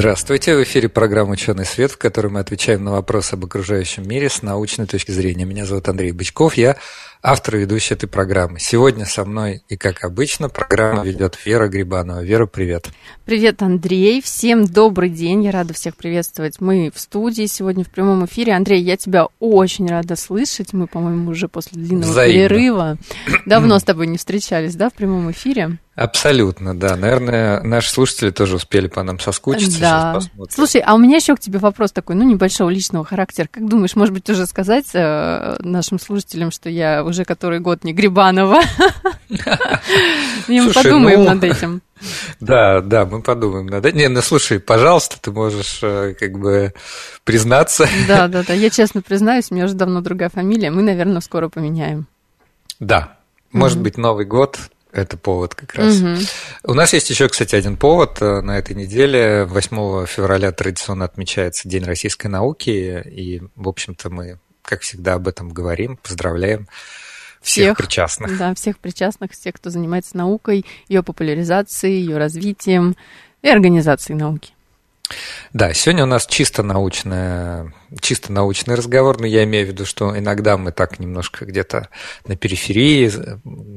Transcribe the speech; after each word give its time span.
Здравствуйте, 0.00 0.56
в 0.56 0.62
эфире 0.62 0.88
программа 0.88 1.32
«Ученый 1.32 1.66
свет», 1.66 1.92
в 1.92 1.98
которой 1.98 2.28
мы 2.28 2.40
отвечаем 2.40 2.82
на 2.82 2.92
вопросы 2.92 3.34
об 3.34 3.44
окружающем 3.44 4.08
мире 4.08 4.30
с 4.30 4.40
научной 4.40 4.86
точки 4.86 5.10
зрения. 5.10 5.44
Меня 5.44 5.66
зовут 5.66 5.90
Андрей 5.90 6.12
Бычков, 6.12 6.54
я 6.54 6.78
автор 7.22 7.56
и 7.56 7.60
ведущий 7.60 7.94
этой 7.94 8.08
программы. 8.08 8.58
Сегодня 8.58 9.04
со 9.04 9.24
мной, 9.24 9.62
и 9.68 9.76
как 9.76 10.04
обычно, 10.04 10.48
программу 10.48 11.04
ведет 11.04 11.38
Вера 11.44 11.68
Грибанова. 11.68 12.22
Вера, 12.22 12.46
привет. 12.46 12.88
Привет, 13.24 13.62
Андрей. 13.62 14.22
Всем 14.22 14.64
добрый 14.64 15.10
день. 15.10 15.44
Я 15.44 15.52
рада 15.52 15.74
всех 15.74 15.96
приветствовать. 15.96 16.60
Мы 16.60 16.90
в 16.94 16.98
студии 16.98 17.46
сегодня 17.46 17.84
в 17.84 17.90
прямом 17.90 18.24
эфире. 18.24 18.54
Андрей, 18.54 18.82
я 18.82 18.96
тебя 18.96 19.28
очень 19.38 19.88
рада 19.88 20.16
слышать. 20.16 20.72
Мы, 20.72 20.86
по-моему, 20.86 21.30
уже 21.30 21.48
после 21.48 21.80
длинного 21.80 22.10
Взаимно. 22.10 22.48
перерыва 22.48 22.98
давно 23.46 23.78
с 23.78 23.84
тобой 23.84 24.06
не 24.06 24.18
встречались, 24.18 24.74
да, 24.74 24.90
в 24.90 24.94
прямом 24.94 25.30
эфире? 25.30 25.78
Абсолютно, 26.00 26.74
да. 26.74 26.96
Наверное, 26.96 27.62
наши 27.62 27.90
слушатели 27.90 28.30
тоже 28.30 28.56
успели 28.56 28.88
по 28.88 29.02
нам 29.02 29.18
соскучиться. 29.18 29.80
Да. 29.80 30.20
Слушай, 30.48 30.80
а 30.80 30.94
у 30.94 30.98
меня 30.98 31.16
еще 31.16 31.36
к 31.36 31.40
тебе 31.40 31.58
вопрос 31.58 31.92
такой, 31.92 32.16
ну, 32.16 32.24
небольшого 32.24 32.70
личного 32.70 33.04
характера. 33.04 33.48
Как 33.50 33.68
думаешь, 33.68 33.94
может 33.96 34.14
быть, 34.14 34.28
уже 34.30 34.46
сказать 34.46 34.86
э, 34.94 35.56
нашим 35.58 36.00
слушателям, 36.00 36.52
что 36.52 36.70
я 36.70 37.04
уже 37.10 37.24
который 37.24 37.60
год 37.60 37.84
не 37.84 37.92
Грибанова? 37.92 38.60
Мы 40.48 40.72
подумаем 40.72 41.20
ну, 41.20 41.34
над 41.34 41.44
этим. 41.44 41.82
Да, 42.40 42.80
да, 42.80 43.04
мы 43.04 43.22
подумаем 43.22 43.66
над 43.66 43.84
этим. 43.84 43.98
Не, 43.98 44.08
ну 44.08 44.22
слушай, 44.22 44.58
пожалуйста, 44.58 45.18
ты 45.20 45.30
можешь 45.30 45.80
э, 45.82 46.14
как 46.18 46.38
бы 46.38 46.72
признаться. 47.24 47.88
Да, 48.08 48.28
да, 48.28 48.42
да. 48.42 48.54
Я 48.54 48.70
честно 48.70 49.02
признаюсь, 49.02 49.50
у 49.50 49.54
меня 49.54 49.66
уже 49.66 49.74
давно 49.74 50.00
другая 50.00 50.30
фамилия. 50.30 50.70
Мы, 50.70 50.82
наверное, 50.82 51.20
скоро 51.20 51.48
поменяем. 51.48 52.06
Да. 52.78 53.18
Может 53.52 53.80
быть, 53.80 53.96
Новый 53.98 54.24
год 54.24 54.58
это 54.92 55.16
повод 55.16 55.54
как 55.54 55.74
раз. 55.74 56.00
Угу. 56.00 56.16
У 56.64 56.74
нас 56.74 56.92
есть 56.92 57.10
еще, 57.10 57.28
кстати, 57.28 57.54
один 57.54 57.76
повод 57.76 58.20
э, 58.20 58.40
на 58.40 58.58
этой 58.58 58.74
неделе. 58.74 59.44
8 59.44 60.06
февраля 60.06 60.52
традиционно 60.52 61.04
отмечается 61.04 61.68
День 61.68 61.84
российской 61.84 62.26
науки, 62.26 63.02
и, 63.06 63.42
в 63.54 63.68
общем-то, 63.68 64.10
мы, 64.10 64.38
как 64.62 64.80
всегда, 64.82 65.14
об 65.14 65.28
этом 65.28 65.50
говорим, 65.50 65.96
поздравляем 65.96 66.68
всех, 67.40 67.76
всех 67.76 67.78
причастных. 67.78 68.38
Да, 68.38 68.54
всех 68.54 68.78
причастных, 68.78 69.32
всех, 69.32 69.54
кто 69.54 69.70
занимается 69.70 70.16
наукой, 70.16 70.64
ее 70.88 71.02
популяризацией, 71.02 72.00
ее 72.00 72.18
развитием 72.18 72.96
и 73.42 73.48
организацией 73.48 74.18
науки. 74.18 74.52
Да, 75.52 75.74
сегодня 75.74 76.04
у 76.04 76.06
нас 76.06 76.26
чисто 76.26 76.62
научная, 76.62 77.72
чисто 78.00 78.32
научный 78.32 78.76
разговор, 78.76 79.20
но 79.20 79.26
я 79.26 79.44
имею 79.44 79.66
в 79.66 79.70
виду, 79.70 79.84
что 79.84 80.16
иногда 80.16 80.56
мы 80.56 80.70
так 80.70 81.00
немножко 81.00 81.44
где-то 81.44 81.88
на 82.26 82.36
периферии 82.36 83.10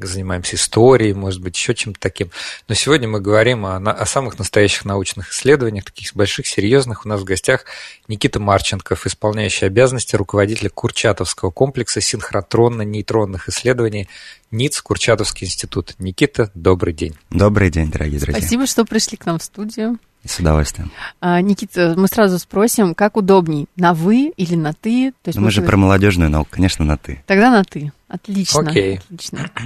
занимаемся 0.04 0.56
историей, 0.56 1.14
может 1.14 1.40
быть, 1.40 1.56
еще 1.56 1.74
чем-то 1.74 1.98
таким. 1.98 2.30
Но 2.68 2.74
сегодня 2.74 3.08
мы 3.08 3.20
говорим 3.20 3.66
о, 3.66 3.76
о 3.76 4.06
самых 4.06 4.38
настоящих 4.38 4.84
научных 4.84 5.32
исследованиях, 5.32 5.84
таких 5.84 6.14
больших, 6.14 6.46
серьезных. 6.46 7.04
У 7.04 7.08
нас 7.08 7.20
в 7.20 7.24
гостях 7.24 7.64
Никита 8.06 8.38
Марченков, 8.38 9.06
исполняющий 9.06 9.66
обязанности 9.66 10.14
руководителя 10.14 10.70
Курчатовского 10.70 11.50
комплекса 11.50 12.00
синхротронно-нейтронных 12.00 13.48
исследований 13.48 14.08
НИЦ, 14.52 14.80
Курчатовский 14.82 15.46
институт. 15.46 15.94
Никита, 15.98 16.50
добрый 16.54 16.92
день. 16.94 17.14
Добрый 17.30 17.70
день, 17.70 17.90
дорогие 17.90 18.20
друзья. 18.20 18.40
Спасибо, 18.40 18.66
что 18.66 18.84
пришли 18.84 19.16
к 19.16 19.26
нам 19.26 19.40
в 19.40 19.42
студию. 19.42 19.98
С 20.26 20.38
удовольствием. 20.38 20.90
А, 21.20 21.40
Никита, 21.40 21.94
мы 21.96 22.08
сразу 22.08 22.38
спросим, 22.38 22.94
как 22.94 23.16
удобней, 23.16 23.66
на 23.76 23.92
вы 23.92 24.32
или 24.36 24.54
на 24.54 24.72
ты? 24.72 25.12
То 25.22 25.28
есть 25.28 25.38
ну, 25.38 25.44
мы 25.44 25.50
же 25.50 25.60
про 25.60 25.76
молодежную 25.76 26.30
науку, 26.30 26.50
конечно, 26.52 26.84
на 26.84 26.96
ты. 26.96 27.22
Тогда 27.26 27.50
на 27.50 27.62
ты. 27.62 27.92
Отлично. 28.08 28.60
Окей. 28.60 29.00
Отлично. 29.10 29.50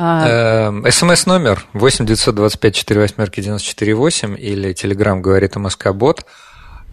А, 0.00 0.68
эм, 0.68 0.88
СМС-номер 0.88 1.66
8 1.72 2.06
925 2.06 2.72
4 2.72 3.00
восьмерки 3.00 3.40
94 3.40 3.94
8 3.96 4.36
или 4.38 4.72
Телеграм 4.72 5.20
говорит 5.20 5.56
МСК-бот. 5.56 6.24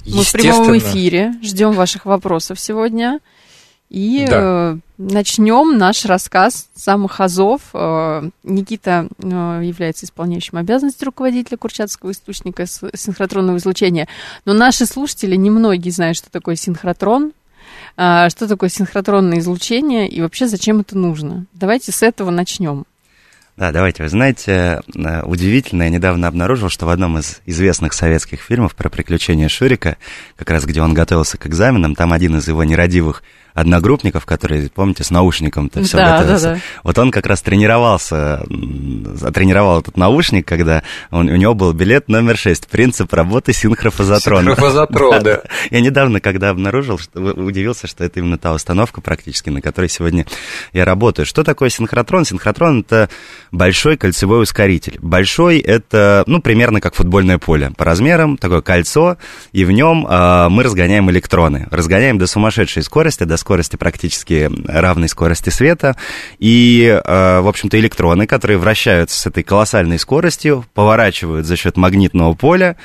Мы 0.08 0.24
в 0.24 0.32
прямом 0.32 0.76
эфире, 0.80 1.36
ждем 1.44 1.74
ваших 1.74 2.06
вопросов 2.06 2.60
сегодня. 2.60 3.20
И 3.96 4.26
да. 4.28 4.74
э, 4.74 4.78
начнем 4.98 5.78
наш 5.78 6.04
рассказ 6.04 6.68
с 6.76 6.84
самых 6.84 7.22
азов. 7.22 7.62
Э, 7.74 8.30
Никита 8.44 9.08
э, 9.20 9.62
является 9.64 10.06
исполняющим 10.06 10.58
обязанности 10.58 11.06
руководителя 11.06 11.56
Курчатского 11.56 12.12
источника 12.12 12.66
синхротронного 12.66 13.56
излучения. 13.56 14.10
Но 14.44 14.52
наши 14.52 14.86
слушатели 14.86 15.38
немногие 15.38 15.94
знают, 15.94 16.18
что 16.18 16.30
такое 16.30 16.58
синхротрон, 16.58 17.32
что 17.96 18.48
такое 18.50 18.68
синхротронное 18.68 19.40
излучение 19.40 20.10
и 20.10 20.20
вообще 20.20 20.48
зачем 20.48 20.82
это 20.82 20.98
нужно. 20.98 21.46
Давайте 21.54 21.94
с 21.94 22.04
этого 22.04 22.32
начнем. 22.32 22.84
Да, 23.56 23.72
давайте. 23.72 24.04
Вы 24.04 24.10
знаете, 24.10 24.82
удивительно, 25.24 25.84
я 25.84 25.90
недавно 25.90 26.28
обнаружил, 26.28 26.68
что 26.68 26.86
в 26.86 26.90
одном 26.90 27.18
из 27.18 27.40
известных 27.46 27.94
советских 27.94 28.42
фильмов 28.42 28.76
про 28.76 28.90
приключения 28.90 29.48
Шурика, 29.48 29.96
как 30.36 30.50
раз 30.50 30.66
где 30.66 30.82
он 30.82 30.94
готовился 30.94 31.38
к 31.38 31.48
экзаменам, 31.48 31.96
там 31.96 32.12
один 32.12 32.36
из 32.36 32.46
его 32.50 32.66
нерадивых 32.66 33.24
одногруппников, 33.56 34.26
которые, 34.26 34.70
помните, 34.70 35.04
с 35.04 35.10
наушником-то 35.10 35.82
все 35.82 35.98
да, 35.98 36.20
готовится. 36.20 36.48
Да, 36.50 36.54
да. 36.56 36.62
Вот 36.84 37.00
он 37.00 37.10
как 37.10 37.26
раз 37.26 37.42
тренировался, 37.42 38.44
тренировал 39.34 39.80
этот 39.80 39.96
наушник, 39.96 40.46
когда 40.46 40.84
он, 41.10 41.30
у 41.30 41.36
него 41.36 41.56
был 41.56 41.72
билет 41.72 42.10
номер 42.10 42.38
6, 42.38 42.68
принцип 42.68 43.12
работы 43.14 43.54
синхрофазотрона. 43.54 44.52
Синхрофазотрон, 44.52 45.20
да. 45.24 45.42
Я 45.72 45.80
недавно, 45.80 46.20
когда 46.20 46.50
обнаружил, 46.50 47.00
что, 47.00 47.20
удивился, 47.22 47.88
что 47.88 48.04
это 48.04 48.20
именно 48.20 48.38
та 48.38 48.54
установка 48.54 49.00
практически, 49.00 49.50
на 49.50 49.62
которой 49.62 49.88
сегодня 49.88 50.26
я 50.74 50.84
работаю. 50.84 51.26
Что 51.26 51.44
такое 51.44 51.70
синхротрон? 51.70 52.26
Синхротрон— 52.26 52.82
это 52.82 53.10
большой 53.54 53.96
кольцевой 53.96 54.44
ускоритель. 54.44 54.98
Большой— 55.00 55.60
это, 55.60 56.26
ну, 56.28 56.42
примерно 56.42 56.82
как 56.82 56.94
футбольное 56.94 57.38
поле 57.38 57.72
по 57.78 57.86
размерам, 57.86 58.36
такое 58.36 58.60
кольцо, 58.60 59.16
и 59.54 59.64
в 59.64 59.72
нем 59.72 60.06
э, 60.06 60.50
мы 60.50 60.64
разгоняем 60.64 61.10
электроны. 61.10 61.70
Разгоняем 61.72 62.18
до 62.18 62.28
сумасшедшей 62.28 62.84
скорости, 62.84 63.24
до 63.24 63.38
скорости 63.46 63.76
практически 63.76 64.50
равной 64.66 65.08
скорости 65.08 65.52
света. 65.52 65.96
И, 66.40 66.88
э, 66.88 67.40
в 67.42 67.48
общем-то, 67.48 67.80
электроны, 67.80 68.26
которые 68.26 68.58
вращаются 68.58 69.22
с 69.22 69.28
этой 69.28 69.44
колоссальной 69.44 70.00
скоростью, 70.00 70.66
поворачивают 70.74 71.46
за 71.46 71.56
счет 71.56 71.78
магнитного 71.78 72.34
поля, 72.34 72.76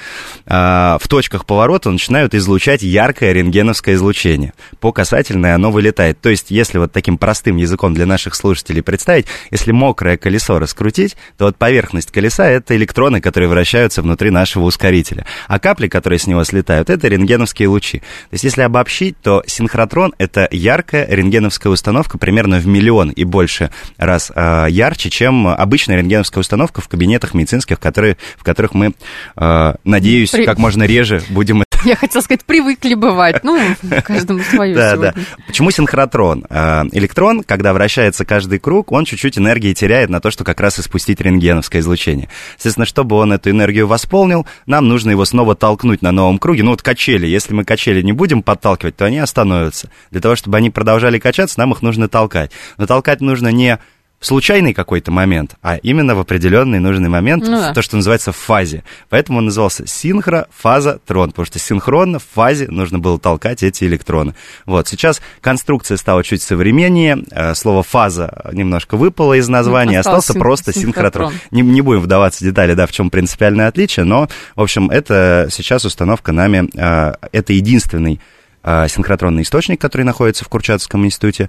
э, 0.45 0.53
в 1.01 1.09
точках 1.09 1.47
поворота 1.47 1.91
начинают 1.91 2.35
излучать 2.35 2.83
яркое 2.83 3.33
рентгеновское 3.33 3.95
излучение. 3.95 4.53
По 4.81 4.93
касательной 4.93 5.55
оно 5.55 5.71
вылетает. 5.71 6.21
То 6.21 6.29
есть, 6.29 6.51
если 6.51 6.77
вот 6.77 6.93
таким 6.93 7.17
простым 7.17 7.57
языком 7.57 7.95
для 7.95 8.05
наших 8.05 8.35
слушателей 8.35 8.83
представить, 8.83 9.25
если 9.51 9.73
мокрое 9.73 10.19
колесо 10.19 10.59
раскрутить, 10.59 11.17
то 11.39 11.47
вот 11.47 11.57
поверхность 11.57 12.13
колеса— 12.13 12.47
это 12.51 12.77
электроны, 12.77 13.23
которые 13.23 13.49
вращаются 13.49 14.03
внутри 14.03 14.29
нашего 14.29 14.65
ускорителя. 14.65 15.25
А 15.49 15.59
капли, 15.59 15.89
которые 15.89 16.19
с 16.19 16.27
него 16.27 16.45
слетают, 16.45 16.91
это 16.91 17.09
рентгеновские 17.09 17.69
лучи. 17.69 18.01
То 18.01 18.35
есть, 18.35 18.45
если 18.45 18.61
обобщить, 18.61 19.17
то 19.23 19.43
синхротрон— 19.47 20.15
это 20.19 20.50
яркая 20.51 21.07
рентгеновская 21.09 21.73
установка, 21.73 22.19
примерно 22.19 22.59
в 22.59 22.67
миллион 22.67 23.11
и 23.11 23.25
больше 23.25 23.71
раз 23.97 24.33
э, 24.35 24.67
ярче, 24.69 25.11
чем 25.11 25.49
обычная 25.49 25.97
рентгеновская 25.97 26.41
установка 26.41 26.81
в 26.81 26.89
кабинетах 26.89 27.35
медицинских, 27.35 27.81
которые, 27.81 28.17
в 28.37 28.45
которых 28.45 28.75
мы, 28.75 28.95
э, 29.37 29.75
надеюсь, 29.85 30.31
При... 30.31 30.45
как 30.45 30.59
можно 30.59 30.85
реже 30.85 31.23
будем 31.29 31.63
я 31.85 31.97
хотела 31.97 32.23
сказать, 32.23 32.45
привыкли 32.45 32.95
бывать. 32.95 33.43
Ну, 33.45 33.59
каждому 34.05 34.41
свое 34.41 34.75
Да, 34.75 34.97
да. 34.97 35.15
Почему 35.47 35.71
синхротрон? 35.71 36.45
А, 36.51 36.85
электрон, 36.93 37.43
когда 37.43 37.73
вращается 37.73 38.25
каждый 38.25 38.59
круг, 38.59 38.93
он 38.93 39.05
чуть-чуть 39.05 39.39
энергии 39.39 39.73
теряет 39.73 40.11
на 40.11 40.21
то, 40.21 40.31
что 40.31 40.45
как 40.45 40.61
раз 40.61 40.79
испустить 40.79 41.21
рентгеновское 41.21 41.81
излучение. 41.81 42.29
Естественно, 42.57 42.87
чтобы 42.87 43.17
он 43.17 43.33
эту 43.33 43.51
энергию 43.51 43.87
восполнил, 43.87 44.47
нам 44.67 44.89
нужно 44.89 45.11
его 45.11 45.25
снова 45.25 45.55
толкнуть 45.55 46.03
на 46.03 46.13
новом 46.13 46.39
круге. 46.39 46.63
Ну, 46.63 46.73
вот 46.73 46.83
качели. 46.83 47.27
Если 47.27 47.55
мы 47.55 47.65
качели 47.65 48.03
не 48.03 48.13
будем 48.13 48.43
подталкивать, 48.43 48.97
то 48.97 49.05
они 49.05 49.19
остановятся. 49.19 49.91
Для 50.11 50.21
того, 50.21 50.37
чтобы 50.37 50.57
они 50.57 50.71
продолжали 50.71 51.19
качаться, 51.19 51.59
нам 51.59 51.73
их 51.73 51.83
нужно 51.83 52.09
толкать. 52.09 52.53
Но 52.77 52.87
толкать 52.87 53.21
нужно 53.21 53.49
не 53.49 53.79
в 54.21 54.27
случайный 54.27 54.75
какой-то 54.75 55.11
момент, 55.11 55.57
а 55.63 55.77
именно 55.77 56.15
в 56.15 56.21
определенный 56.21 56.79
нужный 56.79 57.09
момент, 57.09 57.43
ну, 57.45 57.57
да. 57.57 57.73
то, 57.73 57.81
что 57.81 57.97
называется 57.97 58.33
в 58.33 58.37
фазе. 58.37 58.85
Поэтому 59.09 59.39
он 59.39 59.47
назывался 59.47 59.87
синхрофазотрон, 59.87 61.31
потому 61.31 61.47
что 61.47 61.59
синхронно 61.59 62.19
в 62.19 62.25
фазе 62.35 62.69
нужно 62.69 62.99
было 62.99 63.19
толкать 63.19 63.63
эти 63.63 63.85
электроны. 63.85 64.35
Вот, 64.67 64.89
сейчас 64.89 65.23
конструкция 65.41 65.97
стала 65.97 66.23
чуть 66.23 66.43
современнее, 66.43 67.25
э, 67.31 67.55
слово 67.55 67.83
фаза 67.83 68.51
немножко 68.53 68.99
выпало 68.99 69.35
из 69.35 69.49
названия, 69.49 69.95
ну, 69.95 70.01
остался, 70.01 70.19
остался 70.19 70.39
просто 70.39 70.73
синхротрон. 70.75 71.31
синхротрон. 71.33 71.51
Не, 71.51 71.63
не 71.63 71.81
будем 71.81 72.01
вдаваться 72.01 72.45
в 72.45 72.47
детали, 72.47 72.75
да, 72.75 72.87
в 72.87 72.93
чем 72.93 73.09
принципиальное 73.09 73.69
отличие, 73.69 74.05
но, 74.05 74.29
в 74.55 74.61
общем, 74.61 74.91
это 74.91 75.49
сейчас 75.51 75.87
установка 75.87 76.33
нами, 76.33 76.69
э, 76.77 77.15
это 77.33 77.53
единственный 77.55 78.21
синхротронный 78.65 79.43
источник, 79.43 79.81
который 79.81 80.03
находится 80.03 80.45
в 80.45 80.49
Курчатовском 80.49 81.05
институте. 81.07 81.49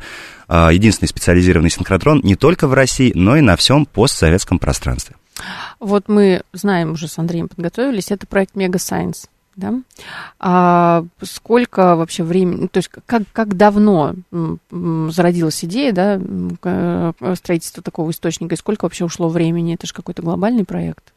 Единственный 0.49 1.07
специализированный 1.07 1.69
синхротрон 1.69 2.21
не 2.23 2.35
только 2.35 2.67
в 2.67 2.73
России, 2.73 3.11
но 3.15 3.35
и 3.35 3.41
на 3.41 3.55
всем 3.55 3.85
постсоветском 3.85 4.59
пространстве. 4.59 5.15
Вот 5.79 6.07
мы 6.07 6.43
знаем 6.53 6.91
уже 6.91 7.07
с 7.07 7.17
Андреем 7.17 7.47
подготовились, 7.47 8.11
это 8.11 8.27
проект 8.27 8.55
Mega 8.55 8.75
Science. 8.75 9.27
Да? 9.57 9.73
А 10.39 11.03
сколько 11.21 11.97
вообще 11.97 12.23
времени, 12.23 12.67
то 12.67 12.77
есть 12.77 12.89
как, 13.05 13.23
как 13.33 13.57
давно 13.57 14.15
зародилась 14.31 15.65
идея 15.65 15.91
да, 15.91 16.21
э, 16.63 17.35
строительства 17.35 17.83
такого 17.83 18.11
источника, 18.11 18.55
и 18.55 18.57
сколько 18.57 18.85
вообще 18.85 19.03
ушло 19.03 19.27
времени? 19.27 19.73
Это 19.73 19.87
же 19.87 19.93
какой-то 19.93 20.21
глобальный 20.21 20.63
проект. 20.63 21.13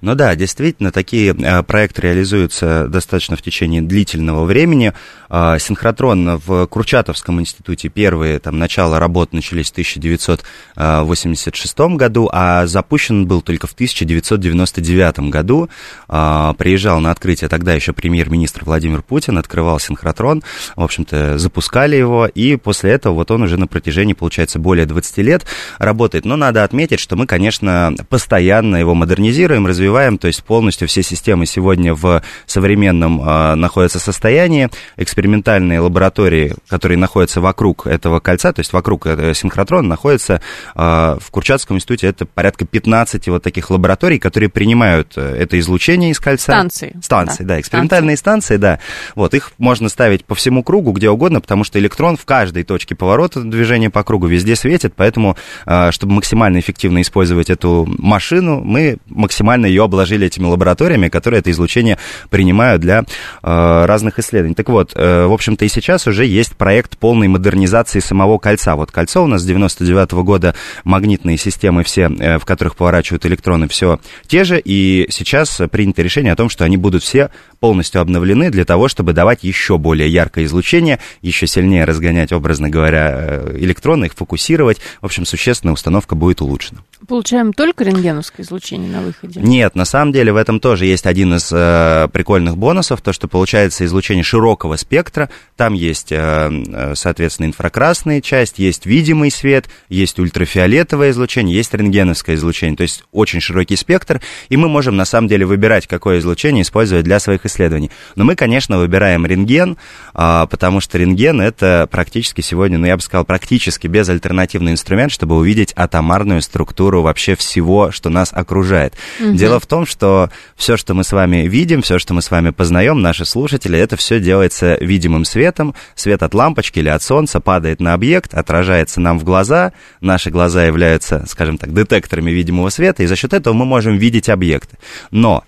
Ну 0.00 0.14
да, 0.14 0.34
действительно, 0.34 0.92
такие 0.92 1.34
э, 1.34 1.62
проекты 1.62 2.02
реализуются 2.02 2.88
достаточно 2.88 3.36
в 3.36 3.42
течение 3.42 3.80
длительного 3.80 4.44
времени. 4.44 4.92
А, 5.28 5.58
синхротрон 5.58 6.40
в 6.44 6.66
Курчатовском 6.66 7.40
институте 7.40 7.88
первые, 7.88 8.38
там, 8.38 8.58
начало 8.58 8.98
работ 8.98 9.32
начались 9.32 9.68
в 9.68 9.72
1986 9.72 11.78
году, 11.96 12.28
а 12.32 12.66
запущен 12.66 13.26
был 13.26 13.40
только 13.40 13.66
в 13.66 13.72
1999 13.72 15.30
году. 15.30 15.68
А, 16.08 16.52
приезжал 16.54 17.00
на 17.00 17.10
открытие 17.10 17.48
тогда 17.48 17.72
еще 17.72 17.92
премьер-министр 17.92 18.64
Владимир 18.64 19.02
Путин, 19.02 19.38
открывал 19.38 19.80
синхротрон, 19.80 20.42
в 20.76 20.82
общем-то, 20.82 21.38
запускали 21.38 21.96
его, 21.96 22.26
и 22.26 22.56
после 22.56 22.92
этого 22.92 23.14
вот 23.14 23.30
он 23.30 23.42
уже 23.42 23.56
на 23.56 23.66
протяжении, 23.66 24.12
получается, 24.12 24.58
более 24.58 24.86
20 24.86 25.18
лет 25.18 25.44
работает. 25.78 26.24
Но 26.24 26.36
надо 26.36 26.64
отметить, 26.64 27.00
что 27.00 27.16
мы, 27.16 27.26
конечно, 27.26 27.94
постоянно 28.08 28.76
его 28.76 28.94
модернизируем, 28.94 29.66
развиваем 29.66 29.83
развиваем, 29.84 30.16
то 30.16 30.28
есть 30.28 30.42
полностью 30.42 30.88
все 30.88 31.02
системы 31.02 31.44
сегодня 31.44 31.94
в 31.94 32.22
современном 32.46 33.20
э, 33.20 33.54
находятся 33.54 33.98
состоянии. 33.98 34.70
Экспериментальные 34.96 35.80
лаборатории, 35.80 36.54
которые 36.68 36.96
находятся 36.96 37.42
вокруг 37.42 37.86
этого 37.86 38.20
кольца, 38.20 38.52
то 38.52 38.60
есть 38.60 38.72
вокруг 38.72 39.06
этого 39.06 39.34
синхротрона, 39.34 39.88
находятся 39.88 40.40
э, 40.74 40.80
в 41.20 41.30
Курчатском 41.30 41.76
институте, 41.76 42.06
это 42.06 42.24
порядка 42.24 42.64
15 42.64 43.28
вот 43.28 43.42
таких 43.42 43.70
лабораторий, 43.70 44.18
которые 44.18 44.48
принимают 44.48 45.12
э, 45.16 45.36
это 45.38 45.58
излучение 45.58 46.10
из 46.10 46.18
кольца. 46.18 46.52
Станции. 46.52 46.96
Станции, 47.02 47.44
да, 47.44 47.54
да 47.54 47.60
экспериментальные 47.60 48.16
станции. 48.16 48.56
станции, 48.56 48.56
да. 48.56 48.78
Вот, 49.14 49.34
их 49.34 49.52
можно 49.58 49.90
ставить 49.90 50.24
по 50.24 50.34
всему 50.34 50.62
кругу, 50.62 50.92
где 50.92 51.10
угодно, 51.10 51.42
потому 51.42 51.64
что 51.64 51.78
электрон 51.78 52.16
в 52.16 52.24
каждой 52.24 52.64
точке 52.64 52.94
поворота 52.94 53.42
движения 53.42 53.90
по 53.90 54.02
кругу 54.02 54.28
везде 54.28 54.56
светит, 54.56 54.94
поэтому, 54.96 55.36
э, 55.66 55.90
чтобы 55.90 56.14
максимально 56.14 56.58
эффективно 56.58 57.02
использовать 57.02 57.50
эту 57.50 57.84
машину, 57.98 58.62
мы 58.64 58.98
максимально 59.06 59.66
ее 59.74 59.84
обложили 59.84 60.26
этими 60.26 60.46
лабораториями, 60.46 61.08
которые 61.08 61.40
это 61.40 61.50
излучение 61.50 61.98
принимают 62.30 62.80
для 62.80 63.00
э, 63.00 63.04
разных 63.42 64.18
исследований. 64.18 64.54
Так 64.54 64.68
вот, 64.68 64.92
э, 64.94 65.26
в 65.26 65.32
общем-то, 65.32 65.64
и 65.64 65.68
сейчас 65.68 66.06
уже 66.06 66.24
есть 66.24 66.56
проект 66.56 66.96
полной 66.98 67.28
модернизации 67.28 68.00
самого 68.00 68.38
кольца. 68.38 68.76
Вот 68.76 68.90
кольцо 68.90 69.22
у 69.22 69.26
нас 69.26 69.42
с 69.42 69.44
99 69.44 70.12
-го 70.12 70.22
года, 70.22 70.54
магнитные 70.84 71.36
системы 71.36 71.82
все, 71.82 72.02
э, 72.02 72.38
в 72.38 72.44
которых 72.44 72.76
поворачивают 72.76 73.26
электроны, 73.26 73.68
все 73.68 73.98
те 74.26 74.44
же, 74.44 74.60
и 74.60 75.06
сейчас 75.10 75.60
принято 75.70 76.02
решение 76.02 76.32
о 76.32 76.36
том, 76.36 76.48
что 76.48 76.64
они 76.64 76.76
будут 76.76 77.02
все 77.02 77.30
полностью 77.60 78.00
обновлены 78.00 78.50
для 78.50 78.64
того, 78.64 78.88
чтобы 78.88 79.12
давать 79.12 79.42
еще 79.42 79.78
более 79.78 80.08
яркое 80.08 80.44
излучение, 80.44 81.00
еще 81.22 81.46
сильнее 81.46 81.84
разгонять, 81.84 82.32
образно 82.32 82.68
говоря, 82.68 83.10
э, 83.14 83.56
электроны, 83.58 84.06
их 84.06 84.14
фокусировать. 84.14 84.78
В 85.00 85.06
общем, 85.06 85.24
существенная 85.24 85.72
установка 85.72 86.14
будет 86.14 86.42
улучшена. 86.42 86.80
Получаем 87.08 87.52
только 87.52 87.84
рентгеновское 87.84 88.44
излучение 88.44 88.90
на 88.90 89.00
выходе? 89.00 89.40
Нет, 89.40 89.63
на 89.74 89.84
самом 89.84 90.12
деле 90.12 90.32
в 90.32 90.36
этом 90.36 90.60
тоже 90.60 90.86
есть 90.86 91.06
один 91.06 91.34
из 91.34 91.50
э, 91.52 92.08
прикольных 92.12 92.56
бонусов, 92.56 93.00
то, 93.00 93.12
что 93.12 93.28
получается 93.28 93.84
излучение 93.84 94.24
широкого 94.24 94.76
спектра. 94.76 95.30
Там 95.56 95.74
есть, 95.74 96.12
э, 96.12 96.16
э, 96.16 96.92
соответственно, 96.94 97.46
инфракрасная 97.46 98.20
часть, 98.20 98.58
есть 98.58 98.86
видимый 98.86 99.30
свет, 99.30 99.68
есть 99.88 100.18
ультрафиолетовое 100.18 101.10
излучение, 101.10 101.56
есть 101.56 101.72
рентгеновское 101.74 102.36
излучение. 102.36 102.76
То 102.76 102.82
есть 102.82 103.04
очень 103.12 103.40
широкий 103.40 103.76
спектр, 103.76 104.20
и 104.48 104.56
мы 104.56 104.68
можем 104.68 104.96
на 104.96 105.04
самом 105.04 105.28
деле 105.28 105.46
выбирать, 105.46 105.86
какое 105.86 106.18
излучение 106.18 106.62
использовать 106.62 107.04
для 107.04 107.20
своих 107.20 107.46
исследований. 107.46 107.90
Но 108.16 108.24
мы, 108.24 108.36
конечно, 108.36 108.78
выбираем 108.78 109.26
рентген, 109.26 109.76
э, 110.14 110.46
потому 110.50 110.80
что 110.80 110.98
рентген 110.98 111.40
это 111.40 111.88
практически 111.90 112.40
сегодня, 112.40 112.78
ну 112.78 112.86
я 112.86 112.96
бы 112.96 113.02
сказал, 113.02 113.24
практически 113.24 113.86
безальтернативный 113.86 114.72
инструмент, 114.72 115.12
чтобы 115.12 115.36
увидеть 115.36 115.72
атомарную 115.76 116.42
структуру 116.42 116.74
структуру 116.74 117.02
вообще 117.02 117.34
всего, 117.34 117.90
что 117.90 118.10
нас 118.10 118.30
окружает. 118.32 118.94
Угу. 119.20 119.32
Дело 119.34 119.53
в 119.58 119.66
том, 119.66 119.86
что 119.86 120.30
все, 120.56 120.76
что 120.76 120.94
мы 120.94 121.04
с 121.04 121.12
вами 121.12 121.48
видим, 121.48 121.82
все, 121.82 121.98
что 121.98 122.14
мы 122.14 122.22
с 122.22 122.30
вами 122.30 122.50
познаем, 122.50 123.00
наши 123.00 123.24
слушатели, 123.24 123.78
это 123.78 123.96
все 123.96 124.20
делается 124.20 124.76
видимым 124.80 125.24
светом. 125.24 125.74
Свет 125.94 126.22
от 126.22 126.34
лампочки 126.34 126.78
или 126.78 126.88
от 126.88 127.02
солнца 127.02 127.40
падает 127.40 127.80
на 127.80 127.94
объект, 127.94 128.34
отражается 128.34 129.00
нам 129.00 129.18
в 129.18 129.24
глаза. 129.24 129.72
Наши 130.00 130.30
глаза 130.30 130.64
являются, 130.64 131.24
скажем 131.26 131.58
так, 131.58 131.72
детекторами 131.72 132.30
видимого 132.30 132.68
света, 132.68 133.02
и 133.02 133.06
за 133.06 133.16
счет 133.16 133.32
этого 133.32 133.54
мы 133.54 133.64
можем 133.64 133.96
видеть 133.96 134.28
объекты. 134.28 134.78
Но 135.10 135.44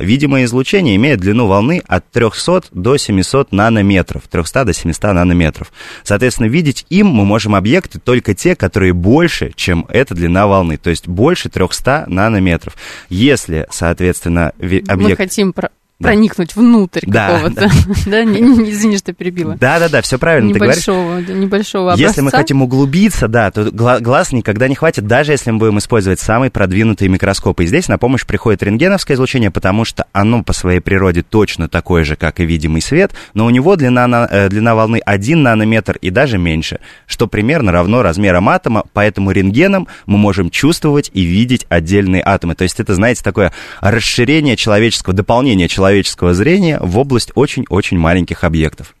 видимое 0.00 0.44
излучение 0.44 0.96
имеет 0.96 1.20
длину 1.20 1.46
волны 1.46 1.82
от 1.86 2.10
300 2.10 2.64
до 2.72 2.96
700 2.96 3.52
нанометров, 3.52 4.22
300 4.30 4.66
до 4.66 4.72
700 4.72 5.02
нанометров. 5.14 5.72
Соответственно, 6.02 6.46
видеть 6.46 6.84
им 6.90 7.06
мы 7.06 7.24
можем 7.24 7.54
объекты 7.54 7.98
только 7.98 8.34
те, 8.34 8.54
которые 8.54 8.92
больше, 8.92 9.52
чем 9.54 9.86
эта 9.88 10.14
длина 10.14 10.46
волны, 10.46 10.76
то 10.76 10.90
есть 10.90 11.08
больше 11.08 11.48
300 11.48 12.04
нанометров. 12.08 12.76
Если, 13.08 13.66
соответственно, 13.70 14.52
объект... 14.58 14.90
Мы 14.90 15.16
хотим 15.16 15.54
проникнуть 16.02 16.56
внутрь 16.56 17.04
да, 17.06 17.28
какого-то. 17.28 17.60
Да, 17.60 17.70
да? 18.06 18.24
Не, 18.24 18.40
не, 18.40 18.70
извини, 18.70 18.98
что 18.98 19.12
перебила. 19.12 19.56
Да, 19.56 19.78
да, 19.78 19.88
да, 19.88 20.02
все 20.02 20.18
правильно 20.18 20.48
небольшого, 20.48 21.18
ты 21.18 21.24
говоришь. 21.24 21.42
Небольшого 21.44 21.92
образца. 21.92 22.08
Если 22.08 22.20
мы 22.20 22.30
хотим 22.30 22.62
углубиться, 22.62 23.28
да, 23.28 23.50
то 23.50 23.70
глаз 23.70 24.32
никогда 24.32 24.68
не 24.68 24.74
хватит, 24.74 25.06
даже 25.06 25.32
если 25.32 25.50
мы 25.50 25.58
будем 25.58 25.78
использовать 25.78 26.20
самые 26.20 26.50
продвинутые 26.50 27.08
микроскопы. 27.08 27.64
И 27.64 27.66
здесь 27.66 27.88
на 27.88 27.98
помощь 27.98 28.26
приходит 28.26 28.62
рентгеновское 28.62 29.14
излучение, 29.14 29.50
потому 29.50 29.84
что 29.84 30.06
оно 30.12 30.42
по 30.42 30.52
своей 30.52 30.80
природе 30.80 31.22
точно 31.22 31.68
такое 31.68 32.04
же, 32.04 32.16
как 32.16 32.40
и 32.40 32.44
видимый 32.44 32.82
свет, 32.82 33.12
но 33.34 33.46
у 33.46 33.50
него 33.50 33.76
длина, 33.76 34.28
э, 34.30 34.48
длина 34.48 34.74
волны 34.74 35.00
1 35.04 35.42
нанометр 35.42 35.96
и 36.00 36.10
даже 36.10 36.38
меньше, 36.38 36.80
что 37.06 37.26
примерно 37.26 37.72
равно 37.72 38.02
размерам 38.02 38.48
атома, 38.48 38.84
поэтому 38.92 39.30
рентгеном 39.30 39.88
мы 40.06 40.18
можем 40.18 40.50
чувствовать 40.50 41.10
и 41.14 41.22
видеть 41.22 41.66
отдельные 41.68 42.22
атомы. 42.24 42.54
То 42.54 42.64
есть 42.64 42.80
это, 42.80 42.94
знаете, 42.94 43.22
такое 43.22 43.52
расширение 43.80 44.56
человеческого, 44.56 45.14
дополнение 45.14 45.68
человеческого 45.68 45.91
человеческого 45.92 46.32
зрения 46.32 46.78
в 46.80 46.98
область 46.98 47.32
очень-очень 47.34 47.98
маленьких 47.98 48.44
объектов. 48.44 48.94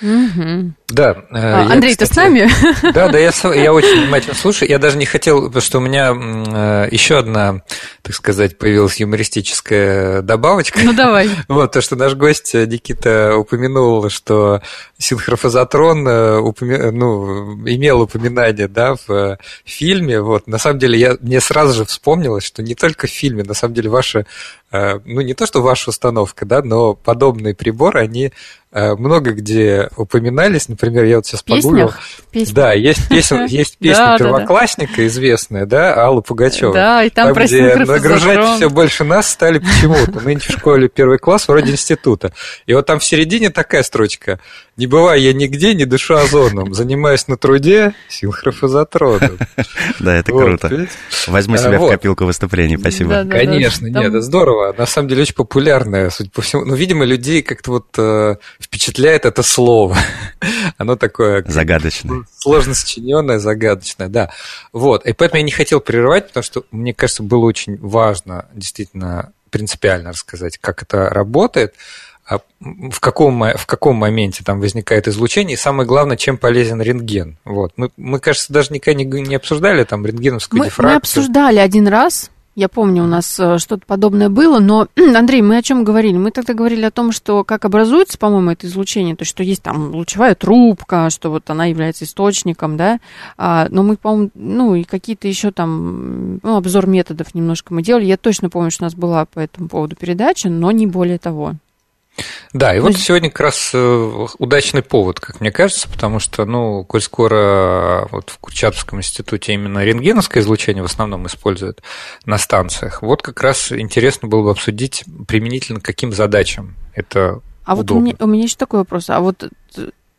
Угу. 0.00 0.72
Да. 0.88 1.24
Э, 1.30 1.36
а, 1.36 1.72
Андрей, 1.72 1.92
кстати, 1.92 2.08
ты 2.08 2.14
с 2.14 2.16
нами? 2.16 2.48
Да, 2.92 3.08
да, 3.08 3.18
я, 3.18 3.30
я 3.54 3.72
очень 3.72 4.02
внимательно 4.04 4.34
слушаю. 4.34 4.70
Я 4.70 4.78
даже 4.78 4.96
не 4.96 5.04
хотел, 5.04 5.46
потому 5.46 5.60
что 5.60 5.78
у 5.78 5.80
меня 5.80 6.14
э, 6.14 6.88
еще 6.90 7.18
одна, 7.18 7.62
так 8.02 8.14
сказать, 8.14 8.58
появилась 8.58 8.98
юмористическая 8.98 10.22
добавочка. 10.22 10.80
Ну, 10.82 10.92
давай. 10.92 11.28
Вот, 11.48 11.72
то, 11.72 11.80
что 11.80 11.96
наш 11.96 12.14
гость 12.14 12.54
Никита 12.54 13.36
упомянул, 13.36 14.08
что 14.10 14.62
синхрофазотрон 14.98 16.06
упомя... 16.38 16.90
ну, 16.92 17.54
имел 17.66 18.02
упоминание 18.02 18.68
да, 18.68 18.94
в 19.06 19.38
фильме. 19.64 20.20
Вот. 20.20 20.46
На 20.46 20.58
самом 20.58 20.78
деле, 20.78 20.98
я... 20.98 21.16
мне 21.20 21.40
сразу 21.40 21.74
же 21.74 21.84
вспомнилось, 21.84 22.44
что 22.44 22.62
не 22.62 22.74
только 22.74 23.06
в 23.06 23.10
фильме, 23.10 23.42
на 23.42 23.54
самом 23.54 23.74
деле, 23.74 23.90
ваша, 23.90 24.26
э, 24.70 25.00
ну, 25.04 25.20
не 25.20 25.34
то, 25.34 25.46
что 25.46 25.62
ваша 25.62 25.90
установка, 25.90 26.46
да, 26.46 26.62
но 26.62 26.94
подобные 26.94 27.54
приборы, 27.54 28.00
они 28.00 28.32
много 28.72 29.32
где 29.32 29.88
упоминались, 29.96 30.68
например, 30.68 31.04
я 31.04 31.16
вот 31.16 31.26
сейчас 31.26 31.42
погуглил. 31.42 31.92
Да, 32.52 32.72
есть 32.72 33.08
песня, 33.08 33.46
есть 33.48 33.78
песня 33.78 34.16
первоклассника 34.18 35.06
известная, 35.06 35.66
да, 35.66 35.96
Алла 35.96 36.20
Пугачева. 36.20 36.72
Да, 36.72 37.04
и 37.04 37.10
там, 37.10 37.34
там 37.34 37.44
где 37.44 37.76
нагружать 37.76 38.56
все 38.56 38.68
больше 38.68 39.04
нас 39.04 39.28
стали 39.30 39.58
почему-то. 39.58 40.20
Нынче 40.20 40.52
в 40.52 40.58
школе 40.58 40.88
первый 40.88 41.18
класс 41.18 41.48
вроде 41.48 41.72
института. 41.72 42.32
И 42.66 42.74
вот 42.74 42.86
там 42.86 42.98
в 42.98 43.04
середине 43.04 43.50
такая 43.50 43.82
строчка. 43.82 44.38
Не 44.76 44.86
бываю 44.86 45.20
я 45.20 45.32
нигде, 45.32 45.74
не 45.74 45.86
дышу 45.86 46.14
озоном. 46.14 46.72
Занимаюсь 46.72 47.26
на 47.26 47.36
труде 47.36 47.94
синхрофазотроном. 48.08 49.38
Да, 49.98 50.14
это 50.14 50.30
круто. 50.30 50.86
Возьму 51.26 51.56
а, 51.56 51.58
себя 51.58 51.78
в 51.78 51.88
копилку 51.88 52.24
выступлений, 52.24 52.76
спасибо. 52.76 53.24
Конечно, 53.24 53.86
нет, 53.86 54.04
это 54.04 54.20
здорово. 54.20 54.72
На 54.76 54.86
самом 54.86 55.08
деле 55.08 55.22
очень 55.22 55.34
популярное, 55.34 56.10
судя 56.10 56.30
по 56.30 56.42
всему. 56.42 56.64
Ну, 56.64 56.74
видимо, 56.74 57.04
людей 57.04 57.42
как-то 57.42 57.72
вот 57.72 57.86
э, 57.98 58.36
впечатляет 58.60 59.24
это 59.24 59.42
слово. 59.42 59.96
Оно 60.78 60.96
такое... 60.96 61.44
Загадочное. 61.46 62.24
Сложно 62.36 62.74
сочиненное, 62.74 63.38
загадочное, 63.38 64.08
да. 64.08 64.30
Вот. 64.72 65.06
И 65.06 65.12
поэтому 65.12 65.38
я 65.38 65.44
не 65.44 65.52
хотел 65.52 65.80
прерывать, 65.80 66.28
потому 66.28 66.42
что, 66.42 66.64
мне 66.70 66.92
кажется, 66.92 67.22
было 67.22 67.44
очень 67.44 67.78
важно 67.78 68.46
действительно 68.52 69.32
принципиально 69.50 70.10
рассказать, 70.10 70.58
как 70.58 70.82
это 70.82 71.08
работает, 71.08 71.74
а 72.28 72.40
в 72.60 73.00
каком, 73.00 73.40
в 73.40 73.66
каком 73.66 73.96
моменте 73.96 74.44
там 74.44 74.60
возникает 74.60 75.08
излучение, 75.08 75.54
и 75.54 75.58
самое 75.58 75.88
главное, 75.88 76.18
чем 76.18 76.36
полезен 76.36 76.82
рентген. 76.82 77.38
Вот. 77.44 77.72
Мы, 77.76 77.90
мы 77.96 78.20
кажется, 78.20 78.52
даже 78.52 78.72
никогда 78.74 78.98
не, 78.98 79.04
не 79.04 79.34
обсуждали 79.34 79.84
там 79.84 80.04
рентгеновскую 80.04 80.58
мы, 80.60 80.66
дифракцию. 80.66 80.92
Мы 80.92 80.96
обсуждали 80.98 81.58
один 81.58 81.88
раз, 81.88 82.30
Я 82.58 82.68
помню, 82.68 83.04
у 83.04 83.06
нас 83.06 83.38
э, 83.38 83.58
что-то 83.58 83.84
подобное 83.86 84.28
было, 84.28 84.58
но, 84.58 84.88
Андрей, 84.96 85.42
мы 85.42 85.58
о 85.58 85.62
чем 85.62 85.84
говорили? 85.84 86.18
Мы 86.18 86.32
тогда 86.32 86.54
говорили 86.54 86.82
о 86.82 86.90
том, 86.90 87.12
что 87.12 87.44
как 87.44 87.64
образуется, 87.64 88.18
по-моему, 88.18 88.50
это 88.50 88.66
излучение, 88.66 89.14
то 89.14 89.22
есть 89.22 89.30
что 89.30 89.44
есть 89.44 89.62
там 89.62 89.94
лучевая 89.94 90.34
трубка, 90.34 91.08
что 91.08 91.30
вот 91.30 91.48
она 91.50 91.66
является 91.66 92.04
источником, 92.04 92.76
да, 92.76 92.98
а, 93.36 93.68
но 93.70 93.84
мы, 93.84 93.96
по-моему, 93.96 94.30
ну 94.34 94.74
и 94.74 94.82
какие-то 94.82 95.28
еще 95.28 95.52
там, 95.52 96.40
ну, 96.42 96.56
обзор 96.56 96.88
методов 96.88 97.32
немножко 97.32 97.72
мы 97.72 97.80
делали. 97.84 98.06
Я 98.06 98.16
точно 98.16 98.50
помню, 98.50 98.72
что 98.72 98.82
у 98.82 98.86
нас 98.86 98.96
была 98.96 99.24
по 99.26 99.38
этому 99.38 99.68
поводу 99.68 99.94
передача, 99.94 100.48
но 100.48 100.72
не 100.72 100.88
более 100.88 101.20
того. 101.20 101.54
Да, 102.52 102.74
и 102.74 102.80
вот 102.80 102.92
есть... 102.92 103.04
сегодня 103.04 103.30
как 103.30 103.40
раз 103.40 103.70
э, 103.74 104.26
удачный 104.38 104.82
повод, 104.82 105.20
как 105.20 105.40
мне 105.40 105.50
кажется, 105.50 105.88
потому 105.88 106.18
что, 106.18 106.44
ну, 106.44 106.84
коль 106.84 107.02
скоро 107.02 108.08
вот 108.10 108.30
в 108.30 108.38
Курчатовском 108.38 108.98
институте 108.98 109.54
именно 109.54 109.84
рентгеновское 109.84 110.42
излучение 110.42 110.82
в 110.82 110.86
основном 110.86 111.26
используют 111.26 111.82
на 112.24 112.38
станциях, 112.38 113.02
вот 113.02 113.22
как 113.22 113.42
раз 113.42 113.72
интересно 113.72 114.28
было 114.28 114.42
бы 114.42 114.50
обсудить 114.50 115.04
применительно 115.26 115.80
к 115.80 115.84
каким 115.84 116.12
задачам 116.12 116.74
это 116.94 117.40
а 117.64 117.74
удобно. 117.74 117.76
вот 117.76 117.90
у 117.90 118.00
меня, 118.00 118.16
у 118.20 118.26
меня 118.26 118.44
еще 118.44 118.56
такой 118.56 118.80
вопрос. 118.80 119.10
А 119.10 119.20
вот 119.20 119.46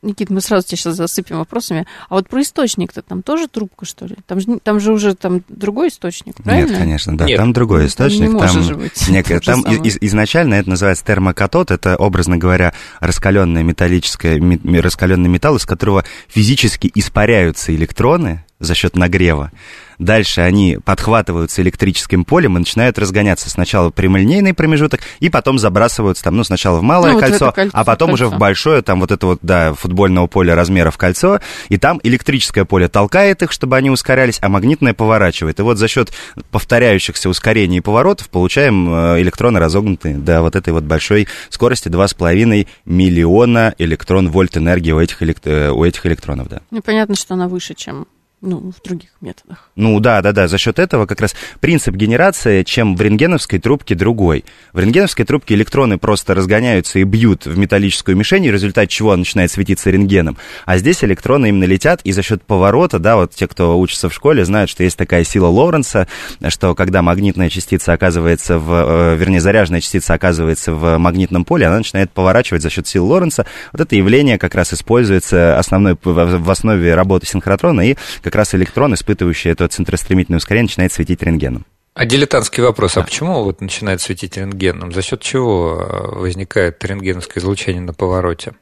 Никит, 0.01 0.29
мы 0.29 0.39
сразу 0.39 0.65
тебя 0.65 0.77
сейчас 0.77 0.95
засыпем 0.95 1.37
вопросами. 1.39 1.85
А 2.07 2.15
вот 2.15 2.29
про 2.29 2.41
источник-то 2.41 3.01
там 3.01 3.21
тоже 3.21 3.47
трубка, 3.47 3.85
что 3.85 4.05
ли? 4.05 4.15
Там 4.27 4.39
же, 4.39 4.59
там 4.63 4.79
же 4.79 4.93
уже 4.93 5.13
там 5.13 5.43
другой 5.49 5.89
источник, 5.89 6.35
правильно? 6.35 6.69
Нет, 6.69 6.79
конечно, 6.79 7.17
да. 7.17 7.25
Нет. 7.25 7.37
Там 7.37 7.51
другой 7.51 7.87
источник. 7.87 8.31
Не 8.31 8.39
там, 8.39 8.63
же 8.63 8.75
быть. 8.75 9.09
Некое, 9.09 9.41
там 9.41 9.61
из, 9.61 9.97
изначально 9.99 10.53
это 10.55 10.69
называется 10.69 11.03
термокатод. 11.03 11.71
Это, 11.71 11.97
образно 11.97 12.37
говоря, 12.37 12.73
раскаленное 13.01 13.63
металлическое, 13.63 14.41
раскаленный 14.81 15.29
металл, 15.29 15.57
из 15.57 15.65
которого 15.65 16.05
физически 16.29 16.89
испаряются 16.95 17.75
электроны 17.75 18.45
за 18.59 18.75
счет 18.75 18.95
нагрева. 18.95 19.51
Дальше 19.99 20.39
они 20.39 20.79
подхватываются 20.83 21.61
электрическим 21.61 22.23
полем 22.23 22.55
и 22.55 22.59
начинают 22.59 22.97
разгоняться. 22.97 23.49
Сначала 23.49 23.89
прямолинейный 23.89 24.53
промежуток, 24.53 25.01
и 25.19 25.29
потом 25.29 25.59
забрасываются 25.59 26.23
там, 26.23 26.37
ну, 26.37 26.45
сначала 26.45 26.79
в 26.79 26.83
малое 26.83 27.13
ну, 27.13 27.19
кольцо, 27.19 27.47
вот 27.47 27.55
кольцо, 27.55 27.77
а 27.77 27.83
потом 27.83 28.09
кольцо. 28.09 28.25
уже 28.27 28.35
в 28.35 28.39
большое, 28.39 28.81
там 28.81 29.01
вот 29.01 29.11
это 29.11 29.25
вот, 29.25 29.39
да, 29.41 29.73
футбольного 29.73 30.27
поля 30.27 30.55
размеров 30.55 30.97
кольцо, 30.97 31.41
и 31.67 31.77
там 31.77 31.99
электрическое 32.03 32.63
поле 32.63 32.87
толкает 32.87 33.43
их, 33.43 33.51
чтобы 33.51 33.75
они 33.75 33.89
ускорялись, 33.89 34.39
а 34.41 34.47
магнитное 34.47 34.93
поворачивает. 34.93 35.59
И 35.59 35.63
вот 35.63 35.77
за 35.77 35.89
счет 35.89 36.13
повторяющихся 36.49 37.29
ускорений 37.29 37.77
и 37.77 37.81
поворотов 37.81 38.29
получаем 38.29 38.89
э, 38.89 39.21
электроны 39.21 39.59
разогнутые 39.59 40.15
до 40.15 40.41
вот 40.41 40.55
этой 40.55 40.71
вот 40.71 40.85
большой 40.85 41.27
скорости 41.49 41.89
2,5 41.89 42.67
миллиона 42.85 43.75
электрон-вольт 43.77 44.55
энергии 44.55 44.93
у 44.93 44.99
этих, 45.01 45.21
элект... 45.21 45.45
Э, 45.45 45.71
у 45.71 45.83
этих 45.83 46.05
электронов, 46.05 46.47
да. 46.47 46.61
Ну, 46.71 46.81
понятно, 46.81 47.15
что 47.15 47.33
она 47.33 47.49
выше, 47.49 47.73
чем 47.73 48.07
ну, 48.41 48.71
в 48.71 48.81
других 48.81 49.09
методах. 49.19 49.69
Ну 49.75 49.99
да, 49.99 50.21
да, 50.21 50.31
да, 50.31 50.47
за 50.47 50.57
счет 50.57 50.79
этого 50.79 51.05
как 51.05 51.19
раз 51.19 51.35
принцип 51.59 51.95
генерации, 51.95 52.63
чем 52.63 52.95
в 52.95 53.01
рентгеновской 53.01 53.59
трубке 53.59 53.95
другой. 53.95 54.45
В 54.71 54.79
рентгеновской 54.79 55.25
трубке 55.25 55.55
электроны 55.55 55.97
просто 55.97 56.35
разгоняются 56.35 56.99
и 56.99 57.03
бьют 57.03 57.45
в 57.45 57.57
металлическую 57.57 58.15
мишень, 58.15 58.47
в 58.47 58.53
результате 58.53 58.87
чего 58.87 59.15
начинает 59.15 59.51
светиться 59.51 59.89
рентгеном. 59.89 60.37
А 60.65 60.77
здесь 60.77 61.03
электроны 61.03 61.49
именно 61.49 61.65
летят, 61.65 62.01
и 62.03 62.13
за 62.13 62.21
счет 62.21 62.41
поворота, 62.43 62.97
да, 62.99 63.17
вот 63.17 63.35
те, 63.35 63.47
кто 63.47 63.77
учится 63.77 64.09
в 64.09 64.13
школе, 64.13 64.45
знают, 64.45 64.69
что 64.69 64.83
есть 64.83 64.97
такая 64.97 65.25
сила 65.25 65.47
Лоуренса, 65.47 66.07
что 66.47 66.75
когда 66.75 67.01
магнитная 67.01 67.49
частица 67.49 67.91
оказывается 67.91 68.57
в, 68.57 68.71
э, 68.71 69.15
вернее, 69.17 69.41
заряженная 69.41 69.81
частица 69.81 70.13
оказывается 70.13 70.73
в 70.73 70.97
магнитном 70.97 71.43
поле, 71.43 71.67
она 71.67 71.77
начинает 71.77 72.11
поворачивать 72.11 72.61
за 72.61 72.69
счет 72.69 72.87
сил 72.87 73.05
Лоренца. 73.05 73.45
Вот 73.73 73.81
это 73.81 73.95
явление 73.95 74.37
как 74.37 74.55
раз 74.55 74.73
используется 74.73 75.59
основной 75.59 75.97
в 76.01 76.49
основе 76.49 76.95
работы 76.95 77.25
синхротрона 77.25 77.81
и 77.81 77.97
как 78.29 78.35
раз 78.35 78.53
электрон, 78.53 78.93
испытывающий 78.93 79.49
это 79.49 79.67
центростремительное 79.67 80.37
ускорение, 80.37 80.65
начинает 80.65 80.93
светить 80.93 81.23
рентгеном. 81.23 81.65
А 81.95 82.05
дилетантский 82.05 82.61
вопрос, 82.61 82.93
да. 82.93 83.01
а 83.01 83.03
почему 83.03 83.43
вот 83.43 83.59
начинает 83.59 84.01
светить 84.01 84.37
рентгеном? 84.37 84.91
За 84.91 85.01
счет 85.01 85.21
чего 85.21 85.79
э, 85.81 86.19
возникает 86.19 86.83
рентгеновское 86.85 87.41
излучение 87.41 87.81
на 87.81 87.93
повороте? 87.93 88.53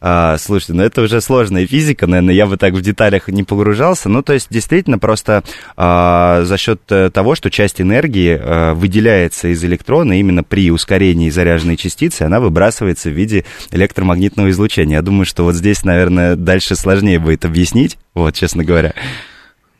А, 0.00 0.36
слушайте, 0.38 0.74
ну 0.74 0.82
это 0.82 1.02
уже 1.02 1.20
сложная 1.20 1.66
физика, 1.66 2.06
наверное, 2.06 2.34
я 2.34 2.46
бы 2.46 2.56
так 2.56 2.74
в 2.74 2.80
деталях 2.80 3.28
не 3.28 3.44
погружался. 3.44 4.08
Ну, 4.08 4.22
то 4.22 4.32
есть, 4.32 4.48
действительно, 4.50 4.98
просто 4.98 5.42
а, 5.76 6.42
за 6.44 6.58
счет 6.58 6.80
э, 6.90 7.10
того, 7.10 7.34
что 7.34 7.50
часть 7.50 7.80
энергии 7.80 8.38
а, 8.40 8.74
выделяется 8.74 9.48
из 9.48 9.64
электрона 9.64 10.18
именно 10.18 10.42
при 10.44 10.70
ускорении 10.70 11.30
заряженной 11.30 11.76
частицы, 11.76 12.22
она 12.22 12.40
выбрасывается 12.40 13.08
в 13.08 13.12
виде 13.12 13.44
электромагнитного 13.70 14.50
излучения. 14.50 14.96
Я 14.96 15.02
думаю, 15.02 15.24
что 15.24 15.44
вот 15.44 15.54
здесь, 15.54 15.84
наверное, 15.84 16.36
дальше 16.36 16.76
сложнее 16.76 17.18
будет 17.18 17.44
объяснить, 17.44 17.98
вот, 18.14 18.34
честно 18.34 18.64
говоря. 18.64 18.94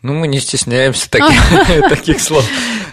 Ну, 0.02 0.14
мы 0.14 0.28
не 0.28 0.38
стесняемся 0.38 1.10
таких 1.10 2.20
слов. 2.20 2.44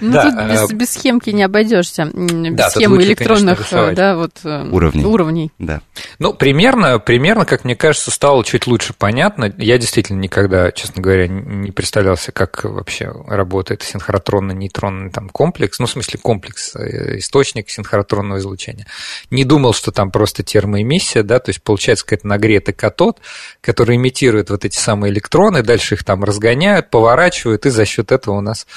Ну, 0.04 0.12
да, 0.12 0.24
тут 0.24 0.34
без, 0.52 0.70
а... 0.70 0.74
без 0.74 0.90
схемки 0.92 1.30
не 1.30 1.44
обойдешься. 1.44 2.06
Без 2.14 2.56
да, 2.56 2.70
схемы 2.70 2.96
лучше, 2.96 3.08
электронных 3.08 3.70
конечно, 3.70 3.96
да, 3.96 4.18
вот, 4.18 4.32
э, 4.44 4.70
уровней. 4.70 5.06
уровней. 5.06 5.52
Да. 5.60 5.82
Ну, 6.20 6.34
примерно, 6.34 7.00
примерно, 7.00 7.46
как 7.46 7.64
мне 7.64 7.78
кажется, 7.78 8.12
стало 8.12 8.44
чуть 8.44 8.68
лучше 8.68 8.94
понятно. 8.98 9.54
Я 9.58 9.78
действительно 9.78 10.20
никогда, 10.20 10.74
честно 10.74 11.02
говоря, 11.02 11.28
не 11.30 11.72
представлялся, 11.72 12.34
как 12.34 12.66
вообще 12.66 13.14
работает 13.28 13.82
синхротронно-нейтронный 13.82 15.10
там 15.10 15.30
комплекс. 15.30 15.80
Ну, 15.80 15.86
в 15.86 15.92
смысле, 15.92 16.20
комплекс, 16.22 16.76
э, 16.76 17.20
источник 17.20 17.70
синхротронного 17.70 18.40
излучения. 18.40 18.86
Не 19.30 19.46
думал, 19.46 19.74
что 19.74 19.94
там 19.94 20.12
просто 20.12 20.44
термоэмиссия, 20.44 21.24
да, 21.24 21.40
то 21.40 21.50
есть 21.50 21.64
получается 21.64 22.04
какой-то 22.04 22.28
нагретый 22.28 22.74
катод, 22.74 23.20
который 23.62 23.96
имитирует 23.96 24.50
вот 24.50 24.66
эти 24.66 24.78
самые 24.78 25.14
электроны, 25.14 25.64
дальше 25.64 25.96
их 25.96 26.04
там 26.04 26.26
разгоняют, 26.26 26.90
поворачивают, 26.90 27.66
и 27.66 27.70
за 27.70 27.86
счет 27.86 28.12
этого 28.12 28.36
у 28.36 28.42
нас 28.42 28.68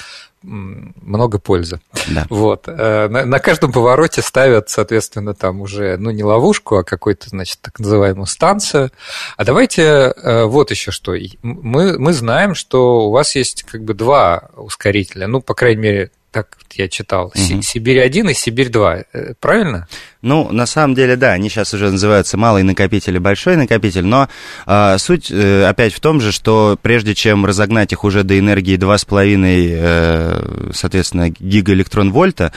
много 0.43 1.39
пользы. 1.39 1.79
Да. 2.07 2.25
Вот. 2.29 2.65
Э, 2.67 3.07
на, 3.09 3.25
на 3.25 3.39
каждом 3.39 3.71
повороте 3.71 4.21
ставят, 4.21 4.69
соответственно, 4.69 5.33
там 5.33 5.61
уже, 5.61 5.97
ну, 5.97 6.11
не 6.11 6.23
ловушку, 6.23 6.77
а 6.77 6.83
какую-то, 6.83 7.29
значит, 7.29 7.59
так 7.61 7.79
называемую 7.79 8.27
станцию. 8.27 8.91
А 9.35 9.43
давайте 9.43 9.81
э, 9.81 10.43
вот 10.45 10.71
еще 10.71 10.91
что. 10.91 11.15
Мы, 11.41 11.97
мы 11.99 12.13
знаем, 12.13 12.55
что 12.55 13.07
у 13.07 13.11
вас 13.11 13.35
есть 13.35 13.63
как 13.63 13.83
бы 13.83 13.93
два 13.93 14.49
ускорителя, 14.55 15.27
ну, 15.27 15.41
по 15.41 15.53
крайней 15.53 15.81
мере, 15.81 16.11
так 16.31 16.57
я 16.77 16.87
читал, 16.87 17.27
угу. 17.27 17.61
Сибирь-1 17.61 18.31
и 18.31 18.33
Сибирь-2, 18.33 19.05
э, 19.13 19.33
правильно? 19.39 19.87
Ну, 20.23 20.51
на 20.51 20.65
самом 20.65 20.95
деле, 20.95 21.15
да, 21.15 21.33
они 21.33 21.47
сейчас 21.47 21.73
уже 21.73 21.91
называются 21.91 22.37
малый 22.37 22.63
накопитель 22.63 23.15
и 23.15 23.19
большой 23.19 23.55
накопитель, 23.55 24.03
но 24.03 24.27
э, 24.65 24.97
суть 24.97 25.29
э, 25.31 25.65
опять 25.65 25.93
в 25.93 25.99
том 25.99 26.19
же, 26.19 26.31
что 26.31 26.77
прежде 26.81 27.13
чем 27.13 27.45
разогнать 27.45 27.93
их 27.93 28.03
уже 28.03 28.23
до 28.23 28.37
энергии 28.37 28.77
2,5, 28.77 29.77
э, 29.79 30.71
соответственно, 30.73 31.29
гигаэлектрон-вольта, 31.29 32.51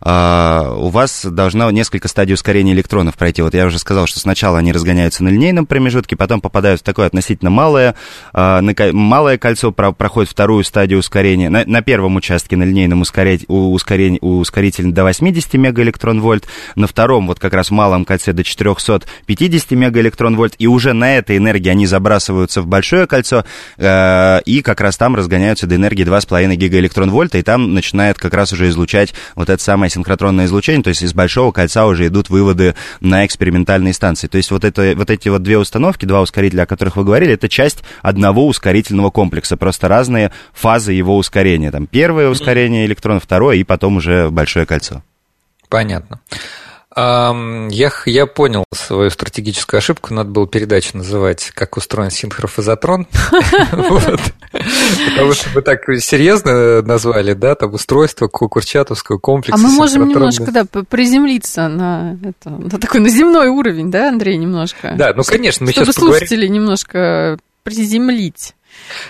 э, 0.00 0.74
у 0.74 0.88
вас 0.88 1.26
должно 1.26 1.70
несколько 1.70 2.08
стадий 2.08 2.32
ускорения 2.32 2.72
электронов 2.72 3.16
пройти. 3.16 3.42
Вот 3.42 3.52
я 3.54 3.66
уже 3.66 3.78
сказал, 3.78 4.06
что 4.06 4.18
сначала 4.18 4.58
они 4.58 4.72
разгоняются 4.72 5.22
на 5.22 5.28
линейном 5.28 5.66
промежутке, 5.66 6.16
потом 6.16 6.40
попадают 6.40 6.80
в 6.80 6.84
такое 6.84 7.06
относительно 7.06 7.50
малое, 7.50 7.94
э, 8.32 8.92
малое 8.92 9.36
кольцо, 9.36 9.70
про, 9.70 9.92
проходит 9.92 10.30
вторую 10.30 10.64
стадию 10.64 10.98
ускорения. 10.98 11.50
На, 11.50 11.64
на 11.66 11.82
первом 11.82 12.16
участке 12.16 12.56
на 12.56 12.62
линейном 12.62 13.02
ускорить, 13.02 13.44
ускорень, 13.70 14.18
ускоритель 14.20 14.92
до 14.92 15.04
80 15.04 15.54
мегаэлектрон-вольт, 15.54 16.46
на 16.76 16.86
втором 16.86 17.26
вот 17.26 17.38
как 17.38 17.54
раз 17.54 17.70
малом 17.70 18.04
кольце 18.04 18.32
до 18.32 18.44
450 18.44 19.70
мегаэлектрон-вольт, 19.72 20.54
и 20.58 20.66
уже 20.66 20.92
на 20.92 21.16
этой 21.16 21.36
энергии 21.36 21.68
они 21.68 21.86
забрасываются 21.86 22.62
в 22.62 22.66
большое 22.66 23.06
кольцо, 23.06 23.44
э, 23.76 24.40
и 24.44 24.62
как 24.62 24.80
раз 24.80 24.96
там 24.96 25.16
разгоняются 25.16 25.66
до 25.66 25.76
энергии 25.76 26.04
2,5 26.04 26.54
гигаэлектрон-вольта, 26.54 27.38
и 27.38 27.42
там 27.42 27.74
начинает 27.74 28.18
как 28.18 28.34
раз 28.34 28.52
уже 28.52 28.68
излучать 28.68 29.14
вот 29.34 29.50
это 29.50 29.62
самое 29.62 29.90
синхротронное 29.90 30.46
излучение, 30.46 30.82
то 30.82 30.88
есть 30.88 31.02
из 31.02 31.14
большого 31.14 31.52
кольца 31.52 31.86
уже 31.86 32.06
идут 32.06 32.30
выводы 32.30 32.74
на 33.00 33.26
экспериментальные 33.26 33.94
станции. 33.94 34.28
То 34.28 34.36
есть 34.36 34.50
вот, 34.50 34.64
это, 34.64 34.94
вот 34.96 35.10
эти 35.10 35.28
вот 35.28 35.42
две 35.42 35.58
установки, 35.58 36.06
два 36.06 36.20
ускорителя, 36.20 36.62
о 36.62 36.66
которых 36.66 36.96
вы 36.96 37.04
говорили, 37.04 37.34
это 37.34 37.48
часть 37.48 37.82
одного 38.02 38.46
ускорительного 38.46 39.10
комплекса, 39.10 39.56
просто 39.56 39.88
разные 39.88 40.32
фазы 40.52 40.92
его 40.92 41.16
ускорения. 41.16 41.70
Там 41.70 41.86
первое 41.86 42.28
ускорение 42.28 42.86
электронов, 42.86 43.24
второе, 43.24 43.51
и 43.54 43.64
потом 43.64 43.96
уже 43.96 44.30
большое 44.30 44.66
кольцо. 44.66 45.02
Понятно. 45.68 46.20
Я, 46.94 47.90
я 48.04 48.26
понял 48.26 48.64
свою 48.70 49.08
стратегическую 49.08 49.78
ошибку. 49.78 50.12
Надо 50.12 50.28
было 50.28 50.46
передачу 50.46 50.98
называть 50.98 51.50
«Как 51.54 51.78
устроен 51.78 52.10
синхрофазотрон». 52.10 53.06
Потому 53.72 55.32
что 55.32 55.48
вы 55.54 55.62
так 55.62 55.84
серьезно 56.00 56.82
назвали, 56.82 57.32
да, 57.32 57.54
там 57.54 57.72
устройство 57.72 58.28
Курчатовского 58.28 59.16
комплекса. 59.16 59.58
А 59.58 59.66
мы 59.66 59.72
можем 59.74 60.06
немножко, 60.06 60.52
да, 60.52 60.64
приземлиться 60.64 61.68
на, 61.68 62.18
это, 62.22 62.50
на 62.50 62.78
такой 62.78 63.00
на 63.00 63.08
земной 63.08 63.48
уровень, 63.48 63.90
да, 63.90 64.10
Андрей, 64.10 64.36
немножко? 64.36 64.92
Да, 64.94 65.14
ну, 65.16 65.22
конечно, 65.22 65.64
мы. 65.64 65.72
Чтобы 65.72 65.94
слушателей 65.94 66.50
немножко 66.50 67.38
приземлить. 67.62 68.54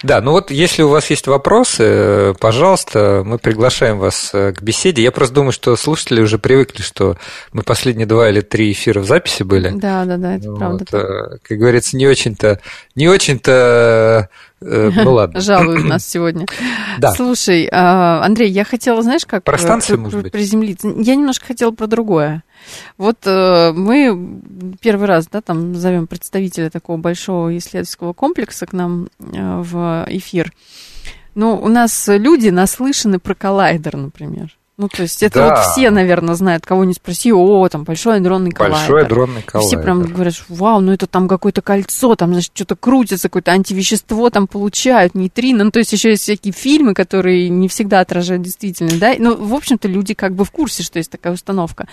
Да, 0.03 0.21
ну 0.21 0.33
вот 0.33 0.51
если 0.51 0.83
у 0.83 0.89
вас 0.89 1.11
есть 1.11 1.27
вопросы, 1.27 2.35
пожалуйста, 2.41 3.23
мы 3.25 3.39
приглашаем 3.39 3.99
вас 3.99 4.31
э, 4.33 4.53
к 4.53 4.63
беседе. 4.63 5.03
Я 5.03 5.13
просто 5.13 5.35
думаю, 5.35 5.53
что 5.53 5.75
слушатели 5.77 6.21
уже 6.21 6.39
привыкли, 6.39 6.83
что 6.83 7.17
мы 7.53 7.63
последние 7.63 8.07
два 8.07 8.29
или 8.29 8.41
три 8.41 8.73
эфира 8.73 9.01
в 9.01 9.07
записи 9.07 9.43
были. 9.43 9.71
Да, 9.71 10.05
да, 10.05 10.17
да, 10.17 10.37
это 10.37 10.51
вот, 10.51 10.59
правда. 10.59 10.85
Э, 10.93 11.39
как 11.43 11.59
говорится, 11.59 11.97
не 11.97 12.07
очень-то, 12.07 12.61
не 12.95 13.09
очень-то 13.09 14.29
Э, 14.65 14.91
ну 14.95 15.13
ладно. 15.15 15.41
Жалуют 15.41 15.85
нас 15.89 16.07
сегодня. 16.07 16.47
Да. 16.99 17.13
Слушай, 17.13 17.69
а, 17.71 18.25
Андрей, 18.25 18.51
я 18.51 18.65
хотела, 18.65 19.03
знаешь, 19.03 19.27
как... 19.27 19.45
Про 19.45 19.59
станцию, 19.59 20.01
может 20.01 20.23
быть? 20.23 20.33
Приземлиться. 20.33 20.89
Я 20.89 21.15
немножко 21.17 21.47
хотела 21.47 21.71
про 21.71 21.87
другое. 21.87 22.43
Вот 22.99 23.19
э, 23.27 23.73
мы 23.73 24.41
первый 24.81 25.07
раз, 25.07 25.27
да, 25.29 25.41
там 25.41 25.75
зовем 25.75 26.07
представителя 26.07 26.71
такого 26.71 26.97
большого 26.97 27.57
исследовательского 27.57 28.13
комплекса 28.13 28.67
к 28.67 28.73
нам 28.73 29.09
э, 29.19 29.63
в 29.63 30.07
эфир. 30.09 30.53
Ну, 31.35 31.57
у 31.57 31.69
нас 31.69 32.09
люди 32.09 32.49
наслышаны 32.49 33.19
про 33.19 33.35
коллайдер, 33.35 33.97
например. 33.97 34.57
Ну, 34.83 34.89
то 34.89 35.03
есть 35.03 35.23
это 35.23 35.39
да. 35.39 35.49
вот 35.49 35.65
все, 35.65 35.91
наверное, 35.91 36.35
знают, 36.35 36.67
кого 36.67 36.85
не 36.85 36.93
спроси, 36.93 37.33
о, 37.33 37.69
там 37.69 37.85
большой 37.85 38.17
адронный 38.17 38.51
коллайдер. 38.51 38.81
Большой 38.81 39.03
адронный 39.03 39.43
коллайдер. 39.43 39.79
Все 39.79 39.85
прям 39.85 40.03
говорят, 40.03 40.35
вау, 40.49 40.81
ну 40.81 40.91
это 40.91 41.07
там 41.07 41.29
какое-то 41.29 41.63
кольцо, 41.63 42.17
там, 42.17 42.33
значит, 42.33 42.51
что-то 42.53 42.75
крутится, 42.75 43.29
какое-то 43.29 43.53
антивещество 43.53 44.29
там 44.31 44.49
получают, 44.49 45.15
нейтрино. 45.15 45.63
Ну, 45.63 45.71
то 45.71 45.79
есть 45.79 45.93
еще 45.93 46.11
есть 46.11 46.25
всякие 46.25 46.53
фильмы, 46.53 46.95
которые 46.95 47.49
не 47.49 47.69
всегда 47.69 48.01
отражают 48.01 48.43
действительно, 48.43 48.99
да. 48.99 49.15
Ну, 49.17 49.37
в 49.37 49.55
общем-то, 49.55 49.87
люди 49.87 50.15
как 50.15 50.35
бы 50.35 50.45
в 50.45 50.51
курсе, 50.51 50.83
что 50.83 50.99
есть 50.99 51.13
такая 51.13 51.33
установка. 51.33 51.87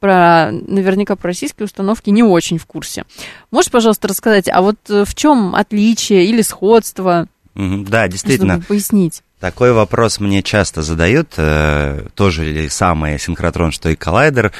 Про, 0.00 0.50
наверняка, 0.50 1.14
про 1.14 1.28
российские 1.28 1.66
установки 1.66 2.10
не 2.10 2.24
очень 2.24 2.58
в 2.58 2.66
курсе. 2.66 3.04
Можешь, 3.52 3.70
пожалуйста, 3.70 4.08
рассказать, 4.08 4.48
а 4.48 4.62
вот 4.62 4.78
э, 4.88 5.04
в 5.04 5.14
чем 5.14 5.54
отличие 5.54 6.24
или 6.24 6.42
сходство? 6.42 7.28
Да, 7.54 8.08
действительно. 8.08 8.54
Чтобы 8.54 8.66
пояснить. 8.66 9.22
Такой 9.42 9.72
вопрос 9.72 10.20
мне 10.20 10.40
часто 10.40 10.82
задают, 10.82 11.34
э, 11.36 12.06
тоже 12.14 12.44
ли 12.44 12.68
самое 12.68 13.18
синхротрон, 13.18 13.72
что 13.72 13.88
и 13.88 13.96
коллайдер. 13.96 14.52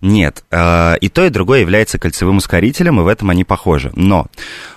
Нет, 0.00 0.44
э, 0.50 0.96
и 0.98 1.10
то, 1.10 1.26
и 1.26 1.28
другое 1.28 1.60
является 1.60 1.98
кольцевым 1.98 2.38
ускорителем, 2.38 2.98
и 2.98 3.02
в 3.02 3.08
этом 3.08 3.28
они 3.28 3.44
похожи. 3.44 3.92
Но 3.96 4.28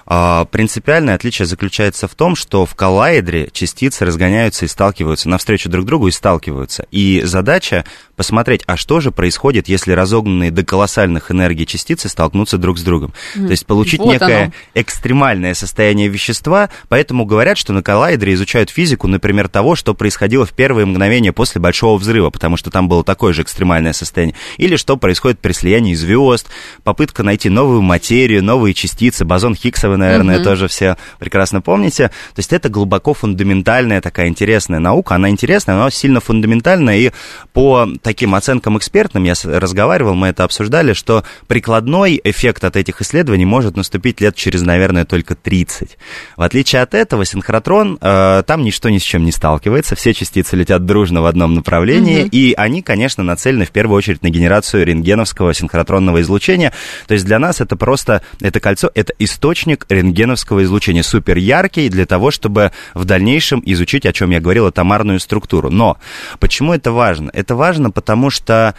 принципиальное 0.05 1.15
отличие 1.15 1.45
заключается 1.45 2.07
в 2.07 2.15
том, 2.15 2.35
что 2.35 2.65
в 2.65 2.75
коллайдере 2.75 3.49
частицы 3.51 4.05
разгоняются 4.05 4.65
и 4.65 4.67
сталкиваются 4.67 5.29
навстречу 5.29 5.69
друг 5.69 5.85
другу 5.85 6.07
и 6.07 6.11
сталкиваются. 6.11 6.85
И 6.91 7.21
задача 7.23 7.85
посмотреть, 8.15 8.63
а 8.67 8.77
что 8.77 8.99
же 8.99 9.11
происходит, 9.11 9.67
если 9.67 9.91
разогнанные 9.93 10.51
до 10.51 10.63
колоссальных 10.63 11.31
энергий 11.31 11.65
частицы 11.65 12.09
столкнутся 12.09 12.57
друг 12.57 12.77
с 12.77 12.83
другом. 12.83 13.13
Mm. 13.35 13.45
То 13.45 13.51
есть 13.51 13.65
получить 13.65 13.99
вот 13.99 14.13
некое 14.13 14.43
оно. 14.43 14.53
экстремальное 14.75 15.53
состояние 15.53 16.09
вещества, 16.09 16.69
поэтому 16.89 17.25
говорят, 17.25 17.57
что 17.57 17.73
на 17.73 17.81
коллайдере 17.81 18.33
изучают 18.33 18.69
физику, 18.69 19.07
например, 19.07 19.47
того, 19.47 19.75
что 19.75 19.93
происходило 19.93 20.45
в 20.45 20.53
первые 20.53 20.85
мгновения 20.85 21.33
после 21.33 21.59
Большого 21.59 21.97
взрыва, 21.97 22.29
потому 22.29 22.57
что 22.57 22.69
там 22.69 22.87
было 22.87 23.03
такое 23.03 23.33
же 23.33 23.41
экстремальное 23.41 23.93
состояние, 23.93 24.35
или 24.57 24.75
что 24.75 24.97
происходит 24.97 25.39
при 25.39 25.53
слиянии 25.53 25.95
звезд, 25.95 26.47
попытка 26.83 27.23
найти 27.23 27.49
новую 27.49 27.81
материю, 27.81 28.43
новые 28.43 28.73
частицы, 28.73 29.25
бозон 29.25 29.55
Хиггса 29.55 29.92
вы, 29.93 29.97
наверное, 29.97 30.39
mm-hmm. 30.39 30.43
тоже 30.43 30.67
все 30.67 30.97
прекрасно 31.19 31.61
помните. 31.61 32.07
То 32.07 32.39
есть 32.39 32.51
это 32.51 32.69
глубоко 32.69 33.13
фундаментальная 33.13 34.01
такая 34.01 34.27
интересная 34.27 34.79
наука, 34.79 35.15
она 35.15 35.29
интересная, 35.29 35.75
она 35.75 35.89
сильно 35.89 36.19
фундаментальная, 36.19 36.97
и 36.97 37.11
по 37.53 37.87
таким 38.01 38.35
оценкам 38.35 38.77
экспертным, 38.77 39.23
я 39.23 39.33
разговаривал, 39.43 40.15
мы 40.15 40.27
это 40.27 40.43
обсуждали, 40.43 40.93
что 40.93 41.23
прикладной 41.47 42.19
эффект 42.23 42.63
от 42.63 42.75
этих 42.75 43.01
исследований 43.01 43.45
может 43.45 43.77
наступить 43.77 44.21
лет 44.21 44.35
через, 44.35 44.61
наверное, 44.61 45.05
только 45.05 45.35
30. 45.35 45.97
В 46.37 46.41
отличие 46.41 46.81
от 46.81 46.93
этого, 46.93 47.25
синхротрон, 47.25 47.97
э, 48.01 48.43
там 48.45 48.63
ничто 48.63 48.89
ни 48.89 48.97
с 48.97 49.03
чем 49.03 49.23
не 49.23 49.31
сталкивается, 49.31 49.95
все 49.95 50.13
частицы 50.13 50.55
летят 50.55 50.85
дружно 50.85 51.21
в 51.21 51.25
одном 51.25 51.53
направлении, 51.53 52.23
угу. 52.23 52.29
и 52.31 52.53
они, 52.57 52.81
конечно, 52.81 53.23
нацелены 53.23 53.65
в 53.65 53.71
первую 53.71 53.97
очередь 53.97 54.23
на 54.23 54.29
генерацию 54.29 54.85
рентгеновского 54.85 55.53
синхротронного 55.53 56.21
излучения. 56.21 56.73
То 57.07 57.13
есть 57.13 57.25
для 57.25 57.39
нас 57.39 57.61
это 57.61 57.75
просто, 57.75 58.21
это 58.41 58.59
кольцо, 58.59 58.89
это 58.95 59.13
источник 59.19 59.82
рентгеновского 59.89 60.63
излучения, 60.63 61.03
супер 61.03 61.37
яркий 61.37 61.89
для 61.89 62.05
того, 62.05 62.31
чтобы 62.31 62.71
в 62.93 63.05
дальнейшем 63.05 63.61
изучить, 63.65 64.05
о 64.05 64.13
чем 64.13 64.31
я 64.31 64.39
говорил, 64.39 64.67
атомарную 64.67 65.19
структуру. 65.19 65.69
Но 65.69 65.97
почему 66.39 66.73
это 66.73 66.91
важно? 66.91 67.29
Это 67.33 67.55
важно, 67.55 67.91
потому 67.91 68.29
что 68.29 68.75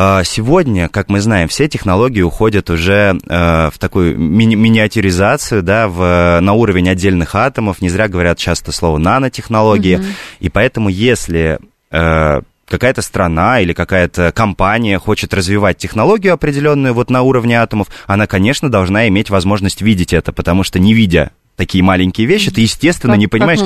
а, 0.00 0.22
Сегодня, 0.22 0.88
как 0.88 1.08
мы 1.08 1.20
знаем, 1.20 1.48
все 1.48 1.66
технологии 1.66 2.20
уходят 2.20 2.70
уже 2.70 3.18
э, 3.28 3.70
в 3.74 3.78
такую 3.80 4.16
ми- 4.16 4.54
миниатюризацию, 4.54 5.60
да, 5.64 5.88
в, 5.88 6.38
на 6.40 6.52
уровень 6.52 6.88
отдельных 6.88 7.34
атомов. 7.34 7.82
Не 7.82 7.88
зря 7.88 8.06
говорят 8.06 8.38
часто 8.38 8.70
слово 8.70 8.98
нанотехнологии. 8.98 9.98
Mm-hmm. 9.98 10.14
И 10.38 10.48
поэтому, 10.50 10.88
если 10.88 11.58
э, 11.90 12.40
какая-то 12.68 13.02
страна 13.02 13.60
или 13.60 13.72
какая-то 13.72 14.32
компания 14.32 14.98
хочет 14.98 15.34
развивать 15.34 15.78
технологию 15.78 16.34
определенную 16.34 16.94
вот 16.94 17.10
на 17.10 17.22
уровне 17.22 17.60
атомов, 17.60 17.88
она, 18.06 18.26
конечно, 18.26 18.70
должна 18.70 19.08
иметь 19.08 19.30
возможность 19.30 19.82
видеть 19.82 20.12
это, 20.12 20.32
потому 20.32 20.62
что 20.62 20.78
не 20.78 20.94
видя 20.94 21.32
такие 21.58 21.82
маленькие 21.82 22.26
вещи, 22.26 22.52
ты, 22.52 22.62
естественно, 22.62 23.14
как, 23.14 23.20
не 23.20 23.26
понимаешь, 23.26 23.58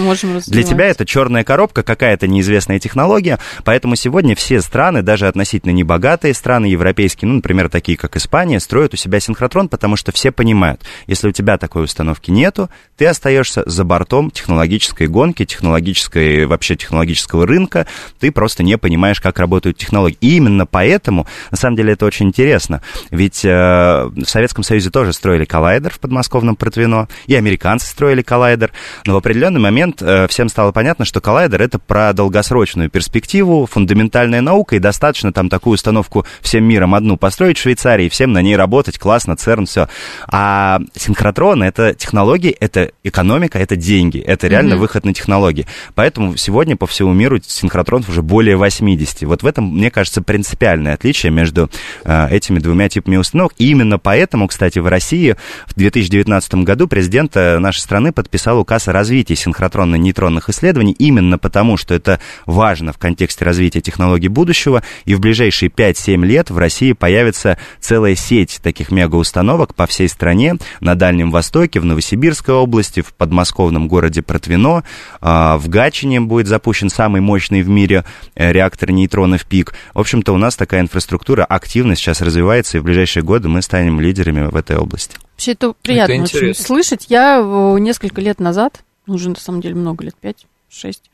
для 0.47 0.63
тебя 0.63 0.87
это 0.87 1.05
черная 1.05 1.45
коробка, 1.45 1.83
какая-то 1.83 2.27
неизвестная 2.27 2.79
технология, 2.79 3.39
поэтому 3.65 3.97
сегодня 3.97 4.35
все 4.35 4.63
страны, 4.63 5.03
даже 5.03 5.29
относительно 5.29 5.73
небогатые 5.73 6.33
страны 6.33 6.67
европейские, 6.67 7.29
ну, 7.29 7.35
например, 7.37 7.69
такие 7.69 7.99
как 7.99 8.17
Испания, 8.17 8.61
строят 8.61 8.95
у 8.95 8.97
себя 8.97 9.21
синхротрон, 9.21 9.69
потому 9.69 9.97
что 9.97 10.11
все 10.11 10.33
понимают, 10.33 10.81
если 11.07 11.29
у 11.29 11.33
тебя 11.33 11.59
такой 11.59 11.85
установки 11.85 12.31
нету, 12.31 12.71
ты 12.97 13.07
остаешься 13.07 13.63
за 13.67 13.85
бортом 13.85 14.31
технологической 14.31 15.07
гонки, 15.07 15.45
технологической, 15.45 16.47
вообще 16.47 16.77
технологического 16.77 17.47
рынка, 17.47 17.87
ты 18.19 18.33
просто 18.33 18.63
не 18.63 18.79
понимаешь, 18.79 19.21
как 19.21 19.39
работают 19.39 19.77
технологии. 19.77 20.17
И 20.23 20.37
именно 20.37 20.65
поэтому, 20.65 21.27
на 21.51 21.59
самом 21.59 21.77
деле, 21.77 21.93
это 21.93 22.07
очень 22.07 22.29
интересно, 22.29 22.81
ведь 23.11 23.45
э, 23.45 23.49
в 23.51 24.25
Советском 24.25 24.65
Союзе 24.65 24.89
тоже 24.89 25.13
строили 25.13 25.45
коллайдер 25.45 25.93
в 25.93 26.01
подмосковном 26.01 26.57
Протвино, 26.57 27.09
и 27.27 27.35
американцы 27.35 27.82
американцы 27.83 27.87
строили 27.91 28.23
коллайдер, 28.23 28.71
но 29.07 29.15
в 29.15 29.17
определенный 29.17 29.61
момент 29.61 30.03
э, 30.03 30.27
всем 30.29 30.49
стало 30.49 30.73
понятно, 30.73 31.05
что 31.05 31.21
коллайдер 31.21 31.63
это 31.63 31.79
про 31.79 32.13
долгосрочную 32.13 32.91
перспективу, 32.91 33.67
фундаментальная 33.67 34.41
наука, 34.41 34.77
и 34.77 34.79
достаточно 34.79 35.33
там 35.33 35.49
такую 35.49 35.75
установку 35.75 36.25
всем 36.41 36.65
миром 36.65 36.95
одну 36.95 37.17
построить 37.17 37.59
в 37.59 37.63
Швейцарии, 37.63 38.09
всем 38.09 38.33
на 38.33 38.43
ней 38.43 38.57
работать, 38.57 38.99
классно, 38.99 39.37
ЦЕРН, 39.37 39.67
все. 39.67 39.89
А 40.29 40.81
синхротрон 40.95 41.63
это 41.63 41.95
технологии, 41.95 42.51
это 42.51 42.93
экономика, 43.05 43.59
это 43.59 43.77
деньги, 43.77 44.19
это 44.19 44.47
реально 44.49 44.75
mm-hmm. 44.75 44.79
выход 44.79 45.05
на 45.05 45.15
технологии. 45.15 45.67
Поэтому 45.95 46.37
сегодня 46.37 46.77
по 46.77 46.87
всему 46.87 47.13
миру 47.13 47.39
синхротронов 47.45 48.09
уже 48.09 48.23
более 48.23 48.57
80. 48.57 49.23
Вот 49.23 49.43
в 49.43 49.47
этом, 49.47 49.77
мне 49.77 49.91
кажется, 49.91 50.23
принципиальное 50.23 50.95
отличие 50.95 51.33
между 51.33 51.71
э, 52.05 52.29
этими 52.31 52.59
двумя 52.59 52.89
типами 52.89 53.17
установок. 53.17 53.53
И 53.59 53.71
именно 53.71 53.99
поэтому, 53.99 54.49
кстати, 54.49 54.79
в 54.79 54.87
России 54.87 55.37
в 55.67 55.75
2019 55.75 56.55
году 56.57 56.89
президент 56.89 57.37
э, 57.37 57.59
нашей 57.73 57.81
страны 57.81 58.13
подписал 58.13 58.59
указ 58.59 58.87
о 58.89 58.93
развитии 58.93 59.33
синхротронно-нейтронных 59.33 60.51
исследований 60.51 60.93
именно 60.93 61.39
потому, 61.39 61.79
что 61.79 61.95
это 61.95 62.21
важно 62.45 62.93
в 62.93 62.99
контексте 62.99 63.47
развития 63.47 63.81
технологий 63.81 64.29
будущего, 64.29 64.83
и 65.07 65.15
в 65.15 65.21
ближайшие 65.21 65.71
5-7 65.71 66.23
лет 66.27 66.51
в 66.51 66.59
России 66.59 66.93
появится 66.93 67.57
целая 67.81 68.15
сеть 68.15 68.61
таких 68.63 68.91
мегаустановок 68.91 69.75
по 69.75 69.87
всей 69.87 70.11
стране, 70.11 70.57
на 70.81 70.95
Дальнем 70.95 71.31
Востоке, 71.31 71.81
в 71.81 71.87
Новосибирской 71.87 72.55
области, 72.55 73.01
в 73.01 73.15
подмосковном 73.15 73.89
городе 73.89 74.21
Протвино, 74.21 74.85
а, 75.23 75.57
в 75.57 75.71
Гатчине 75.71 76.21
будет 76.21 76.49
запущен 76.49 76.91
самый 76.91 77.23
мощный 77.23 77.63
в 77.63 77.71
мире 77.71 78.05
э, 78.35 78.53
реактор 78.53 78.91
нейтронов 78.91 79.47
ПИК. 79.47 79.73
В 79.95 80.01
общем-то, 80.01 80.35
у 80.35 80.37
нас 80.37 80.57
такая 80.57 80.83
инфраструктура 80.83 81.47
активно 81.47 81.97
сейчас 81.97 82.21
развивается, 82.21 82.77
и 82.77 82.81
в 82.81 82.85
ближайшие 82.85 83.23
годы 83.23 83.49
мы 83.49 83.63
станем 83.63 83.99
лидерами 83.99 84.43
в 84.43 84.57
этой 84.57 84.77
области. 84.77 85.17
Вообще 85.43 85.53
это 85.55 85.73
приятно 85.73 86.13
это 86.13 86.23
очень 86.23 86.55
слышать. 86.55 87.07
Я 87.09 87.41
э, 87.41 87.79
несколько 87.81 88.21
лет 88.21 88.39
назад, 88.39 88.85
ну, 89.07 89.15
уже 89.15 89.29
на 89.29 89.35
самом 89.35 89.61
деле 89.61 89.75
много 89.75 90.05
лет, 90.05 90.15
пять, 90.15 90.47
шесть, 90.71 91.11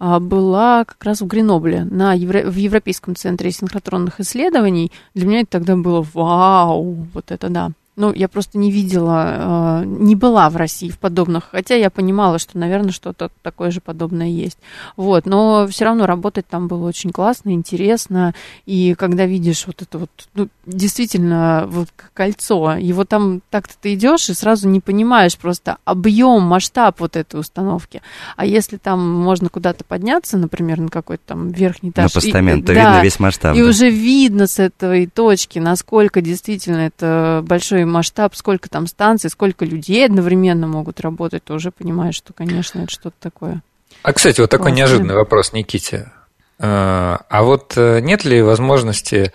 а, 0.00 0.18
была 0.18 0.84
как 0.84 1.04
раз 1.04 1.20
в 1.20 1.28
Гренобле 1.28 1.84
на 1.84 2.12
Евро... 2.12 2.50
в 2.50 2.56
Европейском 2.56 3.14
центре 3.14 3.52
синхротронных 3.52 4.18
исследований. 4.18 4.90
Для 5.14 5.26
меня 5.28 5.40
это 5.42 5.50
тогда 5.50 5.76
было 5.76 6.04
вау, 6.12 7.06
вот 7.14 7.30
это 7.30 7.48
да. 7.50 7.70
Ну, 7.98 8.12
я 8.12 8.28
просто 8.28 8.58
не 8.58 8.70
видела, 8.70 9.82
э, 9.82 9.84
не 9.84 10.14
была 10.14 10.48
в 10.50 10.56
России 10.56 10.88
в 10.88 11.00
подобных, 11.00 11.48
хотя 11.50 11.74
я 11.74 11.90
понимала, 11.90 12.38
что, 12.38 12.56
наверное, 12.56 12.92
что-то 12.92 13.32
такое 13.42 13.72
же 13.72 13.80
подобное 13.80 14.28
есть. 14.28 14.56
Вот, 14.96 15.26
но 15.26 15.66
все 15.66 15.84
равно 15.84 16.06
работать 16.06 16.46
там 16.46 16.68
было 16.68 16.86
очень 16.86 17.10
классно, 17.10 17.50
интересно, 17.50 18.34
и 18.66 18.94
когда 18.94 19.26
видишь 19.26 19.66
вот 19.66 19.82
это 19.82 19.98
вот, 19.98 20.10
ну, 20.34 20.48
действительно, 20.64 21.66
вот 21.68 21.88
кольцо, 22.14 22.76
вот 22.78 23.08
там 23.08 23.42
так-то 23.50 23.74
ты 23.80 23.94
идешь 23.94 24.30
и 24.30 24.34
сразу 24.34 24.68
не 24.68 24.78
понимаешь 24.78 25.36
просто 25.36 25.78
объем, 25.84 26.42
масштаб 26.42 27.00
вот 27.00 27.16
этой 27.16 27.40
установки. 27.40 28.00
А 28.36 28.46
если 28.46 28.76
там 28.76 29.12
можно 29.12 29.48
куда-то 29.48 29.82
подняться, 29.82 30.38
например, 30.38 30.78
на 30.78 30.88
какой-то 30.88 31.22
там 31.26 31.48
верхний 31.48 31.90
этаж. 31.90 32.14
На 32.14 32.20
постамент, 32.20 32.62
и, 32.62 32.66
то 32.66 32.74
да, 32.74 32.84
видно 32.84 33.02
весь 33.02 33.18
масштаб. 33.18 33.56
И 33.56 33.60
да. 33.60 33.68
уже 33.68 33.90
видно 33.90 34.46
с 34.46 34.60
этой 34.60 35.08
точки, 35.08 35.58
насколько 35.58 36.20
действительно 36.20 36.86
это 36.86 37.44
большой 37.44 37.87
масштаб, 37.88 38.34
сколько 38.34 38.68
там 38.68 38.86
станций, 38.86 39.30
сколько 39.30 39.64
людей 39.64 40.04
одновременно 40.06 40.66
могут 40.66 41.00
работать, 41.00 41.44
ты 41.44 41.52
уже 41.52 41.70
понимаешь, 41.70 42.14
что, 42.14 42.32
конечно, 42.32 42.80
это 42.80 42.90
что-то 42.90 43.16
такое. 43.20 43.62
А, 44.02 44.12
кстати, 44.12 44.40
вот 44.40 44.50
такой 44.50 44.72
неожиданный 44.72 45.14
вопрос, 45.14 45.52
Никите. 45.52 46.12
А, 46.58 47.20
а 47.28 47.42
вот 47.42 47.74
э, 47.76 48.00
нет 48.00 48.24
ли 48.24 48.42
возможности 48.42 49.32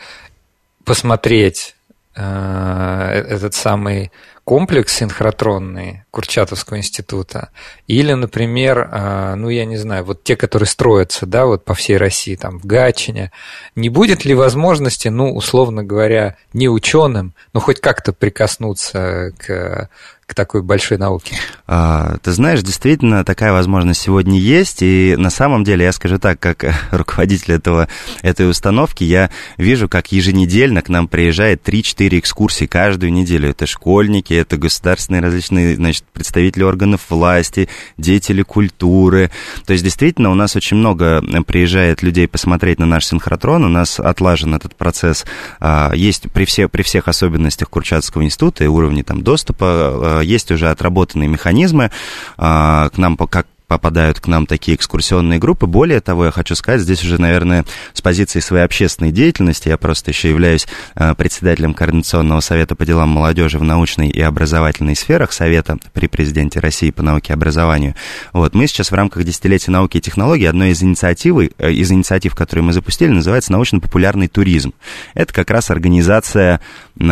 посмотреть 0.84 1.76
э, 2.16 2.22
этот 2.22 3.54
самый 3.54 4.12
комплекс 4.44 4.94
синхротронный 4.94 6.03
Курчатовского 6.14 6.78
института. 6.78 7.50
Или, 7.88 8.14
например, 8.14 8.88
а, 8.92 9.34
ну, 9.34 9.50
я 9.50 9.66
не 9.66 9.78
знаю, 9.78 10.04
вот 10.04 10.24
те, 10.24 10.36
которые 10.36 10.68
строятся, 10.68 11.26
да, 11.26 11.48
вот 11.48 11.66
по 11.66 11.74
всей 11.74 11.98
России, 11.98 12.36
там, 12.36 12.60
в 12.60 12.68
Гатчине, 12.68 13.32
не 13.76 13.90
будет 13.90 14.24
ли 14.24 14.36
возможности, 14.36 15.08
ну, 15.08 15.34
условно 15.34 15.84
говоря, 15.84 16.38
не 16.54 16.70
ученым, 16.70 17.34
но 17.52 17.60
хоть 17.60 17.82
как-то 17.82 18.14
прикоснуться 18.14 19.32
к 19.40 19.90
к 20.26 20.36
такой 20.36 20.62
большой 20.62 20.98
науке? 20.98 21.36
А, 21.68 22.18
ты 22.22 22.32
знаешь, 22.32 22.62
действительно, 22.62 23.26
такая 23.26 23.52
возможность 23.52 24.02
сегодня 24.02 24.40
есть, 24.40 24.82
и 24.82 25.16
на 25.18 25.30
самом 25.30 25.64
деле, 25.64 25.86
я 25.86 25.92
скажу 25.92 26.18
так, 26.18 26.40
как 26.40 26.66
руководитель 26.92 27.54
этого, 27.54 27.88
этой 28.22 28.50
установки, 28.50 29.04
я 29.04 29.30
вижу, 29.58 29.90
как 29.90 30.12
еженедельно 30.12 30.82
к 30.82 30.90
нам 30.90 31.08
приезжает 31.08 31.68
3-4 31.68 32.20
экскурсии 32.20 32.66
каждую 32.66 33.12
неделю. 33.12 33.50
Это 33.50 33.66
школьники, 33.66 34.34
это 34.34 34.58
государственные 34.58 35.22
различные, 35.22 35.76
значит, 35.76 36.03
представители 36.14 36.64
органов 36.64 37.02
власти, 37.10 37.70
деятели 37.98 38.42
культуры. 38.42 39.32
То 39.66 39.74
есть, 39.74 39.84
действительно, 39.84 40.32
у 40.32 40.36
нас 40.36 40.56
очень 40.56 40.78
много 40.78 41.24
приезжает 41.46 42.04
людей 42.04 42.28
посмотреть 42.28 42.80
на 42.80 42.86
наш 42.86 43.06
синхротрон, 43.06 43.64
у 43.64 43.70
нас 43.70 44.00
отлажен 44.00 44.56
этот 44.56 44.76
процесс. 44.76 45.26
А, 45.60 45.92
есть 45.94 46.32
при, 46.32 46.46
все, 46.46 46.68
при 46.68 46.84
всех 46.84 47.08
особенностях 47.08 47.70
Курчатского 47.70 48.24
института 48.24 48.64
и 48.64 48.68
уровне 48.68 49.04
там 49.04 49.22
доступа 49.22 49.68
а, 49.68 50.20
есть 50.22 50.52
уже 50.52 50.70
отработанные 50.70 51.30
механизмы, 51.30 51.92
а, 52.38 52.90
к 52.90 52.98
нам 52.98 53.18
как 53.18 53.48
попадают 53.68 54.20
к 54.20 54.28
нам 54.28 54.46
такие 54.46 54.76
экскурсионные 54.76 55.40
группы. 55.40 55.66
Более 55.66 56.02
того, 56.02 56.26
я 56.26 56.32
хочу 56.32 56.56
сказать, 56.56 56.82
здесь 56.82 57.04
уже, 57.04 57.20
наверное, 57.20 57.66
с 57.94 58.02
позиции 58.02 58.40
своей 58.40 58.66
общественной 58.66 59.12
деятельности, 59.12 59.70
я 59.70 59.78
просто 59.78 60.12
еще 60.12 60.30
являюсь 60.30 60.68
э, 60.96 61.16
председателем 61.16 61.74
Координационного 61.74 62.42
совета 62.42 62.76
по 62.76 62.86
делам 62.86 63.10
молодежи 63.10 63.58
в 63.58 63.64
научной 63.64 64.10
и 64.10 64.22
образовательной 64.22 64.96
сферах 64.96 65.32
Совета 65.32 65.78
при 65.94 66.08
президенте 66.08 66.60
России 66.60 66.92
по 66.92 67.04
науке 67.04 67.34
и 67.34 67.36
образованию. 67.36 67.96
Вот, 68.32 68.54
мы 68.54 68.68
сейчас 68.68 68.92
в 68.92 68.96
рамках 68.96 69.24
десятилетия 69.24 69.72
науки 69.72 69.98
и 69.98 70.02
технологий 70.02 70.46
одной 70.46 70.72
из 70.72 70.84
инициатив, 70.84 71.38
э, 71.58 71.72
из 71.72 71.92
инициатив, 71.92 72.36
которые 72.36 72.64
мы 72.64 72.74
запустили, 72.74 73.10
называется 73.10 73.52
научно-популярный 73.52 74.28
туризм. 74.28 74.74
Это 75.14 75.34
как 75.34 75.50
раз 75.50 75.72
организация 75.72 76.60
э, 77.00 77.04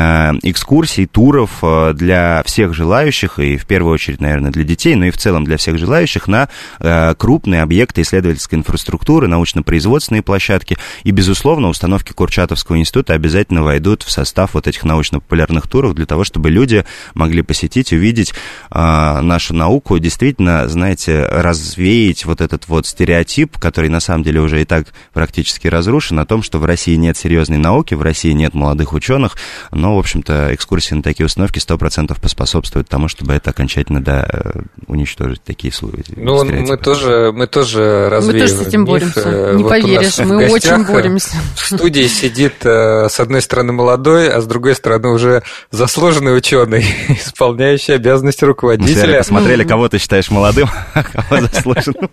экскурсий, 0.43 1.05
туров 1.05 1.63
для 1.93 2.43
всех 2.45 2.73
желающих, 2.73 3.39
и 3.39 3.57
в 3.57 3.65
первую 3.65 3.93
очередь, 3.93 4.21
наверное, 4.21 4.51
для 4.51 4.63
детей, 4.63 4.95
но 4.95 5.05
и 5.05 5.11
в 5.11 5.17
целом 5.17 5.43
для 5.43 5.57
всех 5.57 5.77
желающих 5.77 6.27
на 6.27 6.40
Э, 6.79 7.13
крупные 7.17 7.61
объекты 7.61 8.01
исследовательской 8.01 8.59
инфраструктуры, 8.59 9.27
научно-производственные 9.27 10.21
площадки. 10.21 10.77
И, 11.03 11.11
безусловно, 11.11 11.69
установки 11.69 12.11
Курчатовского 12.13 12.77
института 12.77 13.13
обязательно 13.13 13.63
войдут 13.63 14.03
в 14.03 14.11
состав 14.11 14.53
вот 14.53 14.67
этих 14.67 14.83
научно-популярных 14.83 15.67
туров 15.67 15.93
для 15.93 16.05
того, 16.05 16.23
чтобы 16.23 16.49
люди 16.49 16.85
могли 17.13 17.41
посетить, 17.41 17.93
увидеть 17.93 18.33
э, 18.71 19.21
нашу 19.21 19.53
науку, 19.53 19.97
действительно, 19.99 20.67
знаете, 20.67 21.25
развеять 21.25 22.25
вот 22.25 22.41
этот 22.41 22.67
вот 22.67 22.85
стереотип, 22.85 23.57
который 23.57 23.89
на 23.89 23.99
самом 23.99 24.23
деле 24.23 24.41
уже 24.41 24.61
и 24.61 24.65
так 24.65 24.87
практически 25.13 25.67
разрушен, 25.67 26.19
о 26.19 26.25
том, 26.25 26.43
что 26.43 26.59
в 26.59 26.65
России 26.65 26.95
нет 26.95 27.17
серьезной 27.17 27.57
науки, 27.57 27.93
в 27.93 28.01
России 28.01 28.31
нет 28.31 28.53
молодых 28.53 28.93
ученых, 28.93 29.37
но, 29.71 29.95
в 29.95 29.99
общем-то, 29.99 30.53
экскурсии 30.53 30.95
на 30.95 31.03
такие 31.03 31.25
установки 31.25 31.59
100% 31.59 32.19
поспособствуют 32.19 32.89
тому, 32.89 33.07
чтобы 33.07 33.33
это 33.33 33.51
окончательно, 33.51 34.01
да, 34.01 34.27
э, 34.31 34.61
уничтожить 34.87 35.43
такие 35.43 35.73
случаи. 35.73 36.13
Ну, 36.15 36.30
ну, 36.31 36.43
мы 36.43 36.77
тоже, 36.77 37.31
мы 37.33 37.47
тоже 37.47 38.09
развеиваем 38.09 38.43
Мы 38.43 38.47
тоже 38.47 38.63
с 38.63 38.67
этим 38.67 38.85
боремся, 38.85 39.21
э, 39.25 39.53
не 39.55 39.63
вот 39.63 39.69
поверишь, 39.69 40.17
мы 40.19 40.49
очень 40.49 40.71
э, 40.71 40.85
боремся. 40.85 41.37
В 41.55 41.65
студии 41.65 42.07
сидит 42.07 42.65
э, 42.65 43.07
с 43.09 43.19
одной 43.19 43.41
стороны 43.41 43.73
молодой, 43.73 44.29
а 44.29 44.41
с 44.41 44.45
другой 44.45 44.75
стороны 44.75 45.09
уже 45.09 45.43
заслуженный 45.71 46.37
ученый, 46.37 46.81
исполняющий 47.09 47.93
обязанности 47.93 48.43
руководителя. 48.45 49.19
посмотрели, 49.19 49.63
кого 49.63 49.89
ты 49.89 49.97
считаешь 49.99 50.29
молодым, 50.29 50.69
а 50.93 51.03
кого 51.03 51.41
заслуженным. 51.41 52.09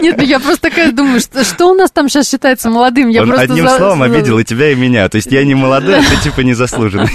Нет, 0.00 0.16
ну 0.16 0.22
я 0.22 0.38
просто 0.38 0.70
такая 0.70 0.92
думаю, 0.92 1.20
что, 1.20 1.44
что 1.44 1.70
у 1.70 1.74
нас 1.74 1.90
там 1.90 2.08
сейчас 2.08 2.30
считается 2.30 2.70
молодым? 2.70 3.08
Я 3.08 3.22
Он 3.22 3.28
просто 3.28 3.44
одним 3.44 3.68
за... 3.68 3.76
словом 3.76 4.02
обидел 4.02 4.38
и 4.38 4.44
тебя, 4.44 4.70
и 4.70 4.74
меня. 4.74 5.08
То 5.08 5.16
есть 5.16 5.32
я 5.32 5.44
не 5.44 5.54
молодой, 5.54 5.98
а 5.98 6.02
ты 6.02 6.16
типа 6.22 6.40
не 6.40 6.54
заслуженный. 6.54 7.10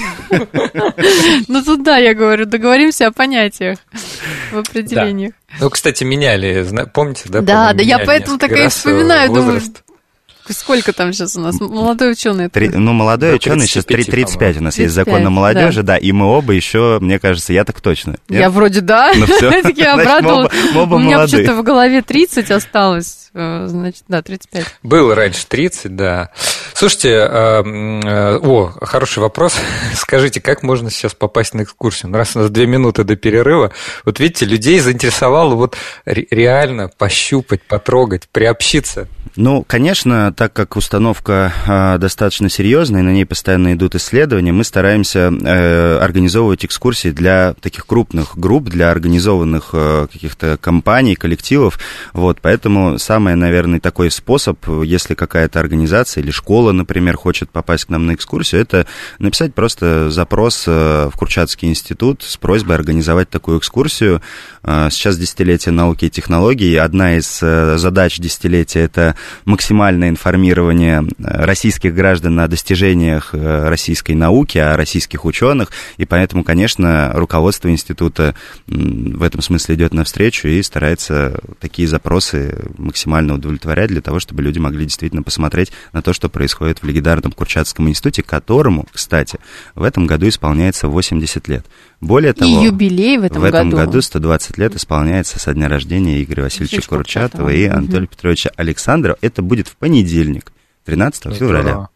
Ну 1.47 1.63
тут 1.63 1.83
да, 1.83 1.97
я 1.97 2.13
говорю, 2.13 2.45
договоримся 2.45 3.07
о 3.07 3.11
понятиях 3.11 3.77
в 4.51 4.57
определениях. 4.57 5.33
Ну, 5.59 5.69
кстати, 5.69 6.03
меняли, 6.03 6.65
помните, 6.93 7.23
да? 7.27 7.41
Да, 7.41 7.73
да, 7.73 7.83
я 7.83 7.99
поэтому 7.99 8.37
такая 8.37 8.69
вспоминаю, 8.69 9.31
думаю, 9.31 9.61
Сколько 10.49 10.91
там 10.91 11.13
сейчас 11.13 11.35
у 11.35 11.39
нас? 11.39 11.59
Молодой 11.59 12.11
ученый. 12.11 12.49
Три, 12.49 12.69
ну, 12.69 12.93
молодой 12.93 13.35
ученый 13.35 13.67
сейчас 13.67 13.85
3, 13.85 14.03
35 14.03 14.57
у 14.57 14.63
нас 14.63 14.75
35, 14.75 14.79
есть 14.79 14.95
закон 14.95 15.25
о 15.25 15.29
молодежи, 15.29 15.83
да. 15.83 15.93
да, 15.93 15.97
и 15.97 16.11
мы 16.11 16.25
оба 16.25 16.53
еще, 16.53 16.97
мне 16.99 17.19
кажется, 17.19 17.53
я 17.53 17.63
так 17.63 17.79
точно. 17.79 18.15
Нет? 18.27 18.41
Я 18.41 18.49
вроде 18.49 18.81
да. 18.81 19.13
Ну, 19.15 19.25
все. 19.27 19.61
Я 19.75 19.93
обрадовалась. 19.93 20.51
У 20.75 20.97
меня 20.97 21.27
что-то 21.27 21.55
в 21.55 21.63
голове 21.63 22.01
30 22.01 22.51
осталось. 22.51 23.29
Э, 23.33 23.65
значит, 23.67 24.03
да, 24.09 24.21
35. 24.21 24.65
Было 24.83 25.15
раньше 25.15 25.47
30, 25.47 25.95
да. 25.95 26.31
Слушайте, 26.73 27.09
э, 27.11 27.63
э, 27.63 28.37
о, 28.39 28.73
хороший 28.81 29.19
вопрос. 29.19 29.55
Скажите, 29.95 30.41
как 30.41 30.63
можно 30.63 30.89
сейчас 30.89 31.13
попасть 31.13 31.53
на 31.53 31.63
экскурсию? 31.63 32.11
Ну, 32.11 32.17
раз 32.17 32.35
у 32.35 32.39
нас 32.39 32.49
две 32.49 32.67
минуты 32.67 33.05
до 33.05 33.15
перерыва, 33.15 33.71
вот 34.03 34.19
видите, 34.19 34.45
людей 34.45 34.79
заинтересовало 34.79 35.55
вот 35.55 35.77
реально 36.05 36.89
пощупать, 36.89 37.61
потрогать, 37.61 38.27
приобщиться. 38.29 39.07
Ну, 39.37 39.63
конечно, 39.65 40.33
так 40.33 40.51
как 40.51 40.75
установка 40.75 41.53
э, 41.65 41.97
достаточно 41.99 42.49
серьезная, 42.49 43.01
на 43.01 43.11
ней 43.11 43.25
постоянно 43.25 43.73
идут 43.73 43.95
исследования, 43.95 44.51
мы 44.51 44.65
стараемся 44.65 45.31
э, 45.31 45.99
организовывать 45.99 46.65
экскурсии 46.65 47.11
для 47.11 47.53
таких 47.61 47.85
крупных 47.85 48.37
групп, 48.37 48.65
для 48.65 48.91
организованных 48.91 49.69
э, 49.71 50.07
каких-то 50.11 50.57
компаний, 50.57 51.15
коллективов. 51.15 51.79
Вот, 52.11 52.39
поэтому 52.41 52.97
самый, 53.21 53.35
наверное, 53.35 53.79
такой 53.79 54.09
способ, 54.09 54.57
если 54.83 55.13
какая-то 55.13 55.59
организация 55.59 56.23
или 56.23 56.31
школа, 56.31 56.71
например, 56.71 57.17
хочет 57.17 57.51
попасть 57.51 57.85
к 57.85 57.89
нам 57.89 58.07
на 58.07 58.15
экскурсию, 58.15 58.61
это 58.61 58.87
написать 59.19 59.53
просто 59.53 60.09
запрос 60.09 60.63
э, 60.65 61.09
в 61.13 61.15
Курчатский 61.15 61.67
институт 61.67 62.23
с 62.23 62.37
просьбой 62.37 62.77
организовать 62.77 63.29
такую 63.29 63.59
экскурсию. 63.59 64.23
Э, 64.63 64.87
сейчас 64.89 65.19
десятилетие 65.19 65.71
науки 65.71 66.05
и 66.05 66.09
технологий. 66.09 66.75
Одна 66.77 67.17
из 67.17 67.43
э, 67.43 67.77
задач 67.77 68.17
десятилетия– 68.17 68.79
это 68.81 69.15
максимальное 69.45 70.09
информирование 70.09 71.05
российских 71.19 71.93
граждан 71.93 72.39
о 72.39 72.47
достижениях 72.47 73.35
российской 73.35 74.13
науки, 74.13 74.57
о 74.57 74.75
российских 74.75 75.25
ученых, 75.25 75.69
и 75.97 76.05
поэтому, 76.05 76.43
конечно, 76.43 77.11
руководство 77.13 77.69
института 77.69 78.33
в 78.65 79.21
этом 79.21 79.43
смысле 79.43 79.75
идет 79.75 79.93
навстречу 79.93 80.47
и 80.47 80.63
старается 80.63 81.39
такие 81.59 81.87
запросы 81.87 82.57
максимально 82.77 83.10
удовлетворять 83.19 83.89
для 83.89 84.01
того, 84.01 84.19
чтобы 84.19 84.41
люди 84.41 84.59
могли 84.59 84.85
действительно 84.85 85.23
посмотреть 85.23 85.71
на 85.93 86.01
то, 86.01 86.13
что 86.13 86.29
происходит 86.29 86.81
в 86.81 86.85
легендарном 86.85 87.31
Курчатском 87.31 87.89
институте, 87.89 88.23
которому, 88.23 88.85
кстати, 88.91 89.39
в 89.75 89.83
этом 89.83 90.07
году 90.07 90.27
исполняется 90.27 90.87
80 90.87 91.47
лет. 91.47 91.65
Более 91.99 92.33
того, 92.33 92.61
и 92.61 92.65
юбилей 92.65 93.17
в 93.17 93.23
этом, 93.23 93.41
в 93.41 93.43
этом 93.43 93.69
году. 93.69 93.85
году 93.85 94.01
120 94.01 94.57
лет 94.57 94.75
исполняется 94.75 95.39
со 95.39 95.53
дня 95.53 95.69
рождения 95.69 96.23
Игоря 96.23 96.43
Васильевича 96.43 96.87
Курчатова 96.87 97.49
и 97.49 97.65
Анатолия 97.65 98.05
угу. 98.05 98.15
Петровича 98.15 98.49
Александрова. 98.55 99.17
Это 99.21 99.41
будет 99.41 99.67
в 99.67 99.75
понедельник, 99.75 100.51
13 100.85 101.19
Здорово. 101.19 101.37
февраля. 101.37 101.89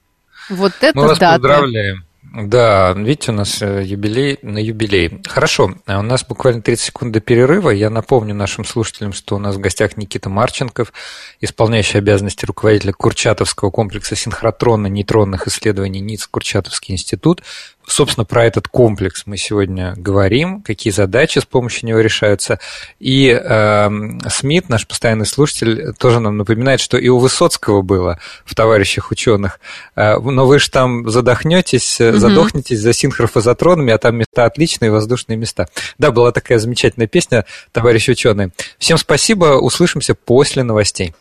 Вот 0.50 0.74
это 0.82 0.98
Мы 1.00 1.08
вас 1.08 1.18
дата. 1.18 1.40
поздравляем. 1.40 2.04
Да, 2.38 2.92
видите, 2.92 3.32
у 3.32 3.34
нас 3.34 3.62
э, 3.62 3.84
юбилей 3.86 4.40
на 4.42 4.58
юбилей. 4.58 5.22
Хорошо, 5.26 5.74
а 5.86 6.00
у 6.00 6.02
нас 6.02 6.26
буквально 6.26 6.62
30 6.62 6.88
секунд 6.88 7.14
до 7.14 7.22
перерыва. 7.22 7.70
Я 7.70 7.90
напомню 7.90 8.36
нашим 8.36 8.66
слушателям, 8.66 9.14
что 9.14 9.38
у 9.38 9.40
нас 9.40 9.56
в 9.56 9.60
гостях 9.60 9.96
Никита 9.96 10.30
Марченков, 10.30 10.92
исполняющий 11.40 11.98
обязанности 11.98 12.46
руководителя 12.46 12.92
Курчатовского 12.92 13.70
комплекса 13.70 14.16
синхротронно-нейтронных 14.16 15.48
исследований 15.48 16.02
НИЦ 16.02 16.28
Курчатовский 16.28 16.96
институт. 16.96 17.42
Собственно, 17.88 18.26
про 18.26 18.46
этот 18.46 18.68
комплекс 18.68 19.24
мы 19.26 19.38
сегодня 19.38 19.94
говорим, 19.96 20.62
какие 20.62 20.92
задачи 20.92 21.40
с 21.40 21.46
помощью 21.46 21.88
него 21.88 22.00
решаются. 22.00 22.60
И 23.00 23.30
э, 23.30 23.90
Смит, 24.30 24.70
наш 24.70 24.88
постоянный 24.88 25.26
слушатель, 25.26 25.94
тоже 25.98 26.20
нам 26.20 26.38
напоминает, 26.38 26.80
что 26.80 26.98
и 26.98 27.08
у 27.10 27.20
Высоцкого 27.20 27.82
было 27.82 28.20
в 28.44 28.56
товарищах 28.56 29.12
ученых. 29.12 29.60
Э, 29.96 30.18
но 30.18 30.46
вы 30.46 30.60
же 30.60 30.70
там 30.72 31.10
задохнетесь, 31.10 32.00
mm-hmm. 32.00 32.18
задохнетесь 32.18 32.80
за 32.80 32.94
синхрофазотронами, 32.94 33.94
а 33.94 33.98
там 33.98 34.16
места 34.16 34.46
отличные, 34.46 34.92
воздушные 34.92 35.38
места. 35.38 35.68
Да, 35.98 36.12
была 36.12 36.32
такая 36.32 36.60
замечательная 36.60 37.08
песня, 37.08 37.46
товарищи 37.72 38.12
ученые. 38.12 38.52
Всем 38.80 38.98
спасибо, 38.98 39.60
услышимся 39.60 40.16
после 40.16 40.64
новостей. 40.64 41.14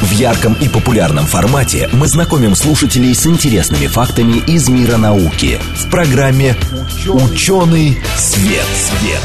В 0.00 0.12
ярком 0.12 0.54
и 0.54 0.66
популярном 0.66 1.26
формате 1.26 1.90
мы 1.92 2.06
знакомим 2.06 2.54
слушателей 2.54 3.14
с 3.14 3.26
интересными 3.26 3.86
фактами 3.86 4.38
из 4.46 4.66
мира 4.70 4.96
науки 4.96 5.58
в 5.74 5.90
программе 5.90 6.54
«Ученый 7.06 7.98
свет». 8.16 8.64
свет. 8.64 9.20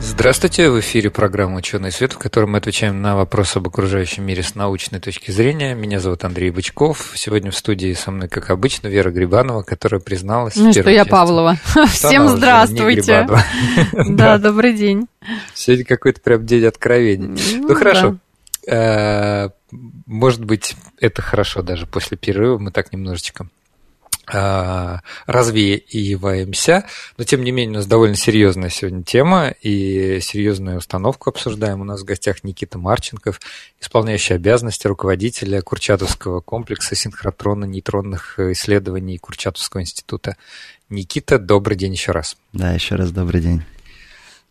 Здравствуйте, 0.00 0.68
в 0.68 0.78
эфире 0.80 1.10
программа 1.10 1.56
«Ученый 1.56 1.90
свет», 1.92 2.12
в 2.12 2.18
которой 2.18 2.44
мы 2.44 2.58
отвечаем 2.58 3.00
на 3.00 3.16
вопросы 3.16 3.56
об 3.56 3.68
окружающем 3.68 4.22
мире 4.26 4.42
с 4.42 4.54
научной 4.54 5.00
точки 5.00 5.30
зрения. 5.30 5.74
Меня 5.74 5.98
зовут 5.98 6.24
Андрей 6.24 6.50
Бычков. 6.50 7.12
Сегодня 7.14 7.50
в 7.50 7.56
студии 7.56 7.94
со 7.94 8.10
мной, 8.10 8.28
как 8.28 8.50
обычно, 8.50 8.88
Вера 8.88 9.10
Грибанова, 9.10 9.62
которая 9.62 10.00
призналась... 10.00 10.56
Ну 10.56 10.72
что, 10.72 10.90
я 10.90 10.98
части, 10.98 11.10
Павлова. 11.10 11.56
Всем 11.88 12.28
здравствуйте. 12.28 13.26
Да, 14.10 14.36
добрый 14.36 14.74
день. 14.74 15.06
Сегодня 15.54 15.86
какой-то 15.86 16.20
прям 16.20 16.44
день 16.44 16.66
откровений. 16.66 17.28
Ну, 17.56 17.68
ну 17.68 17.74
хорошо. 17.74 18.18
Э, 18.66 19.50
может 19.70 20.44
быть, 20.44 20.76
это 21.00 21.22
хорошо 21.22 21.62
даже 21.62 21.86
после 21.86 22.16
перерыва. 22.16 22.58
Мы 22.58 22.70
так 22.70 22.92
немножечко 22.92 23.48
а, 24.30 25.00
развеиваемся, 25.26 26.84
но 27.16 27.24
тем 27.24 27.42
не 27.42 27.50
менее 27.50 27.72
у 27.72 27.76
нас 27.76 27.86
довольно 27.86 28.16
серьезная 28.16 28.68
сегодня 28.68 29.02
тема 29.02 29.54
и 29.62 30.20
серьезную 30.20 30.78
установку 30.78 31.30
обсуждаем. 31.30 31.80
У 31.80 31.84
нас 31.84 32.02
в 32.02 32.04
гостях 32.04 32.44
Никита 32.44 32.78
Марченков, 32.78 33.40
исполняющий 33.80 34.34
обязанности 34.34 34.86
руководителя 34.86 35.62
Курчатовского 35.62 36.40
комплекса 36.40 36.94
синхротрона-нейтронных 36.94 38.38
исследований 38.52 39.16
Курчатовского 39.18 39.80
института. 39.80 40.36
Никита, 40.90 41.38
добрый 41.38 41.76
день 41.76 41.92
еще 41.92 42.12
раз. 42.12 42.36
Да, 42.52 42.72
еще 42.72 42.96
раз 42.96 43.10
добрый 43.12 43.40
день. 43.40 43.62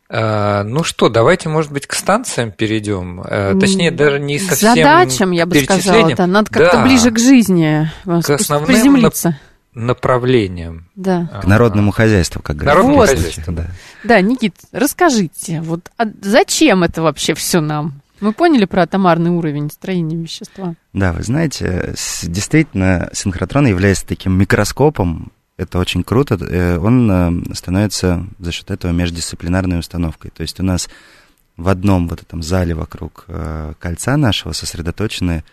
А, 0.10 0.64
ну 0.64 0.84
что, 0.84 1.10
давайте, 1.10 1.50
может 1.50 1.72
быть, 1.72 1.86
к 1.86 1.94
станциям 1.94 2.52
перейдем. 2.52 3.22
А, 3.24 3.58
точнее, 3.60 3.92
даже 3.92 4.20
не 4.20 4.40
совсем 4.40 4.76
Задачам, 4.76 5.32
я 5.32 5.46
бы 5.46 5.60
сказала, 5.60 6.16
да. 6.16 6.28
Надо 6.28 6.50
как-то 6.50 6.78
да. 6.78 6.84
ближе 6.84 7.12
к 7.12 7.20
жизни 7.20 7.92
к 8.06 8.30
основным 8.30 8.68
приземлиться 8.68 9.38
направлением. 9.78 10.88
Да. 10.96 11.30
К 11.42 11.46
народному 11.46 11.92
хозяйству, 11.92 12.42
как 12.42 12.56
говорится. 12.56 12.76
Народному 12.76 12.98
вот. 13.00 13.10
хозяйству, 13.10 13.54
да. 13.54 13.68
Да, 14.04 14.20
Никит, 14.22 14.56
расскажите, 14.72 15.62
вот 15.62 15.92
а 15.98 16.06
зачем 16.22 16.84
это 16.84 17.02
вообще 17.02 17.34
все 17.36 17.62
нам? 17.62 18.02
Мы 18.20 18.34
поняли 18.34 18.66
про 18.66 18.84
атомарный 18.84 19.30
уровень 19.30 19.70
строения 19.70 20.18
вещества? 20.18 20.74
Да, 20.94 21.14
вы 21.14 21.22
знаете, 21.22 21.94
действительно, 22.24 23.12
синхротрон 23.14 23.68
является 23.68 24.08
таким 24.08 24.34
микроскопом, 24.34 25.32
это 25.58 25.80
очень 25.80 26.04
круто, 26.04 26.36
э, 26.36 26.78
он 26.78 27.12
э, 27.12 27.56
становится 27.56 28.26
за 28.40 28.52
счет 28.52 28.72
этого 28.72 28.92
междисциплинарной 28.92 29.80
установкой. 29.80 30.32
То 30.32 30.42
есть 30.42 30.60
у 30.60 30.64
нас 30.64 30.88
в 31.58 31.68
одном 31.68 32.08
вот 32.08 32.22
этом 32.22 32.44
зале 32.44 32.76
вокруг 32.76 33.26
э, 33.28 33.74
кольца 33.80 34.18
нашего 34.18 34.54
сосредоточены 34.54 35.44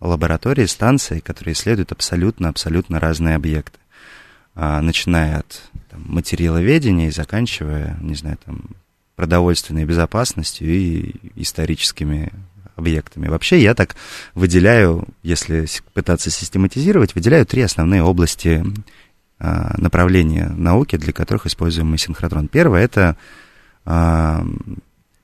лаборатории, 0.00 0.66
станции, 0.66 1.20
которые 1.20 1.54
исследуют 1.54 1.92
абсолютно-абсолютно 1.92 3.00
разные 3.00 3.34
объекты. 3.34 3.78
А, 4.54 4.80
начиная 4.80 5.38
от 5.38 5.62
там, 5.90 6.04
материаловедения 6.06 7.08
и 7.08 7.12
заканчивая, 7.12 7.96
не 8.00 8.14
знаю, 8.14 8.38
там, 8.44 8.76
продовольственной 9.16 9.84
безопасностью 9.84 10.68
и 10.68 11.14
историческими 11.36 12.32
объектами. 12.76 13.28
Вообще 13.28 13.60
я 13.60 13.74
так 13.74 13.96
выделяю, 14.34 15.06
если 15.22 15.66
пытаться 15.94 16.30
систематизировать, 16.30 17.14
выделяю 17.14 17.46
три 17.46 17.62
основные 17.62 18.02
области 18.02 18.64
направления 19.38 20.48
науки, 20.56 20.96
для 20.96 21.12
которых 21.12 21.46
используем 21.46 21.88
мы 21.88 21.98
синхротрон. 21.98 22.48
Первое— 22.48 22.82
это 22.84 23.16
а, 23.84 24.44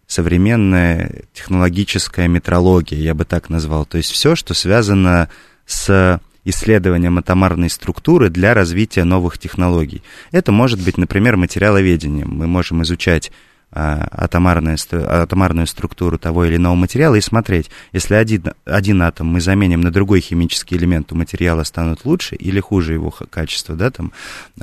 современная 0.06 1.22
технологическая 1.32 2.28
метрология, 2.28 2.98
я 2.98 3.14
бы 3.14 3.24
так 3.24 3.50
назвал. 3.50 3.84
То 3.86 3.98
есть 3.98 4.12
все, 4.12 4.36
что 4.36 4.54
связано 4.54 5.28
с 5.66 6.20
исследованием 6.44 7.18
атомарной 7.18 7.70
структуры 7.70 8.28
для 8.28 8.54
развития 8.54 9.04
новых 9.04 9.38
технологий. 9.38 10.02
Это 10.30 10.52
может 10.52 10.80
быть, 10.80 10.98
например, 10.98 11.36
материаловедение. 11.36 12.26
Мы 12.26 12.46
можем 12.46 12.82
изучать 12.82 13.32
атомарную, 13.74 14.78
атомарную 14.92 15.66
структуру 15.66 16.16
того 16.18 16.44
или 16.44 16.56
иного 16.56 16.74
материала 16.74 17.16
и 17.16 17.20
смотреть, 17.20 17.70
если 17.92 18.14
один, 18.14 18.52
один 18.64 19.02
атом 19.02 19.26
мы 19.26 19.40
заменим 19.40 19.80
на 19.80 19.90
другой 19.90 20.20
химический 20.20 20.76
элемент, 20.76 21.12
у 21.12 21.16
материала 21.16 21.64
станут 21.64 22.04
лучше 22.04 22.36
или 22.36 22.60
хуже 22.60 22.92
его 22.92 23.10
качество, 23.10 23.74
да, 23.74 23.90
там 23.90 24.12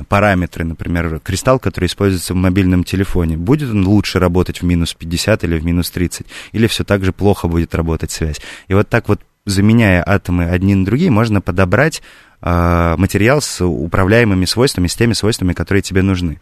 параметры, 0.07 0.63
например, 0.63 1.19
кристалл, 1.19 1.59
который 1.59 1.85
используется 1.85 2.33
в 2.33 2.37
мобильном 2.37 2.83
телефоне, 2.83 3.37
будет 3.37 3.69
он 3.69 3.85
лучше 3.85 4.19
работать 4.19 4.61
в 4.61 4.65
минус 4.65 4.93
50 4.93 5.43
или 5.43 5.59
в 5.59 5.65
минус 5.65 5.91
30, 5.91 6.25
или 6.53 6.67
все 6.67 6.83
так 6.83 7.03
же 7.03 7.11
плохо 7.11 7.47
будет 7.47 7.75
работать 7.75 8.11
связь. 8.11 8.39
И 8.67 8.73
вот 8.73 8.87
так 8.87 9.09
вот 9.09 9.21
заменяя 9.45 10.03
атомы 10.05 10.45
одни 10.45 10.75
на 10.75 10.85
другие, 10.85 11.11
можно 11.11 11.41
подобрать 11.41 12.01
а, 12.01 12.30
материал 12.41 13.39
с 13.41 13.63
управляемыми 13.63 14.45
свойствами, 14.45 14.87
с 14.87 14.95
теми 14.95 15.13
свойствами, 15.13 15.53
которые 15.53 15.83
тебе 15.83 16.01
нужны. 16.01 16.39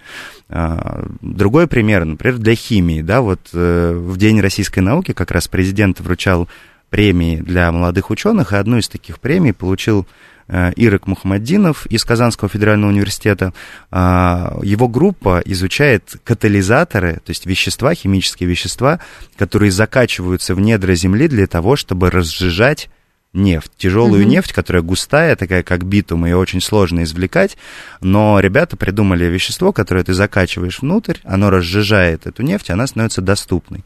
А, 0.48 1.06
другой 1.22 1.68
пример, 1.68 2.06
например, 2.06 2.38
для 2.38 2.56
химии. 2.56 3.02
Да, 3.02 3.22
вот 3.22 3.42
э, 3.54 3.94
в 3.94 4.18
День 4.18 4.40
российской 4.42 4.80
науки 4.80 5.14
как 5.14 5.32
раз 5.32 5.48
президент 5.48 6.00
вручал 6.00 6.48
премии 6.90 7.38
для 7.38 7.72
молодых 7.72 8.10
ученых, 8.10 8.54
и 8.54 8.56
одну 8.56 8.78
из 8.78 8.88
таких 8.88 9.20
премий 9.20 9.54
получил 9.54 10.08
э, 10.48 10.72
Ирок 10.76 11.06
Мухаммаддинов 11.06 11.86
из 11.86 12.04
Казанского 12.04 12.50
федерального 12.50 12.92
университета. 12.92 13.54
А, 13.92 14.58
его 14.64 14.88
группа 14.88 15.42
изучает 15.46 16.16
катализаторы, 16.24 17.16
то 17.16 17.30
есть 17.30 17.46
вещества, 17.46 17.94
химические 17.94 18.50
вещества, 18.50 19.00
которые 19.38 19.72
закачиваются 19.72 20.56
в 20.56 20.60
недра 20.60 20.96
Земли 20.96 21.28
для 21.28 21.46
того, 21.46 21.76
чтобы 21.76 22.10
разжижать 22.10 22.90
нефть, 23.34 23.72
тяжелую 23.78 24.24
угу. 24.24 24.30
нефть, 24.30 24.54
которая 24.54 24.82
густая, 24.82 25.36
такая 25.36 25.62
как 25.62 25.84
битум, 25.84 26.26
ее 26.26 26.36
очень 26.36 26.62
сложно 26.62 27.04
извлекать, 27.04 27.58
но 28.02 28.40
ребята 28.40 28.76
придумали 28.76 29.26
вещество, 29.26 29.72
которое 29.72 30.04
ты 30.04 30.16
закачиваешь 30.16 30.80
внутрь, 30.80 31.18
оно 31.24 31.52
разжижает 31.52 32.26
эту 32.26 32.42
нефть, 32.42 32.72
она 32.72 32.88
становится 32.88 33.22
доступной. 33.22 33.84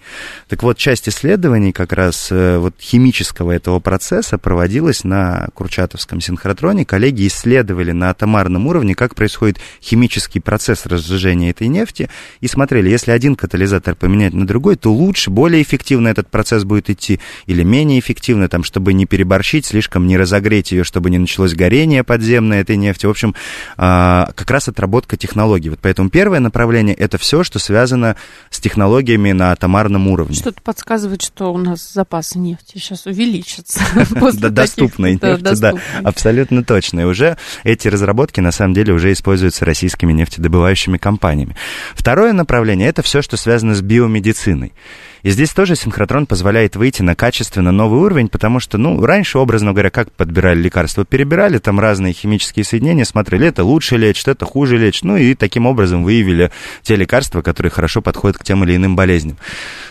Так 0.47 0.63
вот, 0.63 0.77
часть 0.77 1.09
исследований 1.09 1.73
как 1.73 1.91
раз 1.91 2.29
э, 2.31 2.57
вот 2.57 2.75
химического 2.79 3.51
этого 3.51 3.81
процесса 3.81 4.37
проводилась 4.37 5.03
на 5.03 5.49
Курчатовском 5.53 6.21
синхротроне. 6.21 6.85
Коллеги 6.85 7.27
исследовали 7.27 7.91
на 7.91 8.11
атомарном 8.11 8.67
уровне, 8.67 8.95
как 8.95 9.13
происходит 9.13 9.59
химический 9.81 10.39
процесс 10.39 10.85
разжижения 10.85 11.49
этой 11.49 11.67
нефти, 11.67 12.09
и 12.39 12.47
смотрели, 12.47 12.89
если 12.89 13.11
один 13.11 13.35
катализатор 13.35 13.95
поменять 13.95 14.33
на 14.33 14.47
другой, 14.47 14.77
то 14.77 14.93
лучше, 14.93 15.31
более 15.31 15.61
эффективно 15.61 16.07
этот 16.07 16.29
процесс 16.29 16.63
будет 16.63 16.89
идти, 16.89 17.19
или 17.45 17.63
менее 17.63 17.99
эффективно, 17.99 18.47
там, 18.47 18.63
чтобы 18.63 18.93
не 18.93 19.05
переборщить 19.05 19.32
переборщить, 19.33 19.65
слишком 19.65 20.05
не 20.05 20.17
разогреть 20.17 20.71
ее, 20.71 20.83
чтобы 20.83 21.09
не 21.09 21.17
началось 21.17 21.53
горение 21.53 22.03
подземное 22.03 22.61
этой 22.61 22.77
нефти. 22.77 23.07
В 23.07 23.09
общем, 23.09 23.33
а, 23.77 24.31
как 24.35 24.51
раз 24.51 24.67
отработка 24.67 25.17
технологий. 25.17 25.69
Вот 25.69 25.79
поэтому 25.81 26.09
первое 26.09 26.39
направление 26.39 26.95
это 26.95 27.17
все, 27.17 27.43
что 27.43 27.57
связано 27.57 28.15
с 28.51 28.59
технологиями 28.59 29.31
на 29.31 29.51
атомарном 29.51 30.07
уровне. 30.07 30.35
Что-то 30.35 30.61
подсказывает, 30.61 31.21
что 31.23 31.51
у 31.51 31.57
нас 31.57 31.93
запасы 31.93 32.37
нефти 32.37 32.77
сейчас 32.77 33.05
увеличатся. 33.05 33.81
Доступной 34.33 35.13
нефти, 35.13 35.59
да, 35.59 35.73
абсолютно 36.03 36.63
точно. 36.63 37.01
И 37.01 37.03
уже 37.05 37.37
эти 37.63 37.87
разработки 37.87 38.39
на 38.39 38.51
самом 38.51 38.73
деле 38.73 38.93
уже 38.93 39.11
используются 39.11 39.65
российскими 39.65 40.13
нефтедобывающими 40.13 40.97
компаниями. 40.97 41.55
Второе 41.95 42.33
направление 42.33 42.87
это 42.87 43.01
все, 43.01 43.21
что 43.21 43.37
связано 43.37 43.73
с 43.73 43.81
биомедициной. 43.81 44.73
И 45.23 45.29
здесь 45.29 45.51
тоже 45.51 45.77
синхротрон 45.77 46.25
позволяет 46.25 46.75
выйти 46.75 47.01
на 47.01 47.15
качественно 47.15 47.71
новый 47.71 48.01
уровень, 48.01 48.27
потому 48.27 48.59
что, 48.59 48.77
ну, 48.77 49.03
раньше, 49.03 49.37
образно 49.37 49.71
говоря, 49.71 49.89
как 49.89 50.11
подбирали 50.11 50.61
лекарства? 50.61 51.05
Перебирали 51.05 51.59
там 51.59 51.79
разные 51.79 52.13
химические 52.13 52.65
соединения, 52.65 53.05
смотрели, 53.05 53.47
это 53.47 53.63
лучше 53.63 53.95
лечит, 53.95 54.27
это 54.27 54.45
хуже 54.45 54.77
лечит, 54.77 55.05
ну 55.05 55.15
и 55.15 55.33
таким 55.33 55.65
образом 55.65 56.03
выявили 56.03 56.51
те 56.81 56.97
лекарства, 56.97 57.41
которые 57.41 57.71
хорошо 57.71 58.01
подходят 58.01 58.37
к 58.37 58.43
тем 58.43 58.65
или 58.65 58.75
иным 58.75 58.97
болезням. 58.97 59.37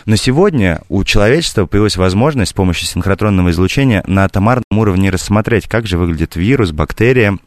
Но 0.05 0.15
сегодня 0.17 0.81
у 0.87 1.03
человечества 1.03 1.65
появилась 1.65 1.97
возможность 1.97 2.51
с 2.51 2.53
помощью 2.53 2.85
синхротронного 2.85 3.49
излучения 3.49 4.03
на 4.05 4.25
атомарном 4.25 4.63
уровне 4.71 5.09
рассмотреть, 5.09 5.67
как 5.67 5.87
же 5.87 5.97
выглядит 5.97 6.35
вирус, 6.35 6.71
бактерия, 6.71 7.39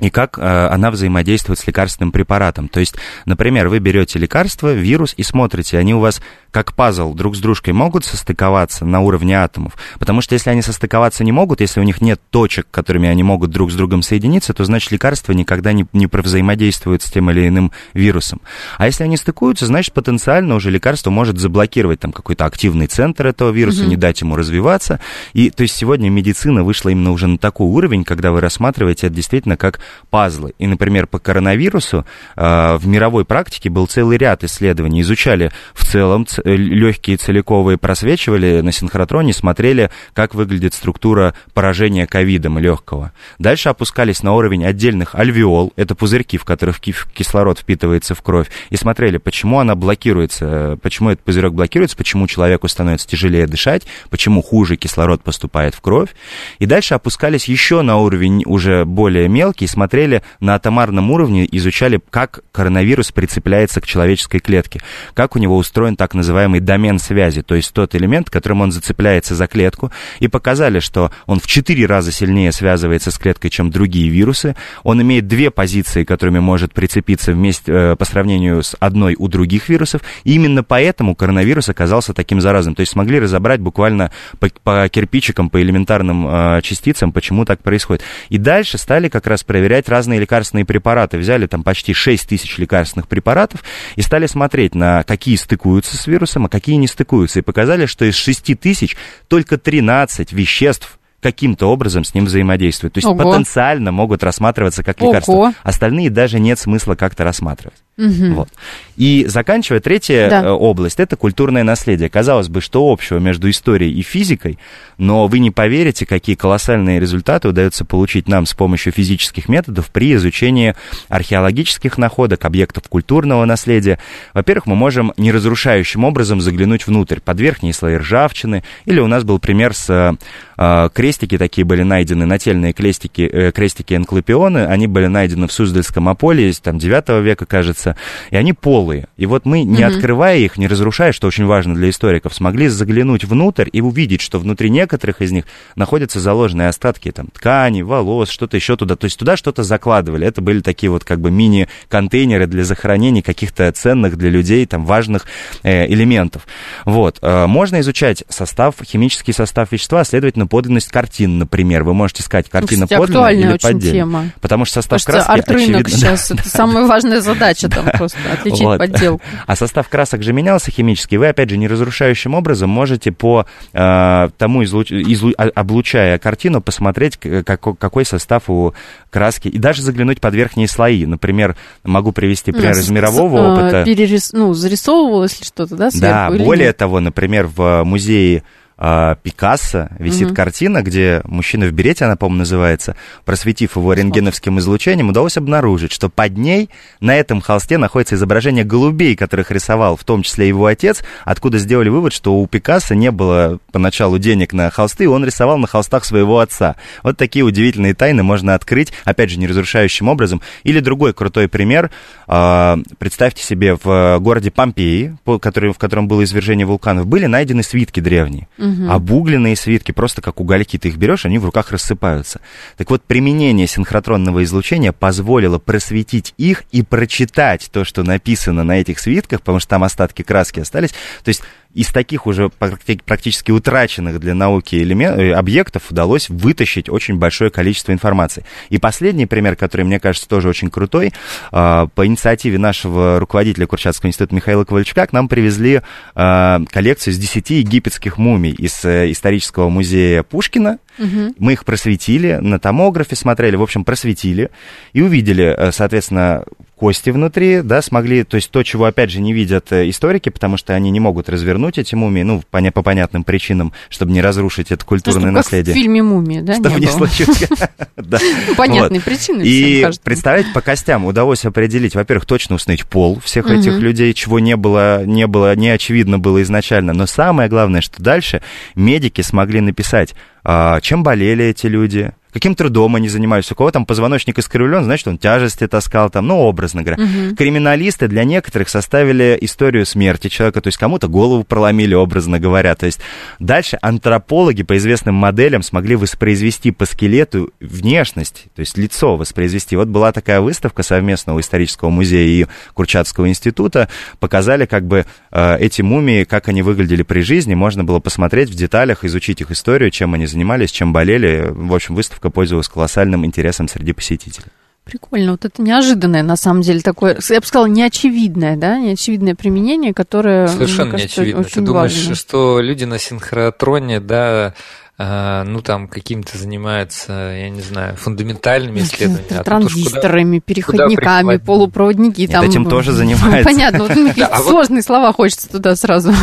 и 0.00 0.10
как 0.10 0.38
э, 0.38 0.42
она 0.42 0.90
взаимодействует 0.90 1.58
с 1.58 1.66
лекарственным 1.66 2.12
препаратом. 2.12 2.68
То 2.68 2.80
есть, 2.80 2.96
например, 3.24 3.68
вы 3.68 3.78
берете 3.78 4.18
лекарство, 4.18 4.72
вирус 4.72 5.14
и 5.16 5.22
смотрите, 5.22 5.78
они 5.78 5.94
у 5.94 6.00
вас 6.00 6.20
как 6.50 6.74
пазл 6.74 7.14
друг 7.14 7.36
с 7.36 7.38
дружкой 7.38 7.72
могут 7.72 8.04
состыковаться 8.04 8.84
на 8.84 9.00
уровне 9.00 9.38
атомов. 9.38 9.76
Потому 9.98 10.20
что 10.20 10.34
если 10.34 10.50
они 10.50 10.62
состыковаться 10.62 11.24
не 11.24 11.32
могут, 11.32 11.60
если 11.60 11.80
у 11.80 11.82
них 11.82 12.00
нет 12.00 12.20
точек, 12.30 12.66
которыми 12.70 13.08
они 13.08 13.22
могут 13.22 13.50
друг 13.50 13.70
с 13.70 13.74
другом 13.74 14.02
соединиться, 14.02 14.52
то 14.52 14.64
значит 14.64 14.90
лекарство 14.90 15.32
никогда 15.32 15.72
не, 15.72 15.86
не 15.92 16.06
взаимодействует 16.06 17.02
с 17.02 17.10
тем 17.10 17.30
или 17.30 17.48
иным 17.48 17.72
вирусом. 17.94 18.40
А 18.78 18.86
если 18.86 19.04
они 19.04 19.16
стыкуются, 19.16 19.66
значит 19.66 19.94
потенциально 19.94 20.54
уже 20.54 20.70
лекарство 20.70 21.10
может 21.10 21.38
заблокировать 21.38 22.00
там 22.00 22.12
какой-то 22.12 22.44
активный 22.44 22.86
центр 22.86 23.26
этого 23.26 23.50
вируса, 23.50 23.82
угу. 23.82 23.90
не 23.90 23.96
дать 23.96 24.20
ему 24.20 24.36
развиваться. 24.36 25.00
И 25.32 25.50
то 25.50 25.62
есть 25.62 25.76
сегодня 25.76 26.08
медицина 26.10 26.64
вышла 26.64 26.90
именно 26.90 27.12
уже 27.12 27.26
на 27.26 27.38
такой 27.38 27.66
уровень, 27.66 28.04
когда 28.04 28.30
вы 28.30 28.40
рассматриваете 28.40 29.06
это 29.08 29.16
действительно 29.16 29.56
как 29.56 29.80
пазлы. 30.10 30.54
И, 30.58 30.66
например, 30.66 31.06
по 31.06 31.18
коронавирусу 31.18 32.04
э, 32.36 32.76
в 32.76 32.86
мировой 32.86 33.24
практике 33.24 33.70
был 33.70 33.86
целый 33.86 34.18
ряд 34.18 34.44
исследований. 34.44 35.00
Изучали 35.00 35.50
в 35.74 35.84
целом 35.84 36.26
ц- 36.26 36.42
легкие 36.44 37.16
целиковые, 37.16 37.78
просвечивали 37.78 38.60
на 38.60 38.72
синхротроне, 38.72 39.32
смотрели, 39.32 39.90
как 40.12 40.34
выглядит 40.34 40.74
структура 40.74 41.34
поражения 41.54 42.06
ковидом 42.06 42.58
легкого. 42.58 43.12
Дальше 43.38 43.68
опускались 43.68 44.22
на 44.22 44.34
уровень 44.34 44.64
отдельных 44.64 45.14
альвеол, 45.14 45.72
это 45.76 45.94
пузырьки, 45.94 46.38
в 46.38 46.44
которых 46.44 46.80
кислород 46.80 47.58
впитывается 47.58 48.14
в 48.14 48.22
кровь, 48.22 48.48
и 48.70 48.76
смотрели, 48.76 49.18
почему 49.18 49.58
она 49.58 49.74
блокируется, 49.74 50.78
почему 50.82 51.10
этот 51.10 51.24
пузырек 51.24 51.52
блокируется, 51.52 51.96
почему 51.96 52.26
человеку 52.26 52.68
становится 52.68 53.08
тяжелее 53.08 53.46
дышать, 53.46 53.86
почему 54.10 54.42
хуже 54.42 54.76
кислород 54.76 55.22
поступает 55.22 55.74
в 55.74 55.80
кровь. 55.80 56.10
И 56.58 56.66
дальше 56.66 56.94
опускались 56.94 57.46
еще 57.46 57.82
на 57.82 57.98
уровень 57.98 58.42
уже 58.46 58.84
более 58.84 59.28
мелкий, 59.28 59.66
смотрели 59.76 60.22
на 60.40 60.54
атомарном 60.54 61.10
уровне, 61.10 61.46
изучали, 61.52 62.00
как 62.08 62.40
коронавирус 62.50 63.12
прицепляется 63.12 63.82
к 63.82 63.86
человеческой 63.86 64.38
клетке, 64.38 64.80
как 65.12 65.36
у 65.36 65.38
него 65.38 65.54
устроен 65.58 65.96
так 65.96 66.14
называемый 66.14 66.60
домен 66.60 66.98
связи, 66.98 67.42
то 67.42 67.54
есть 67.54 67.74
тот 67.74 67.94
элемент, 67.94 68.30
которым 68.30 68.62
он 68.62 68.72
зацепляется 68.72 69.34
за 69.34 69.46
клетку, 69.46 69.92
и 70.18 70.28
показали, 70.28 70.80
что 70.80 71.10
он 71.26 71.40
в 71.40 71.46
4 71.46 71.84
раза 71.84 72.10
сильнее 72.10 72.52
связывается 72.52 73.10
с 73.10 73.18
клеткой, 73.18 73.50
чем 73.50 73.70
другие 73.70 74.08
вирусы, 74.08 74.56
он 74.82 75.02
имеет 75.02 75.28
две 75.28 75.50
позиции, 75.50 76.04
которыми 76.04 76.38
может 76.38 76.72
прицепиться 76.72 77.32
вместе, 77.32 77.70
э, 77.70 77.96
по 77.96 78.06
сравнению 78.06 78.62
с 78.62 78.76
одной 78.80 79.14
у 79.18 79.28
других 79.28 79.68
вирусов, 79.68 80.00
и 80.24 80.32
именно 80.36 80.64
поэтому 80.64 81.14
коронавирус 81.14 81.68
оказался 81.68 82.14
таким 82.14 82.40
заразным, 82.40 82.74
то 82.74 82.80
есть 82.80 82.92
смогли 82.92 83.20
разобрать 83.20 83.60
буквально 83.60 84.10
по, 84.38 84.48
по 84.62 84.88
кирпичикам, 84.88 85.50
по 85.50 85.60
элементарным 85.60 86.26
э, 86.26 86.62
частицам, 86.62 87.12
почему 87.12 87.44
так 87.44 87.62
происходит. 87.62 88.02
И 88.30 88.38
дальше 88.38 88.78
стали 88.78 89.10
как 89.10 89.26
раз 89.26 89.44
проверять 89.44 89.65
разные 89.88 90.20
лекарственные 90.20 90.64
препараты, 90.64 91.18
взяли 91.18 91.46
там 91.46 91.62
почти 91.62 91.92
6 91.92 92.28
тысяч 92.28 92.58
лекарственных 92.58 93.08
препаратов 93.08 93.62
и 93.94 94.02
стали 94.02 94.26
смотреть 94.26 94.74
на 94.74 95.02
какие 95.04 95.36
стыкуются 95.36 95.96
с 95.96 96.06
вирусом, 96.06 96.46
а 96.46 96.48
какие 96.48 96.76
не 96.76 96.86
стыкуются, 96.86 97.40
и 97.40 97.42
показали, 97.42 97.86
что 97.86 98.04
из 98.04 98.14
6 98.14 98.58
тысяч 98.58 98.96
только 99.28 99.58
13 99.58 100.32
веществ 100.32 100.98
каким-то 101.20 101.66
образом 101.66 102.04
с 102.04 102.14
ним 102.14 102.26
взаимодействуют. 102.26 102.94
То 102.94 102.98
есть 102.98 103.08
Ого. 103.08 103.16
потенциально 103.18 103.90
могут 103.90 104.22
рассматриваться 104.22 104.82
как 104.82 105.00
лекарства. 105.00 105.32
Ого. 105.32 105.54
Остальные 105.62 106.10
даже 106.10 106.38
нет 106.38 106.58
смысла 106.58 106.94
как-то 106.94 107.24
рассматривать. 107.24 107.78
Угу. 107.98 108.34
Вот. 108.34 108.48
И 108.96 109.24
заканчивая, 109.26 109.80
третья 109.80 110.28
да. 110.28 110.42
Э, 110.42 110.50
область– 110.50 111.00
это 111.00 111.16
культурное 111.16 111.62
наследие. 111.62 112.10
Казалось 112.10 112.48
бы, 112.48 112.60
что 112.60 112.90
общего 112.90 113.18
между 113.18 113.48
историей 113.48 113.92
и 113.92 114.02
физикой, 114.02 114.58
но 114.98 115.26
вы 115.28 115.38
не 115.38 115.50
поверите, 115.50 116.04
какие 116.04 116.36
колоссальные 116.36 117.00
результаты 117.00 117.48
удается 117.48 117.86
получить 117.86 118.28
нам 118.28 118.44
с 118.44 118.54
помощью 118.54 118.92
физических 118.92 119.48
методов 119.48 119.90
при 119.90 120.14
изучении 120.14 120.74
археологических 121.08 121.96
находок, 121.96 122.44
объектов 122.44 122.88
культурного 122.88 123.44
наследия. 123.44 123.98
Во-первых, 124.34 124.66
мы 124.66 124.76
можем 124.76 125.12
неразрушающим 125.16 126.04
образом 126.04 126.40
заглянуть 126.40 126.86
внутрь, 126.86 127.20
под 127.20 127.40
верхние 127.40 127.72
слои 127.72 127.96
ржавчины, 127.96 128.62
или 128.84 129.00
у 129.00 129.06
нас 129.06 129.24
был 129.24 129.38
пример 129.38 129.74
с 129.74 130.16
э, 130.56 130.88
крестики, 130.92 131.38
такие 131.38 131.64
были 131.64 131.82
найдены, 131.82 132.26
нательные 132.26 132.72
крестики, 132.72 133.22
э, 133.22 133.52
крестики 133.52 133.94
энклопионы, 133.94 134.66
они 134.66 134.86
были 134.86 135.06
найдены 135.06 135.46
в 135.46 135.52
Суздальском 135.52 136.08
Аполе, 136.08 136.52
там, 136.62 136.78
9 136.78 137.22
века, 137.22 137.46
кажется, 137.46 137.85
находятся, 137.86 137.96
и 138.30 138.36
они 138.36 138.52
полые. 138.52 139.08
И 139.16 139.26
вот 139.26 139.44
мы, 139.44 139.62
не 139.62 139.78
mm-hmm. 139.78 139.84
открывая 139.84 140.38
их, 140.38 140.58
не 140.58 140.66
разрушая, 140.66 141.12
что 141.12 141.26
очень 141.26 141.46
важно 141.46 141.74
для 141.74 141.90
историков, 141.90 142.34
смогли 142.34 142.68
заглянуть 142.68 143.24
внутрь 143.24 143.68
и 143.72 143.80
увидеть, 143.80 144.20
что 144.20 144.38
внутри 144.38 144.70
некоторых 144.70 145.22
из 145.22 145.32
них 145.32 145.44
находятся 145.76 146.20
заложенные 146.20 146.68
остатки 146.68 147.10
там, 147.12 147.28
ткани, 147.28 147.82
волос, 147.82 148.30
что-то 148.30 148.56
еще 148.56 148.76
туда. 148.76 148.96
То 148.96 149.04
есть 149.04 149.18
туда 149.18 149.36
что-то 149.36 149.62
закладывали. 149.62 150.26
Это 150.26 150.40
были 150.40 150.60
такие 150.60 150.90
вот 150.90 151.04
как 151.04 151.20
бы 151.20 151.30
мини-контейнеры 151.30 152.46
для 152.46 152.64
захоронения 152.64 153.22
каких-то 153.22 153.70
ценных 153.72 154.16
для 154.16 154.30
людей, 154.30 154.66
там, 154.66 154.84
важных 154.84 155.26
э, 155.62 155.86
элементов. 155.86 156.46
Вот. 156.84 157.18
Э, 157.22 157.46
можно 157.46 157.80
изучать 157.80 158.24
состав, 158.28 158.76
химический 158.84 159.32
состав 159.32 159.72
вещества, 159.72 160.04
следовательно, 160.04 160.46
подлинность 160.46 160.88
картин, 160.88 161.38
например. 161.38 161.84
Вы 161.84 161.94
можете 161.94 162.22
искать 162.22 162.48
картина 162.48 162.86
подлинная 162.86 163.32
или 163.32 163.58
поддельная. 163.58 163.92
Тема. 163.92 164.24
Потому 164.40 164.64
что 164.64 164.74
состав 164.74 164.96
Кажется, 165.04 165.32
краски, 165.32 165.50
очевидно... 165.50 165.88
сейчас, 165.88 166.30
это 166.30 166.48
самая 166.48 166.86
важная 166.86 167.20
задача 167.20 167.68
там 167.76 167.90
просто 167.98 168.18
отличить 168.32 168.62
вот. 168.62 168.78
подделку. 168.78 169.22
А 169.46 169.56
состав 169.56 169.88
красок 169.88 170.22
же 170.22 170.32
менялся 170.32 170.70
химически. 170.70 171.16
Вы, 171.16 171.28
опять 171.28 171.50
же, 171.50 171.56
неразрушающим 171.56 172.34
образом 172.34 172.70
можете 172.70 173.12
по 173.12 173.46
э, 173.72 174.28
тому, 174.38 174.64
излуч... 174.64 174.90
излу... 174.90 175.32
А, 175.36 175.48
облучая 175.54 176.18
картину, 176.18 176.60
посмотреть, 176.60 177.16
как... 177.16 177.60
какой 177.78 178.04
состав 178.04 178.48
у 178.48 178.74
краски, 179.10 179.48
и 179.48 179.58
даже 179.58 179.82
заглянуть 179.82 180.20
под 180.20 180.34
верхние 180.34 180.68
слои. 180.68 181.06
Например, 181.06 181.56
могу 181.84 182.12
привести 182.12 182.52
пример 182.52 182.72
из 182.72 182.90
мирового 182.90 183.40
а, 183.40 183.52
опыта. 183.52 183.84
Перерис... 183.84 184.32
Ну, 184.32 184.54
зарисовывалось 184.54 185.38
ли 185.40 185.46
что-то, 185.46 185.76
да, 185.76 185.90
сверху? 185.90 186.36
Да, 186.38 186.44
более 186.44 186.68
нет? 186.68 186.76
того, 186.76 187.00
например, 187.00 187.46
в 187.46 187.84
музее 187.84 188.42
Пикассо 188.78 189.88
висит 189.98 190.28
угу. 190.28 190.34
картина, 190.34 190.82
где 190.82 191.22
мужчина 191.24 191.66
в 191.66 191.72
берете, 191.72 192.04
она, 192.04 192.16
по-моему, 192.16 192.40
называется, 192.40 192.94
просветив 193.24 193.76
его 193.76 193.94
рентгеновским 193.94 194.58
излучением, 194.58 195.08
удалось 195.08 195.38
обнаружить, 195.38 195.92
что 195.92 196.10
под 196.10 196.36
ней 196.36 196.68
на 197.00 197.16
этом 197.16 197.40
холсте 197.40 197.78
находится 197.78 198.16
изображение 198.16 198.64
голубей, 198.64 199.16
которых 199.16 199.50
рисовал 199.50 199.96
в 199.96 200.04
том 200.04 200.22
числе 200.22 200.48
его 200.48 200.66
отец, 200.66 201.02
откуда 201.24 201.56
сделали 201.56 201.88
вывод, 201.88 202.12
что 202.12 202.36
у 202.36 202.46
Пикассо 202.46 202.94
не 202.94 203.10
было 203.10 203.60
поначалу 203.72 204.18
денег 204.18 204.52
на 204.52 204.68
холсты, 204.70 205.04
и 205.04 205.06
он 205.06 205.24
рисовал 205.24 205.56
на 205.56 205.66
холстах 205.66 206.04
своего 206.04 206.40
отца. 206.40 206.76
Вот 207.02 207.16
такие 207.16 207.46
удивительные 207.46 207.94
тайны 207.94 208.22
можно 208.22 208.54
открыть, 208.54 208.92
опять 209.04 209.30
же, 209.30 209.38
неразрушающим 209.38 210.08
образом. 210.08 210.42
Или 210.64 210.80
другой 210.80 211.14
крутой 211.14 211.48
пример. 211.48 211.90
А, 212.26 212.78
представьте 212.98 213.42
себе, 213.42 213.78
в 213.82 214.18
городе 214.20 214.50
Помпеи, 214.50 215.16
в 215.24 215.38
котором 215.38 216.08
было 216.08 216.24
извержение 216.24 216.66
вулканов, 216.66 217.06
были 217.06 217.24
найдены 217.24 217.62
свитки 217.62 218.00
древние 218.00 218.48
угу. 218.66 218.90
обугленные 218.90 219.56
свитки, 219.56 219.92
просто 219.92 220.22
как 220.22 220.40
угольки, 220.40 220.78
ты 220.78 220.88
их 220.88 220.96
берешь, 220.96 221.24
они 221.24 221.38
в 221.38 221.44
руках 221.44 221.70
рассыпаются. 221.70 222.40
Так 222.76 222.90
вот, 222.90 223.02
применение 223.02 223.66
синхротронного 223.66 224.44
излучения 224.44 224.92
позволило 224.92 225.58
просветить 225.58 226.34
их 226.36 226.64
и 226.72 226.82
прочитать 226.82 227.68
то, 227.72 227.84
что 227.84 228.02
написано 228.02 228.64
на 228.64 228.80
этих 228.80 228.98
свитках, 228.98 229.40
потому 229.40 229.60
что 229.60 229.70
там 229.70 229.84
остатки 229.84 230.22
краски 230.22 230.60
остались. 230.60 230.90
То 231.22 231.28
есть 231.28 231.42
из 231.76 231.88
таких 231.88 232.26
уже 232.26 232.48
практически 232.48 233.50
утраченных 233.50 234.18
для 234.18 234.34
науки 234.34 234.76
элемент, 234.76 235.18
э, 235.18 235.32
объектов 235.32 235.90
удалось 235.90 236.30
вытащить 236.30 236.88
очень 236.88 237.16
большое 237.16 237.50
количество 237.50 237.92
информации. 237.92 238.44
И 238.70 238.78
последний 238.78 239.26
пример, 239.26 239.56
который, 239.56 239.82
мне 239.82 240.00
кажется, 240.00 240.26
тоже 240.26 240.48
очень 240.48 240.70
крутой, 240.70 241.12
а, 241.52 241.86
по 241.88 242.06
инициативе 242.06 242.56
нашего 242.58 243.20
руководителя 243.20 243.66
Курчатского 243.66 244.08
института 244.08 244.34
Михаила 244.34 244.64
Ковальчука 244.64 245.06
к 245.06 245.12
нам 245.12 245.28
привезли 245.28 245.82
а, 246.14 246.62
коллекцию 246.70 247.12
из 247.12 247.18
10 247.18 247.50
египетских 247.50 248.16
мумий 248.16 248.52
из 248.52 248.82
э, 248.86 249.12
исторического 249.12 249.68
музея 249.68 250.22
Пушкина. 250.22 250.78
Угу. 250.98 251.34
Мы 251.38 251.52
их 251.52 251.66
просветили, 251.66 252.38
на 252.40 252.58
томографе 252.58 253.16
смотрели, 253.16 253.56
в 253.56 253.62
общем, 253.62 253.84
просветили 253.84 254.48
и 254.94 255.02
увидели, 255.02 255.54
э, 255.54 255.72
соответственно, 255.72 256.44
кости 256.76 257.10
внутри, 257.10 257.62
да, 257.62 257.80
смогли, 257.80 258.22
то 258.22 258.36
есть 258.36 258.50
то, 258.50 258.62
чего, 258.62 258.84
опять 258.84 259.10
же, 259.10 259.20
не 259.20 259.32
видят 259.32 259.72
э, 259.72 259.88
историки, 259.88 260.28
потому 260.28 260.58
что 260.58 260.74
они 260.74 260.90
не 260.90 261.00
могут 261.00 261.28
развернуть 261.28 261.78
эти 261.78 261.94
мумии, 261.94 262.22
ну, 262.22 262.42
по, 262.50 262.60
по 262.70 262.82
понятным 262.82 263.24
причинам, 263.24 263.72
чтобы 263.88 264.12
не 264.12 264.20
разрушить 264.20 264.70
это 264.70 264.84
культурное 264.84 265.30
ну, 265.30 265.38
наследие. 265.38 265.74
В 265.74 265.78
фильме 265.78 266.02
«Мумия», 266.02 266.42
да, 266.42 266.54
Чтобы 266.54 266.80
не 266.80 266.86
случилось. 266.86 267.44
Ну, 267.96 268.54
понятные 268.56 269.00
причины, 269.00 269.42
И 269.42 269.86
представить 270.04 270.52
по 270.52 270.60
костям 270.60 271.06
удалось 271.06 271.44
определить, 271.44 271.94
во-первых, 271.94 272.26
точно 272.26 272.56
установить 272.56 272.86
пол 272.86 273.18
всех 273.24 273.50
этих 273.50 273.78
людей, 273.78 274.12
чего 274.12 274.38
не 274.38 274.56
было, 274.56 275.04
не 275.04 275.26
было, 275.26 275.56
не 275.56 275.70
очевидно 275.70 276.18
было 276.18 276.42
изначально, 276.42 276.92
но 276.92 277.06
самое 277.06 277.48
главное, 277.48 277.80
что 277.80 278.02
дальше 278.02 278.42
медики 278.74 279.22
смогли 279.22 279.60
написать, 279.60 280.14
а, 280.44 280.80
чем 280.80 281.02
болели 281.02 281.44
эти 281.46 281.66
люди, 281.66 282.12
каким 282.36 282.54
трудом 282.54 282.94
они 282.96 283.08
занимаются, 283.08 283.54
у 283.54 283.56
кого 283.56 283.70
там 283.70 283.86
позвоночник 283.86 284.38
искривлен, 284.38 284.84
значит, 284.84 285.08
он 285.08 285.16
тяжести 285.16 285.66
таскал 285.66 286.10
там, 286.10 286.26
ну, 286.26 286.36
образно 286.36 286.82
говоря. 286.82 287.02
Угу. 287.02 287.34
Криминалисты 287.34 288.08
для 288.08 288.24
некоторых 288.24 288.68
составили 288.68 289.38
историю 289.40 289.86
смерти 289.86 290.28
человека, 290.28 290.60
то 290.60 290.66
есть 290.66 290.76
кому-то 290.76 291.08
голову 291.08 291.44
проломили, 291.44 291.94
образно 291.94 292.38
говоря. 292.38 292.74
То 292.74 292.84
есть 292.84 293.00
дальше 293.38 293.78
антропологи 293.80 294.64
по 294.64 294.76
известным 294.76 295.14
моделям 295.14 295.62
смогли 295.62 295.96
воспроизвести 295.96 296.72
по 296.72 296.84
скелету 296.84 297.54
внешность, 297.58 298.48
то 298.54 298.60
есть 298.60 298.76
лицо 298.76 299.16
воспроизвести. 299.16 299.74
Вот 299.74 299.88
была 299.88 300.12
такая 300.12 300.42
выставка 300.42 300.82
совместного 300.82 301.40
исторического 301.40 301.88
музея 301.88 302.28
и 302.28 302.46
Курчатского 302.74 303.30
института, 303.30 303.88
показали 304.20 304.66
как 304.66 304.86
бы 304.86 305.06
э, 305.30 305.56
эти 305.58 305.80
мумии, 305.80 306.24
как 306.24 306.48
они 306.48 306.60
выглядели 306.60 307.02
при 307.02 307.22
жизни, 307.22 307.54
можно 307.54 307.82
было 307.82 307.98
посмотреть 307.98 308.50
в 308.50 308.54
деталях, 308.54 309.04
изучить 309.04 309.40
их 309.40 309.50
историю, 309.50 309.90
чем 309.90 310.12
они 310.12 310.26
занимались, 310.26 310.70
чем 310.70 310.92
болели. 310.92 311.46
В 311.50 311.74
общем, 311.74 311.94
выставка 311.94 312.25
выставка 312.26 312.30
пользовалась 312.30 312.68
колоссальным 312.68 313.24
интересом 313.24 313.68
среди 313.68 313.92
посетителей. 313.92 314.46
Прикольно. 314.84 315.32
Вот 315.32 315.44
это 315.44 315.62
неожиданное, 315.62 316.22
на 316.22 316.36
самом 316.36 316.62
деле, 316.62 316.80
такое, 316.80 317.18
я 317.28 317.40
бы 317.40 317.46
сказала, 317.46 317.66
неочевидное, 317.66 318.56
да, 318.56 318.78
неочевидное 318.78 319.34
применение, 319.34 319.92
которое, 319.92 320.46
Совершенно 320.46 320.92
кажется, 320.92 321.20
неочевидно. 321.20 321.40
Очень 321.40 321.54
Ты 321.54 321.60
думаешь, 321.62 321.96
важно. 321.96 322.14
что 322.14 322.60
люди 322.60 322.84
на 322.84 322.98
синхротроне, 322.98 323.98
да, 323.98 324.54
ну, 324.98 325.60
там, 325.60 325.88
какими-то 325.88 326.38
занимаются, 326.38 327.12
я 327.12 327.50
не 327.50 327.60
знаю, 327.60 327.96
фундаментальными 327.96 328.80
исследованиями. 328.80 329.38
А 329.38 329.44
Транзисторами, 329.44 330.38
куда, 330.38 330.46
переходниками, 330.46 331.32
куда 331.36 331.44
полупроводники. 331.44 332.22
Нет, 332.22 332.30
там, 332.30 332.44
этим 332.44 332.64
тоже 332.64 332.92
занимаются. 332.92 333.44
Понятно, 333.44 333.80
вот 333.80 333.88
какие-то 333.94 334.38
сложные 334.38 334.82
слова 334.82 335.12
хочется 335.12 335.50
туда 335.50 335.76
сразу. 335.76 336.14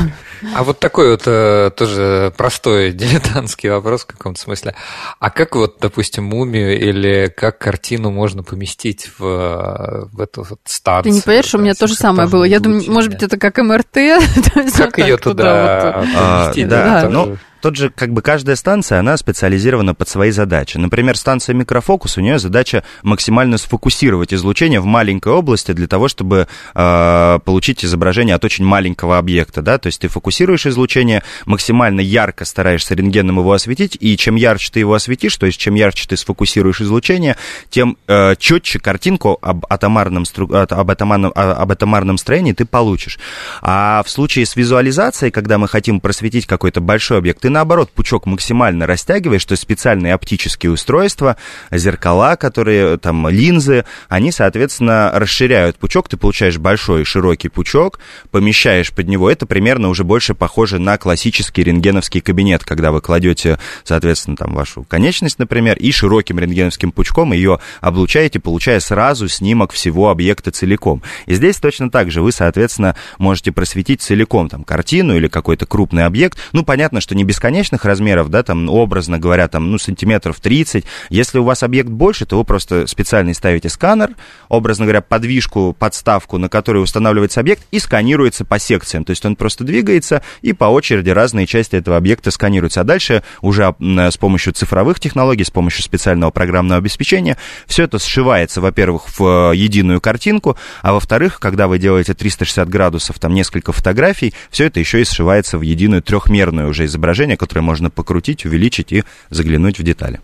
А 0.56 0.64
вот 0.64 0.80
такой 0.80 1.12
вот 1.12 1.22
э, 1.26 1.70
тоже 1.76 2.34
простой 2.36 2.92
дилетантский 2.94 3.70
вопрос 3.70 4.04
в 4.04 4.08
каком-то 4.08 4.42
смысле. 4.42 4.74
А 5.20 5.30
как 5.30 5.56
вот, 5.56 5.78
допустим, 5.80 6.24
мумию 6.24 6.80
или 6.80 7.32
как 7.36 7.60
картину 7.60 8.10
можно 8.10 8.42
поместить 8.42 9.10
в, 9.18 10.10
в 10.12 10.20
эту 10.20 10.44
вот 10.50 10.60
станцию? 10.66 11.12
Ты 11.12 11.16
не 11.18 11.22
поверишь, 11.22 11.54
у 11.54 11.60
меня 11.60 11.76
то 11.76 11.86
же 11.86 11.94
самое 11.94 12.28
было. 12.28 12.44
Я 12.44 12.60
думаю, 12.60 12.84
может 12.92 13.12
быть, 13.12 13.22
это 13.22 13.38
как 13.38 13.60
МРТ? 13.60 13.94
Как 14.76 14.98
ее 14.98 15.18
туда 15.18 16.04
поместить? 16.14 16.68
Да, 16.68 17.08
ну 17.10 17.38
тот 17.64 17.78
же, 17.78 17.90
как 17.90 18.12
бы 18.12 18.22
каждая 18.22 18.58
станция, 18.58 19.00
она 19.00 19.16
специализирована 19.16 19.96
под 19.96 20.10
свои 20.10 20.32
задачи. 20.32 20.78
Например, 20.78 21.16
станция 21.16 21.56
микрофокус, 21.56 22.18
у 22.18 22.22
нее 22.22 22.38
задача 22.38 22.84
максимально 23.04 23.58
сфокусировать 23.58 24.34
излучение 24.34 24.82
в 24.82 24.86
маленькой 24.86 25.32
области 25.32 25.72
для 25.72 25.88
того, 25.88 26.10
чтобы 26.10 26.50
э, 26.76 27.40
получить 27.46 27.86
изображение 27.86 28.36
от 28.36 28.44
очень 28.44 28.66
маленького 28.66 29.18
объекта, 29.18 29.62
да, 29.62 29.78
то 29.78 29.88
есть 29.88 30.02
ты 30.02 30.10
фокусируешь 30.10 30.66
излучение, 30.66 31.24
максимально 31.46 32.02
ярко 32.02 32.44
стараешься 32.44 32.96
рентгеном 32.96 33.40
его 33.40 33.54
осветить, 33.54 33.98
и 33.98 34.18
чем 34.18 34.36
ярче 34.36 34.70
ты 34.74 34.80
его 34.80 34.94
осветишь, 34.94 35.38
то 35.38 35.46
есть 35.46 35.58
чем 35.58 35.76
ярче 35.76 36.06
ты 36.10 36.18
сфокусируешь 36.18 36.82
излучение, 36.82 37.38
тем 37.70 37.96
э, 38.08 38.36
четче 38.38 38.80
картинку 38.80 39.40
об 39.42 39.66
атомарном, 39.70 40.26
стру... 40.26 40.54
об, 40.54 40.92
атомарном, 40.92 41.32
об 41.34 41.72
атомарном 41.72 42.18
строении 42.18 42.52
ты 42.52 42.66
получишь. 42.66 43.20
А 43.62 44.04
в 44.06 44.10
случае 44.10 44.46
с 44.46 44.58
визуализацией, 44.58 45.32
когда 45.32 45.58
мы 45.58 45.70
хотим 45.70 46.02
просветить 46.02 46.46
какой-то 46.46 46.82
большой 46.82 47.20
объект, 47.20 47.46
наоборот 47.54 47.92
пучок 47.92 48.26
максимально 48.26 48.86
растягиваешь, 48.86 49.46
то 49.46 49.54
есть 49.54 49.64
специальные 49.64 50.14
оптические 50.14 50.72
устройства, 50.72 51.38
зеркала, 51.72 52.36
которые 52.36 52.98
там 52.98 53.30
линзы, 53.30 53.86
они, 54.10 54.32
соответственно, 54.32 55.12
расширяют 55.14 55.78
пучок, 55.78 56.10
ты 56.10 56.18
получаешь 56.18 56.58
большой 56.58 57.06
широкий 57.06 57.48
пучок, 57.50 58.00
помещаешь 58.32 58.92
под 58.92 59.08
него, 59.08 59.30
это 59.30 59.46
примерно 59.46 59.90
уже 59.90 60.04
больше 60.04 60.34
похоже 60.34 60.80
на 60.80 60.98
классический 60.98 61.64
рентгеновский 61.64 62.20
кабинет, 62.20 62.64
когда 62.64 62.92
вы 62.92 63.00
кладете, 63.00 63.60
соответственно, 63.84 64.36
там 64.36 64.54
вашу 64.54 64.84
конечность, 64.84 65.40
например, 65.40 65.78
и 65.78 65.92
широким 65.92 66.40
рентгеновским 66.40 66.92
пучком 66.92 67.34
ее 67.34 67.60
облучаете, 67.80 68.40
получая 68.40 68.80
сразу 68.80 69.28
снимок 69.28 69.72
всего 69.72 70.10
объекта 70.10 70.52
целиком. 70.52 71.02
И 71.26 71.36
здесь 71.36 71.58
точно 71.58 71.90
так 71.90 72.12
же 72.12 72.22
вы, 72.22 72.32
соответственно, 72.32 72.96
можете 73.18 73.52
просветить 73.52 74.02
целиком 74.02 74.50
там 74.50 74.64
картину 74.64 75.16
или 75.16 75.28
какой-то 75.28 75.66
крупный 75.66 76.06
объект. 76.06 76.38
Ну, 76.52 76.64
понятно, 76.64 77.00
что 77.02 77.16
не 77.16 77.24
без 77.24 77.40
бесконечных 77.44 77.84
размеров, 77.84 78.30
да, 78.30 78.42
там, 78.42 78.70
образно 78.70 79.20
говоря, 79.20 79.50
там, 79.50 79.70
ну, 79.70 79.78
сантиметров 79.78 80.40
30. 80.40 80.86
Если 81.10 81.40
у 81.40 81.44
вас 81.44 81.62
объект 81.62 81.90
больше, 81.90 82.26
то 82.26 82.38
вы 82.38 82.46
просто 82.46 82.88
специально 82.88 83.34
ставите 83.34 83.68
сканер, 83.68 84.12
образно 84.48 84.86
говоря, 84.86 85.02
подвижку, 85.02 85.76
подставку, 85.78 86.38
на 86.38 86.48
которой 86.48 86.82
устанавливается 86.82 87.42
объект, 87.42 87.64
и 87.72 87.80
сканируется 87.80 88.46
по 88.46 88.60
секциям. 88.60 89.04
То 89.04 89.10
есть 89.10 89.26
он 89.26 89.36
просто 89.36 89.66
двигается, 89.66 90.24
и 90.42 90.54
по 90.54 90.66
очереди 90.66 91.10
разные 91.10 91.46
части 91.46 91.76
этого 91.76 91.98
объекта 91.98 92.32
сканируются. 92.32 92.80
А 92.80 92.84
дальше 92.86 93.24
уже 93.42 93.76
с 93.82 94.18
помощью 94.18 94.54
цифровых 94.54 95.02
технологий, 95.02 95.44
с 95.44 95.52
помощью 95.52 95.84
специального 95.84 96.32
программного 96.32 96.78
обеспечения, 96.78 97.36
все 97.68 97.84
это 97.84 98.00
сшивается, 98.00 98.62
во-первых, 98.62 99.20
в 99.20 99.52
э, 99.52 99.56
единую 99.58 100.00
картинку, 100.00 100.56
а 100.82 100.94
во-вторых, 100.94 101.42
когда 101.42 101.68
вы 101.68 101.78
делаете 101.78 102.14
360 102.14 102.70
градусов, 102.70 103.20
там 103.20 103.34
несколько 103.34 103.74
фотографий, 103.74 104.34
все 104.50 104.66
это 104.68 104.80
еще 104.80 105.02
и 105.02 105.06
сшивается 105.06 105.58
в 105.58 105.62
единую 105.62 106.02
трехмерную 106.02 106.70
уже 106.70 106.86
изображение, 106.86 107.33
приложение, 107.34 107.38
которое 107.38 107.62
можно 107.62 107.90
покрутить, 107.90 108.46
увеличить 108.46 108.94
и 108.94 109.04
заглянуть 109.30 109.80
в 109.80 109.84
детали. 109.84 110.20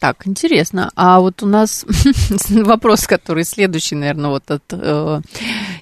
Так, 0.00 0.26
интересно. 0.26 0.90
А 0.96 1.20
вот 1.20 1.40
у 1.44 1.46
нас 1.46 1.86
вопрос, 2.50 3.06
который 3.06 3.44
следующий, 3.44 3.94
наверное, 3.94 4.30
вот 4.30 4.50
от 4.50 4.64
э, 4.72 5.20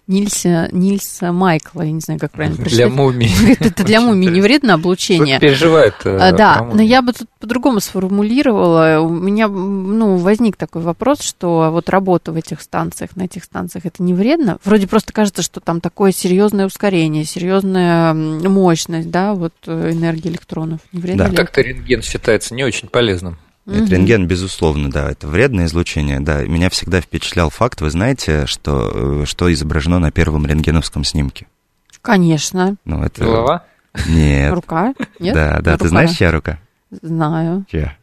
Нильса, 0.07 0.69
Нильса 0.71 1.33
Майкла, 1.33 1.81
я 1.81 1.93
не 1.93 2.01
знаю, 2.01 2.21
как 2.21 2.33
правильно 2.33 2.57
прочитать. 2.59 2.77
Для 2.77 2.89
мумии. 2.91 3.57
Это 3.61 3.83
для 3.83 4.03
мумии 4.03 4.29
не 4.29 4.43
вредно 4.43 4.75
облучение. 4.75 5.41
переживает. 5.41 5.95
Э, 6.05 6.19
а, 6.19 6.33
да, 6.33 6.63
но 6.75 6.83
я 6.83 7.01
бы 7.01 7.15
тут 7.15 7.27
по-другому 7.41 7.81
сформулировала. 7.81 9.01
У 9.01 9.09
меня 9.09 9.49
ну, 9.49 10.17
возник 10.17 10.57
такой 10.57 10.83
вопрос, 10.83 11.23
что 11.23 11.71
вот 11.73 11.89
работа 11.89 12.33
в 12.33 12.37
этих 12.37 12.61
станциях, 12.61 13.17
на 13.17 13.23
этих 13.23 13.45
станциях, 13.45 13.87
это 13.87 14.03
не 14.03 14.13
вредно? 14.13 14.59
Вроде 14.63 14.87
просто 14.87 15.15
кажется, 15.15 15.41
что 15.41 15.61
там 15.61 15.81
такое 15.81 16.13
серьезное 16.13 16.67
ускорение, 16.67 17.25
серьезная 17.25 18.13
мощность, 18.13 19.11
да, 19.11 19.33
вот 19.33 19.55
э, 19.67 19.93
энергии 19.93 20.29
электронов. 20.29 20.81
Не 20.93 21.01
вредно 21.01 21.31
да. 21.31 21.35
Как-то 21.35 21.63
рентген 21.63 22.03
считается 22.03 22.55
не 22.55 22.63
очень 22.63 22.89
полезным. 22.89 23.39
Это 23.67 23.87
рентген, 23.87 24.27
безусловно, 24.27 24.91
да, 24.91 25.11
это 25.11 25.27
вредное 25.27 25.67
излучение, 25.67 26.21
да. 26.21 26.43
Меня 26.43 26.69
всегда 26.69 27.01
впечатлял 27.01 27.49
факт, 27.49 27.81
вы 27.81 27.91
знаете, 27.91 28.47
что, 28.47 29.23
э, 29.23 29.25
что 29.27 29.51
изображено 29.53 29.99
на 29.99 30.11
первом 30.11 30.47
рентгеновском 30.47 31.05
снимке? 31.05 31.47
Конечно. 32.03 32.77
Ну, 32.85 33.03
это... 33.03 33.25
Голова? 33.25 33.65
Нет. 34.09 34.53
Рука? 34.53 34.95
Нет? 35.19 35.35
Да, 35.35 35.61
да, 35.63 35.73
рука. 35.73 35.85
ты 35.85 35.89
знаешь, 35.89 36.11
чья 36.11 36.31
рука? 36.31 36.59
Знаю. 36.91 37.65
Чья? 37.71 37.97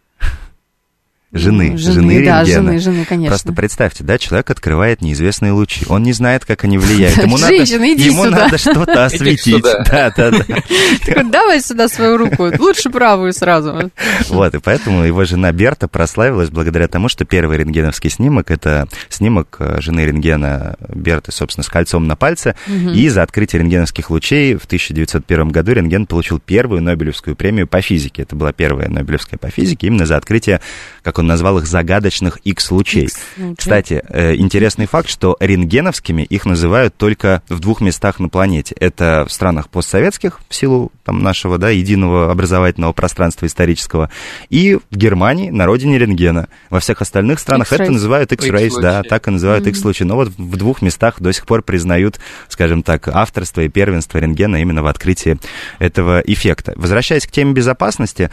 Жены, 1.34 1.78
жены, 1.78 1.94
жены 1.94 2.26
да, 2.26 2.46
жены, 2.46 2.80
жены, 2.80 3.06
конечно. 3.06 3.30
Просто 3.30 3.54
представьте, 3.54 4.04
да, 4.04 4.18
человек 4.18 4.50
открывает 4.50 5.02
неизвестные 5.02 5.54
лучи, 5.54 5.86
он 5.88 6.04
не 6.04 6.14
знает, 6.14 6.46
как 6.46 6.64
они 6.66 6.78
влияют. 6.78 7.18
Ему 7.24 7.38
Женщина, 7.38 7.80
надо, 7.80 7.94
иди 7.94 8.06
ему 8.08 8.26
сюда. 8.26 8.38
надо 8.38 8.58
что-то 8.58 9.06
осветить. 9.06 9.64
Да, 9.64 10.12
да, 10.16 10.32
да. 10.32 10.40
Такой, 11.06 11.32
давай 11.32 11.62
сюда 11.62 11.88
свою 11.88 12.18
руку, 12.18 12.52
лучше 12.60 12.90
правую 12.90 13.34
сразу. 13.34 13.92
Вот, 14.30 14.56
и 14.56 14.60
поэтому 14.60 15.04
его 15.04 15.24
жена 15.26 15.52
Берта 15.52 15.88
прославилась 15.88 16.50
благодаря 16.50 16.88
тому, 16.88 17.08
что 17.08 17.26
первый 17.26 17.58
рентгеновский 17.58 18.10
снимок, 18.10 18.52
это 18.52 18.88
снимок 19.10 19.58
э, 19.60 19.80
жены 19.80 20.06
рентгена 20.06 20.76
Берты, 20.94 21.32
собственно, 21.32 21.64
с 21.64 21.70
кольцом 21.70 22.08
на 22.08 22.16
пальце, 22.16 22.56
и 22.68 23.08
за 23.10 23.24
открытие 23.24 23.62
рентгеновских 23.62 24.10
лучей 24.10 24.56
в 24.56 24.66
1901 24.66 25.50
году 25.50 25.74
рентген 25.74 26.06
получил 26.06 26.40
первую 26.40 26.82
Нобелевскую 26.82 27.36
премию 27.36 27.68
по 27.68 27.82
физике. 27.82 28.24
Это 28.24 28.36
была 28.36 28.52
первая 28.52 28.90
Нобелевская 28.90 29.38
по 29.38 29.50
физике 29.50 29.88
именно 29.88 30.06
за 30.06 30.18
открытие, 30.18 30.62
как 31.04 31.20
он 31.22 31.28
назвал 31.28 31.60
их 31.60 31.66
загадочных 31.66 32.38
X-лучей. 32.44 33.10
Кстати, 33.58 34.04
э, 34.10 34.36
интересный 34.36 34.88
факт, 34.88 35.10
что 35.10 35.38
рентгеновскими 35.40 36.24
их 36.24 36.46
называют 36.46 36.96
только 36.98 37.42
в 37.48 37.60
двух 37.60 37.80
местах 37.82 38.20
на 38.20 38.28
планете. 38.28 38.76
Это 38.80 39.26
в 39.28 39.32
странах 39.32 39.70
постсоветских, 39.70 40.40
в 40.50 40.56
силу 40.56 40.92
там, 41.06 41.24
нашего 41.24 41.58
да, 41.58 41.70
единого 41.70 42.32
образовательного 42.32 42.94
пространства 42.94 43.46
исторического, 43.46 44.10
и 44.50 44.78
в 44.90 44.96
Германии, 44.96 45.50
на 45.50 45.66
родине 45.66 45.98
рентгена. 45.98 46.48
Во 46.70 46.80
всех 46.80 47.02
остальных 47.02 47.40
странах 47.40 47.72
это 47.72 47.92
называют 47.92 48.32
X-rays, 48.32 48.80
да, 48.82 49.04
так 49.04 49.28
и 49.28 49.32
называют 49.32 49.66
mm-hmm. 49.66 49.70
X-лучи. 49.70 50.04
Но 50.04 50.16
вот 50.16 50.30
в 50.30 50.58
двух 50.58 50.82
местах 50.82 51.20
до 51.20 51.32
сих 51.32 51.46
пор 51.46 51.62
признают, 51.62 52.20
скажем 52.50 52.84
так, 52.84 53.08
авторство 53.08 53.62
и 53.62 53.70
первенство 53.70 54.18
рентгена 54.18 54.62
именно 54.62 54.84
в 54.84 54.88
открытии 54.88 55.38
этого 55.80 56.20
эффекта. 56.26 56.74
Возвращаясь 56.76 57.28
к 57.28 57.32
теме 57.32 57.54
безопасности, 57.54 58.32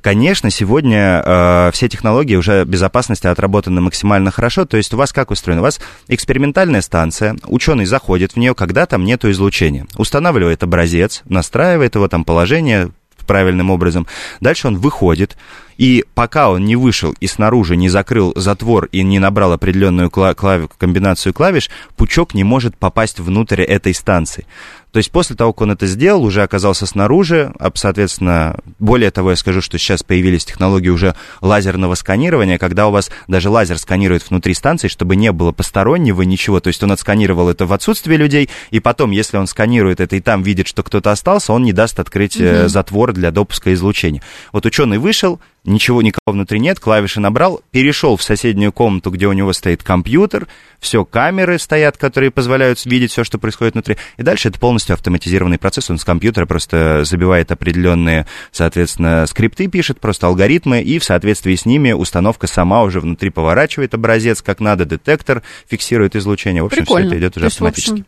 конечно, 0.00 0.50
сегодня 0.50 1.22
э, 1.24 1.70
все 1.72 1.88
технологии 1.88 2.29
уже 2.36 2.64
безопасности 2.64 3.26
отработаны 3.26 3.80
максимально 3.80 4.30
хорошо. 4.30 4.64
То 4.64 4.76
есть 4.76 4.94
у 4.94 4.96
вас 4.96 5.12
как 5.12 5.30
устроено? 5.30 5.60
У 5.60 5.64
вас 5.64 5.80
экспериментальная 6.08 6.80
станция, 6.80 7.36
ученый 7.44 7.86
заходит 7.86 8.32
в 8.32 8.36
нее, 8.36 8.54
когда 8.54 8.86
там 8.86 9.04
нету 9.04 9.30
излучения. 9.30 9.86
Устанавливает 9.96 10.62
образец, 10.62 11.22
настраивает 11.24 11.94
его 11.94 12.08
там 12.08 12.24
положение 12.24 12.90
правильным 13.30 13.70
образом. 13.70 14.08
Дальше 14.40 14.66
он 14.66 14.76
выходит, 14.76 15.36
и 15.80 16.04
пока 16.14 16.50
он 16.50 16.66
не 16.66 16.76
вышел 16.76 17.14
и 17.20 17.26
снаружи 17.26 17.74
не 17.74 17.88
закрыл 17.88 18.34
затвор 18.36 18.90
и 18.92 19.02
не 19.02 19.18
набрал 19.18 19.54
определенную 19.54 20.10
клави- 20.10 20.70
комбинацию 20.76 21.32
клавиш, 21.32 21.70
пучок 21.96 22.34
не 22.34 22.44
может 22.44 22.76
попасть 22.76 23.18
внутрь 23.18 23.62
этой 23.62 23.94
станции. 23.94 24.44
То 24.92 24.98
есть 24.98 25.10
после 25.10 25.36
того, 25.36 25.52
как 25.52 25.62
он 25.62 25.70
это 25.70 25.86
сделал, 25.86 26.24
уже 26.24 26.42
оказался 26.42 26.84
снаружи, 26.84 27.52
соответственно, 27.74 28.58
более 28.78 29.10
того, 29.10 29.30
я 29.30 29.36
скажу, 29.36 29.60
что 29.60 29.78
сейчас 29.78 30.02
появились 30.02 30.44
технологии 30.44 30.88
уже 30.88 31.14
лазерного 31.40 31.94
сканирования, 31.94 32.58
когда 32.58 32.88
у 32.88 32.90
вас 32.90 33.10
даже 33.28 33.50
лазер 33.50 33.78
сканирует 33.78 34.28
внутри 34.28 34.52
станции, 34.52 34.88
чтобы 34.88 35.14
не 35.16 35.30
было 35.32 35.52
постороннего 35.52 36.22
ничего, 36.22 36.60
то 36.60 36.68
есть 36.68 36.82
он 36.82 36.92
отсканировал 36.92 37.48
это 37.48 37.66
в 37.66 37.72
отсутствие 37.72 38.18
людей, 38.18 38.50
и 38.70 38.80
потом, 38.80 39.12
если 39.12 39.36
он 39.36 39.46
сканирует 39.46 40.00
это 40.00 40.16
и 40.16 40.20
там 40.20 40.42
видит, 40.42 40.66
что 40.66 40.82
кто-то 40.82 41.12
остался, 41.12 41.52
он 41.52 41.62
не 41.62 41.72
даст 41.72 42.00
открыть 42.00 42.36
угу. 42.36 42.68
затвор 42.68 43.12
для 43.12 43.30
допуска 43.30 43.72
излучения. 43.72 44.22
Вот 44.52 44.66
ученый 44.66 44.98
вышел, 44.98 45.40
ничего, 45.64 46.02
никого 46.02 46.32
внутри 46.32 46.60
нет, 46.60 46.80
клавиши 46.80 47.20
набрал, 47.20 47.60
перешел 47.70 48.16
в 48.16 48.22
соседнюю 48.22 48.72
комнату, 48.72 49.10
где 49.10 49.26
у 49.26 49.32
него 49.32 49.52
стоит 49.52 49.82
компьютер, 49.82 50.48
все 50.78 51.04
камеры 51.04 51.58
стоят, 51.58 51.96
которые 51.96 52.30
позволяют 52.30 52.84
видеть 52.84 53.10
все, 53.12 53.24
что 53.24 53.38
происходит 53.38 53.74
внутри, 53.74 53.96
и 54.16 54.22
дальше 54.22 54.48
это 54.48 54.58
полностью 54.58 54.94
автоматизированный 54.94 55.58
процесс, 55.58 55.90
он 55.90 55.98
с 55.98 56.04
компьютера 56.04 56.46
просто 56.46 57.04
забивает 57.04 57.52
определенные, 57.52 58.26
соответственно, 58.52 59.26
скрипты 59.26 59.68
пишет, 59.68 60.00
просто 60.00 60.26
алгоритмы, 60.26 60.82
и 60.82 60.98
в 60.98 61.04
соответствии 61.04 61.54
с 61.54 61.66
ними 61.66 61.92
установка 61.92 62.46
сама 62.46 62.82
уже 62.82 63.00
внутри 63.00 63.30
поворачивает 63.30 63.94
образец 63.94 64.42
как 64.42 64.60
надо, 64.60 64.84
детектор 64.84 65.42
фиксирует 65.68 66.16
излучение, 66.16 66.62
в 66.62 66.66
общем, 66.66 66.78
Прикольно. 66.78 67.08
все 67.08 67.16
это 67.16 67.20
идет 67.20 67.36
уже 67.36 67.46
есть, 67.46 67.56
автоматически. 67.56 67.92
Общем, 67.92 68.06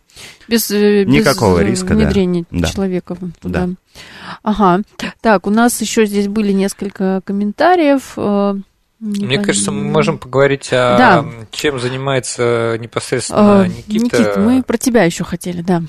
без, 0.49 0.71
э, 0.71 1.05
Никакого 1.05 1.61
без 1.61 1.71
риска, 1.71 1.95
внедрения 1.95 2.45
да. 2.51 2.69
человека 2.69 3.17
туда. 3.41 3.67
Да. 3.67 3.75
Ага. 4.43 4.83
Так, 5.21 5.47
у 5.47 5.51
нас 5.51 5.81
еще 5.81 6.07
здесь 6.07 6.29
были 6.29 6.53
несколько 6.53 7.21
комментариев. 7.25 8.15
Э, 8.17 8.55
не 9.01 9.27
Мне 9.27 9.39
кажется, 9.41 9.73
мы 9.73 9.83
можем 9.83 10.19
поговорить 10.19 10.69
о 10.73 10.97
да. 10.97 11.25
чем 11.51 11.81
занимается 11.81 12.77
непосредственно 12.79 13.67
Никита. 13.67 14.17
Никита, 14.17 14.35
мы 14.39 14.63
про 14.63 14.79
тебя 14.79 15.03
еще 15.03 15.25
хотели, 15.25 15.61
да. 15.61 15.83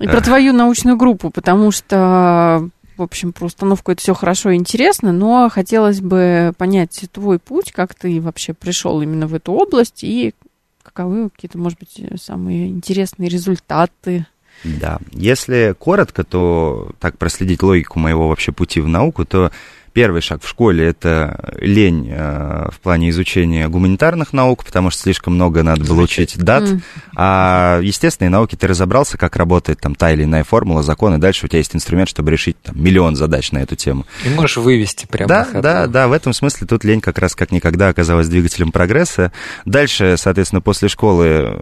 И 0.00 0.06
про 0.06 0.20
твою 0.20 0.52
научную 0.52 0.96
группу, 0.96 1.30
потому 1.30 1.70
что, 1.70 2.68
в 2.96 3.02
общем, 3.02 3.32
про 3.32 3.46
установку 3.46 3.92
это 3.92 4.00
все 4.00 4.14
хорошо 4.14 4.50
и 4.50 4.56
интересно, 4.56 5.12
но 5.12 5.48
хотелось 5.50 6.00
бы 6.00 6.52
понять 6.56 7.04
твой 7.12 7.38
путь, 7.38 7.72
как 7.72 7.94
ты 7.94 8.20
вообще 8.20 8.54
пришел 8.54 9.00
именно 9.02 9.26
в 9.26 9.34
эту 9.34 9.52
область 9.52 10.02
и 10.02 10.34
каковы 10.82 11.30
какие-то, 11.30 11.58
может 11.58 11.78
быть, 11.78 12.02
самые 12.20 12.68
интересные 12.68 13.28
результаты 13.28 14.26
да, 14.64 14.98
если 15.12 15.74
коротко, 15.78 16.24
то 16.24 16.90
так 16.98 17.18
проследить 17.18 17.62
логику 17.62 17.98
моего 17.98 18.28
вообще 18.28 18.50
пути 18.50 18.80
в 18.80 18.88
науку, 18.88 19.24
то 19.24 19.52
Первый 19.94 20.22
шаг 20.22 20.42
в 20.42 20.48
школе– 20.48 20.86
это 20.88 21.54
лень 21.60 22.08
э, 22.10 22.68
в 22.72 22.80
плане 22.80 23.10
изучения 23.10 23.68
гуманитарных 23.68 24.32
наук, 24.32 24.64
потому 24.64 24.90
что 24.90 25.02
слишком 25.02 25.36
много 25.36 25.62
надо 25.62 25.84
было 25.84 26.02
учить 26.02 26.36
дат. 26.36 26.64
Mm. 26.64 26.80
А 27.14 27.78
естественные 27.80 28.28
науки 28.28 28.56
ты 28.56 28.66
разобрался, 28.66 29.18
как 29.18 29.36
работает 29.36 29.80
там 29.80 29.94
та 29.94 30.10
или 30.10 30.24
иная 30.24 30.42
формула, 30.42 30.82
закон, 30.82 31.14
и 31.14 31.18
дальше 31.18 31.46
у 31.46 31.48
тебя 31.48 31.58
есть 31.58 31.76
инструмент, 31.76 32.08
чтобы 32.08 32.32
решить 32.32 32.60
там, 32.60 32.74
миллион 32.82 33.14
задач 33.14 33.52
на 33.52 33.58
эту 33.58 33.76
тему. 33.76 34.04
И 34.24 34.30
можешь 34.30 34.56
вывести 34.56 35.06
прямо 35.06 35.28
Да, 35.28 35.46
да, 35.62 35.86
да, 35.86 36.08
в 36.08 36.12
этом 36.12 36.32
смысле 36.32 36.66
тут 36.66 36.82
лень 36.82 37.00
как 37.00 37.18
раз 37.18 37.36
как 37.36 37.52
никогда 37.52 37.86
оказалась 37.86 38.26
двигателем 38.26 38.72
прогресса. 38.72 39.30
Дальше, 39.64 40.16
соответственно, 40.18 40.60
после 40.60 40.88
школы 40.88 41.56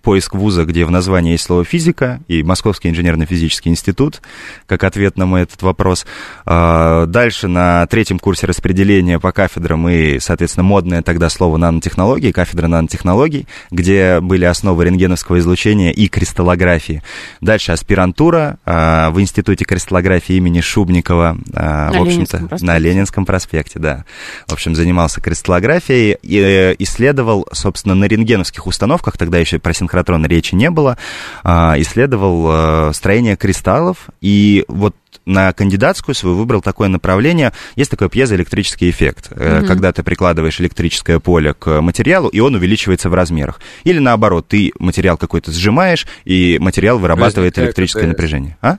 поиск 0.00 0.34
вуза, 0.34 0.64
где 0.64 0.86
в 0.86 0.90
названии 0.90 1.32
есть 1.32 1.44
слово 1.44 1.64
физика, 1.64 2.20
и 2.26 2.42
Московский 2.42 2.88
инженерно-физический 2.88 3.68
институт, 3.68 4.22
как 4.66 4.82
ответ 4.82 5.18
на 5.18 5.26
мой 5.26 5.42
этот 5.42 5.60
вопрос. 5.60 6.06
А, 6.46 7.04
дальше 7.04 7.48
на 7.48 7.65
на 7.66 7.86
третьем 7.86 8.20
курсе 8.20 8.46
распределения 8.46 9.18
по 9.18 9.32
кафедрам 9.32 9.88
и, 9.88 10.20
соответственно, 10.20 10.62
модное 10.62 11.02
тогда 11.02 11.28
слово 11.28 11.56
нанотехнологии, 11.56 12.30
кафедра 12.30 12.68
нанотехнологий, 12.68 13.48
где 13.72 14.20
были 14.20 14.44
основы 14.44 14.84
рентгеновского 14.84 15.40
излучения 15.40 15.90
и 15.90 16.06
кристаллографии. 16.06 17.02
Дальше 17.40 17.72
аспирантура 17.72 18.58
а, 18.64 19.10
в 19.10 19.20
Институте 19.20 19.64
кристаллографии 19.64 20.36
имени 20.36 20.60
Шубникова, 20.60 21.38
а, 21.54 21.90
на 21.90 21.98
в 21.98 22.02
общем-то, 22.02 22.58
на 22.60 22.78
Ленинском 22.78 23.26
проспекте, 23.26 23.80
да. 23.80 24.04
В 24.46 24.52
общем, 24.52 24.76
занимался 24.76 25.20
кристаллографией 25.20 26.18
и 26.22 26.38
э, 26.38 26.76
исследовал, 26.78 27.48
собственно, 27.52 27.96
на 27.96 28.04
рентгеновских 28.04 28.66
установках, 28.66 29.18
тогда 29.18 29.38
еще 29.38 29.58
про 29.58 29.72
синхротрон 29.72 30.24
речи 30.26 30.54
не 30.54 30.70
было, 30.70 30.98
а, 31.42 31.74
исследовал 31.78 32.46
э, 32.48 32.92
строение 32.92 33.36
кристаллов, 33.36 34.06
и 34.20 34.64
вот 34.68 34.94
на 35.24 35.52
кандидатскую 35.52 36.14
свою 36.14 36.36
выбрал 36.36 36.62
такое 36.62 36.88
направление. 36.88 37.52
Есть 37.74 37.90
такой 37.90 38.08
пьезоэлектрический 38.08 38.90
эффект, 38.90 39.30
mm-hmm. 39.30 39.66
когда 39.66 39.92
ты 39.92 40.02
прикладываешь 40.02 40.60
электрическое 40.60 41.18
поле 41.18 41.54
к 41.54 41.80
материалу, 41.80 42.28
и 42.28 42.40
он 42.40 42.54
увеличивается 42.54 43.08
в 43.10 43.14
размерах. 43.14 43.60
Или 43.84 43.98
наоборот, 43.98 44.48
ты 44.48 44.72
материал 44.78 45.16
какой-то 45.16 45.52
сжимаешь, 45.52 46.06
и 46.24 46.58
материал 46.60 46.98
вырабатывает 46.98 47.56
Возникает 47.56 47.68
электрическое 47.68 48.06
напряжение. 48.06 48.56
А? 48.60 48.78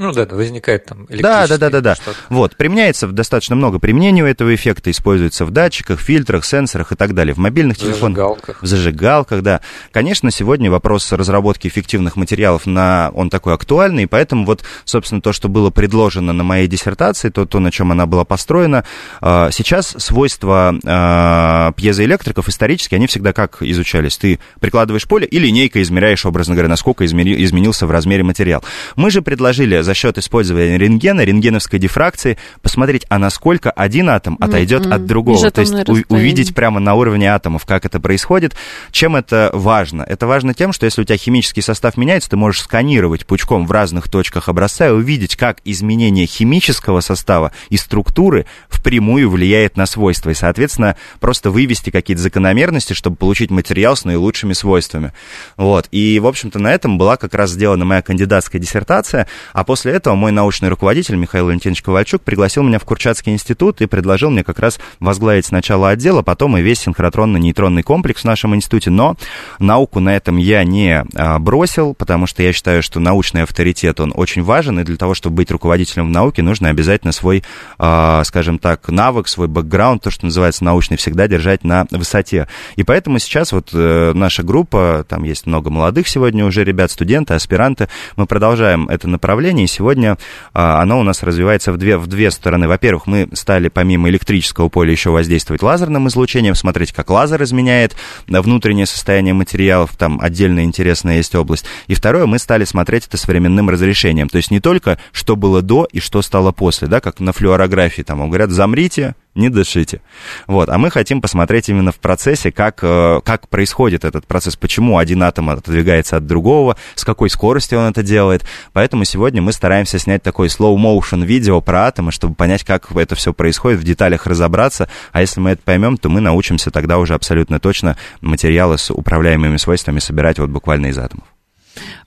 Ну 0.00 0.12
да, 0.12 0.26
возникает 0.30 0.86
там 0.86 1.06
Да, 1.10 1.46
да, 1.46 1.58
да, 1.58 1.68
да, 1.68 1.80
да. 1.82 1.96
Вот, 2.30 2.56
применяется 2.56 3.06
достаточно 3.06 3.54
много 3.54 3.78
применений 3.78 4.22
у 4.22 4.26
этого 4.26 4.54
эффекта, 4.54 4.90
используется 4.90 5.44
в 5.44 5.50
датчиках, 5.50 6.00
фильтрах, 6.00 6.46
сенсорах 6.46 6.92
и 6.92 6.96
так 6.96 7.14
далее, 7.14 7.34
в 7.34 7.36
мобильных 7.36 7.76
в 7.76 7.80
телефонах. 7.80 8.16
Зажигалках. 8.16 8.62
В 8.62 8.66
зажигалках, 8.66 9.42
да. 9.42 9.60
Конечно, 9.92 10.30
сегодня 10.30 10.70
вопрос 10.70 11.12
разработки 11.12 11.68
эффективных 11.68 12.16
материалов, 12.16 12.64
на, 12.64 13.10
он 13.12 13.28
такой 13.28 13.52
актуальный, 13.52 14.04
и 14.04 14.06
поэтому 14.06 14.46
вот, 14.46 14.64
собственно, 14.86 15.20
то, 15.20 15.34
что 15.34 15.50
было 15.50 15.68
предложено 15.68 16.32
на 16.32 16.44
моей 16.44 16.66
диссертации, 16.66 17.28
то, 17.28 17.44
то 17.44 17.60
на 17.60 17.70
чем 17.70 17.92
она 17.92 18.06
была 18.06 18.24
построена, 18.24 18.86
а, 19.20 19.50
сейчас 19.50 19.94
свойства 19.98 20.74
а, 20.82 21.72
пьезоэлектриков 21.72 22.48
исторически, 22.48 22.94
они 22.94 23.06
всегда 23.06 23.34
как 23.34 23.58
изучались? 23.60 24.16
Ты 24.16 24.38
прикладываешь 24.60 25.06
поле 25.06 25.26
и 25.26 25.38
линейкой 25.38 25.82
измеряешь, 25.82 26.24
образно 26.24 26.54
говоря, 26.54 26.70
насколько 26.70 27.04
изменился 27.04 27.86
в 27.86 27.90
размере 27.90 28.22
материал. 28.22 28.64
Мы 28.96 29.10
же 29.10 29.20
предложили 29.20 29.89
за 29.90 29.94
счет 29.94 30.18
использования 30.18 30.78
рентгена, 30.78 31.22
рентгеновской 31.22 31.80
дифракции, 31.80 32.38
посмотреть, 32.62 33.04
а 33.08 33.18
насколько 33.18 33.72
один 33.72 34.08
атом 34.08 34.36
отойдет 34.40 34.86
mm-hmm. 34.86 34.94
от 34.94 35.06
другого. 35.06 35.50
То 35.50 35.62
есть 35.62 35.74
у, 35.88 36.14
увидеть 36.14 36.54
прямо 36.54 36.78
на 36.78 36.94
уровне 36.94 37.26
атомов, 37.26 37.66
как 37.66 37.84
это 37.84 37.98
происходит. 37.98 38.54
Чем 38.92 39.16
это 39.16 39.50
важно? 39.52 40.04
Это 40.04 40.28
важно 40.28 40.54
тем, 40.54 40.72
что 40.72 40.86
если 40.86 41.02
у 41.02 41.04
тебя 41.04 41.16
химический 41.16 41.60
состав 41.60 41.96
меняется, 41.96 42.30
ты 42.30 42.36
можешь 42.36 42.62
сканировать 42.62 43.26
пучком 43.26 43.66
в 43.66 43.72
разных 43.72 44.08
точках 44.08 44.48
образца 44.48 44.86
и 44.86 44.92
увидеть, 44.92 45.34
как 45.34 45.58
изменение 45.64 46.26
химического 46.26 47.00
состава 47.00 47.50
и 47.68 47.76
структуры 47.76 48.46
впрямую 48.68 49.28
влияет 49.28 49.76
на 49.76 49.86
свойства. 49.86 50.30
И, 50.30 50.34
соответственно, 50.34 50.94
просто 51.18 51.50
вывести 51.50 51.90
какие-то 51.90 52.22
закономерности, 52.22 52.92
чтобы 52.92 53.16
получить 53.16 53.50
материал 53.50 53.96
с 53.96 54.04
наилучшими 54.04 54.52
свойствами. 54.52 55.12
Вот. 55.56 55.88
И, 55.90 56.20
в 56.20 56.28
общем-то, 56.28 56.60
на 56.60 56.72
этом 56.72 56.96
была 56.96 57.16
как 57.16 57.34
раз 57.34 57.50
сделана 57.50 57.84
моя 57.84 58.02
кандидатская 58.02 58.60
диссертация. 58.60 59.26
А 59.52 59.64
после 59.64 59.79
После 59.80 59.92
этого 59.92 60.14
мой 60.14 60.30
научный 60.30 60.68
руководитель 60.68 61.16
Михаил 61.16 61.46
Валентинович 61.46 61.80
Ковальчук 61.80 62.20
пригласил 62.20 62.62
меня 62.62 62.78
в 62.78 62.84
Курчатский 62.84 63.32
институт 63.32 63.80
и 63.80 63.86
предложил 63.86 64.28
мне 64.28 64.44
как 64.44 64.58
раз 64.58 64.78
возглавить 64.98 65.46
сначала 65.46 65.88
отдел, 65.88 66.18
а 66.18 66.22
потом 66.22 66.58
и 66.58 66.60
весь 66.60 66.86
синхротронно-нейтронный 66.86 67.82
комплекс 67.82 68.20
в 68.20 68.26
нашем 68.26 68.54
институте. 68.54 68.90
Но 68.90 69.16
науку 69.58 70.00
на 70.00 70.14
этом 70.14 70.36
я 70.36 70.64
не 70.64 71.02
а, 71.14 71.38
бросил, 71.38 71.94
потому 71.94 72.26
что 72.26 72.42
я 72.42 72.52
считаю, 72.52 72.82
что 72.82 73.00
научный 73.00 73.44
авторитет, 73.44 74.00
он 74.00 74.12
очень 74.14 74.42
важен, 74.42 74.80
и 74.80 74.84
для 74.84 74.98
того, 74.98 75.14
чтобы 75.14 75.36
быть 75.36 75.50
руководителем 75.50 76.08
в 76.08 76.10
науке, 76.10 76.42
нужно 76.42 76.68
обязательно 76.68 77.12
свой, 77.12 77.42
а, 77.78 78.22
скажем 78.24 78.58
так, 78.58 78.86
навык, 78.90 79.28
свой 79.28 79.48
бэкграунд, 79.48 80.02
то, 80.02 80.10
что 80.10 80.26
называется 80.26 80.62
научный, 80.62 80.98
всегда 80.98 81.26
держать 81.26 81.64
на 81.64 81.86
высоте. 81.90 82.48
И 82.76 82.82
поэтому 82.82 83.18
сейчас 83.18 83.50
вот 83.52 83.70
э, 83.72 84.12
наша 84.14 84.42
группа, 84.42 85.06
там 85.08 85.24
есть 85.24 85.46
много 85.46 85.70
молодых 85.70 86.06
сегодня 86.06 86.44
уже 86.44 86.64
ребят, 86.64 86.90
студенты, 86.90 87.32
аспиранты, 87.32 87.88
мы 88.16 88.26
продолжаем 88.26 88.86
это 88.90 89.08
направление, 89.08 89.59
сегодня 89.66 90.18
а, 90.52 90.82
оно 90.82 91.00
у 91.00 91.02
нас 91.02 91.22
развивается 91.22 91.72
в 91.72 91.76
две, 91.76 91.96
в 91.96 92.06
две 92.06 92.30
стороны. 92.30 92.68
Во-первых, 92.68 93.06
мы 93.06 93.28
стали 93.32 93.68
помимо 93.68 94.08
электрического 94.08 94.68
поля 94.68 94.92
еще 94.92 95.10
воздействовать 95.10 95.62
лазерным 95.62 96.08
излучением, 96.08 96.54
смотреть, 96.54 96.92
как 96.92 97.10
лазер 97.10 97.42
изменяет 97.42 97.96
внутреннее 98.26 98.86
состояние 98.86 99.34
материалов, 99.34 99.96
там 99.96 100.20
отдельно 100.20 100.64
интересная 100.64 101.18
есть 101.18 101.34
область. 101.34 101.64
И 101.86 101.94
второе, 101.94 102.26
мы 102.26 102.38
стали 102.38 102.64
смотреть 102.64 103.06
это 103.06 103.16
современным 103.16 103.70
разрешением. 103.70 104.28
То 104.28 104.36
есть 104.36 104.50
не 104.50 104.60
только, 104.60 104.98
что 105.12 105.36
было 105.36 105.62
до 105.62 105.86
и 105.90 106.00
что 106.00 106.22
стало 106.22 106.52
после, 106.52 106.88
да, 106.88 107.00
как 107.00 107.20
на 107.20 107.32
флюорографии, 107.32 108.02
там, 108.02 108.28
говорят, 108.28 108.50
замрите, 108.50 109.14
не 109.34 109.48
дышите. 109.48 110.02
Вот. 110.46 110.68
А 110.68 110.78
мы 110.78 110.90
хотим 110.90 111.20
посмотреть 111.20 111.68
именно 111.68 111.92
в 111.92 111.98
процессе, 111.98 112.50
как, 112.50 112.80
э, 112.82 113.20
как 113.24 113.48
происходит 113.48 114.04
этот 114.04 114.26
процесс, 114.26 114.56
почему 114.56 114.98
один 114.98 115.22
атом 115.22 115.50
отодвигается 115.50 116.16
от 116.16 116.26
другого, 116.26 116.76
с 116.94 117.04
какой 117.04 117.30
скоростью 117.30 117.78
он 117.78 117.90
это 117.90 118.02
делает. 118.02 118.44
Поэтому 118.72 119.04
сегодня 119.04 119.40
мы 119.40 119.52
стараемся 119.52 119.98
снять 119.98 120.22
такой 120.22 120.48
slow-motion 120.48 121.24
видео 121.24 121.60
про 121.60 121.86
атомы, 121.86 122.12
чтобы 122.12 122.34
понять, 122.34 122.64
как 122.64 122.90
это 122.92 123.14
все 123.14 123.32
происходит, 123.32 123.80
в 123.80 123.84
деталях 123.84 124.26
разобраться. 124.26 124.88
А 125.12 125.20
если 125.20 125.40
мы 125.40 125.50
это 125.50 125.62
поймем, 125.64 125.96
то 125.96 126.08
мы 126.08 126.20
научимся 126.20 126.70
тогда 126.70 126.98
уже 126.98 127.14
абсолютно 127.14 127.60
точно 127.60 127.96
материалы 128.20 128.78
с 128.78 128.90
управляемыми 128.90 129.56
свойствами 129.56 130.00
собирать 130.00 130.38
вот 130.38 130.50
буквально 130.50 130.86
из 130.86 130.98
атомов. 130.98 131.26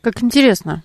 Как 0.01 0.21
интересно. 0.21 0.83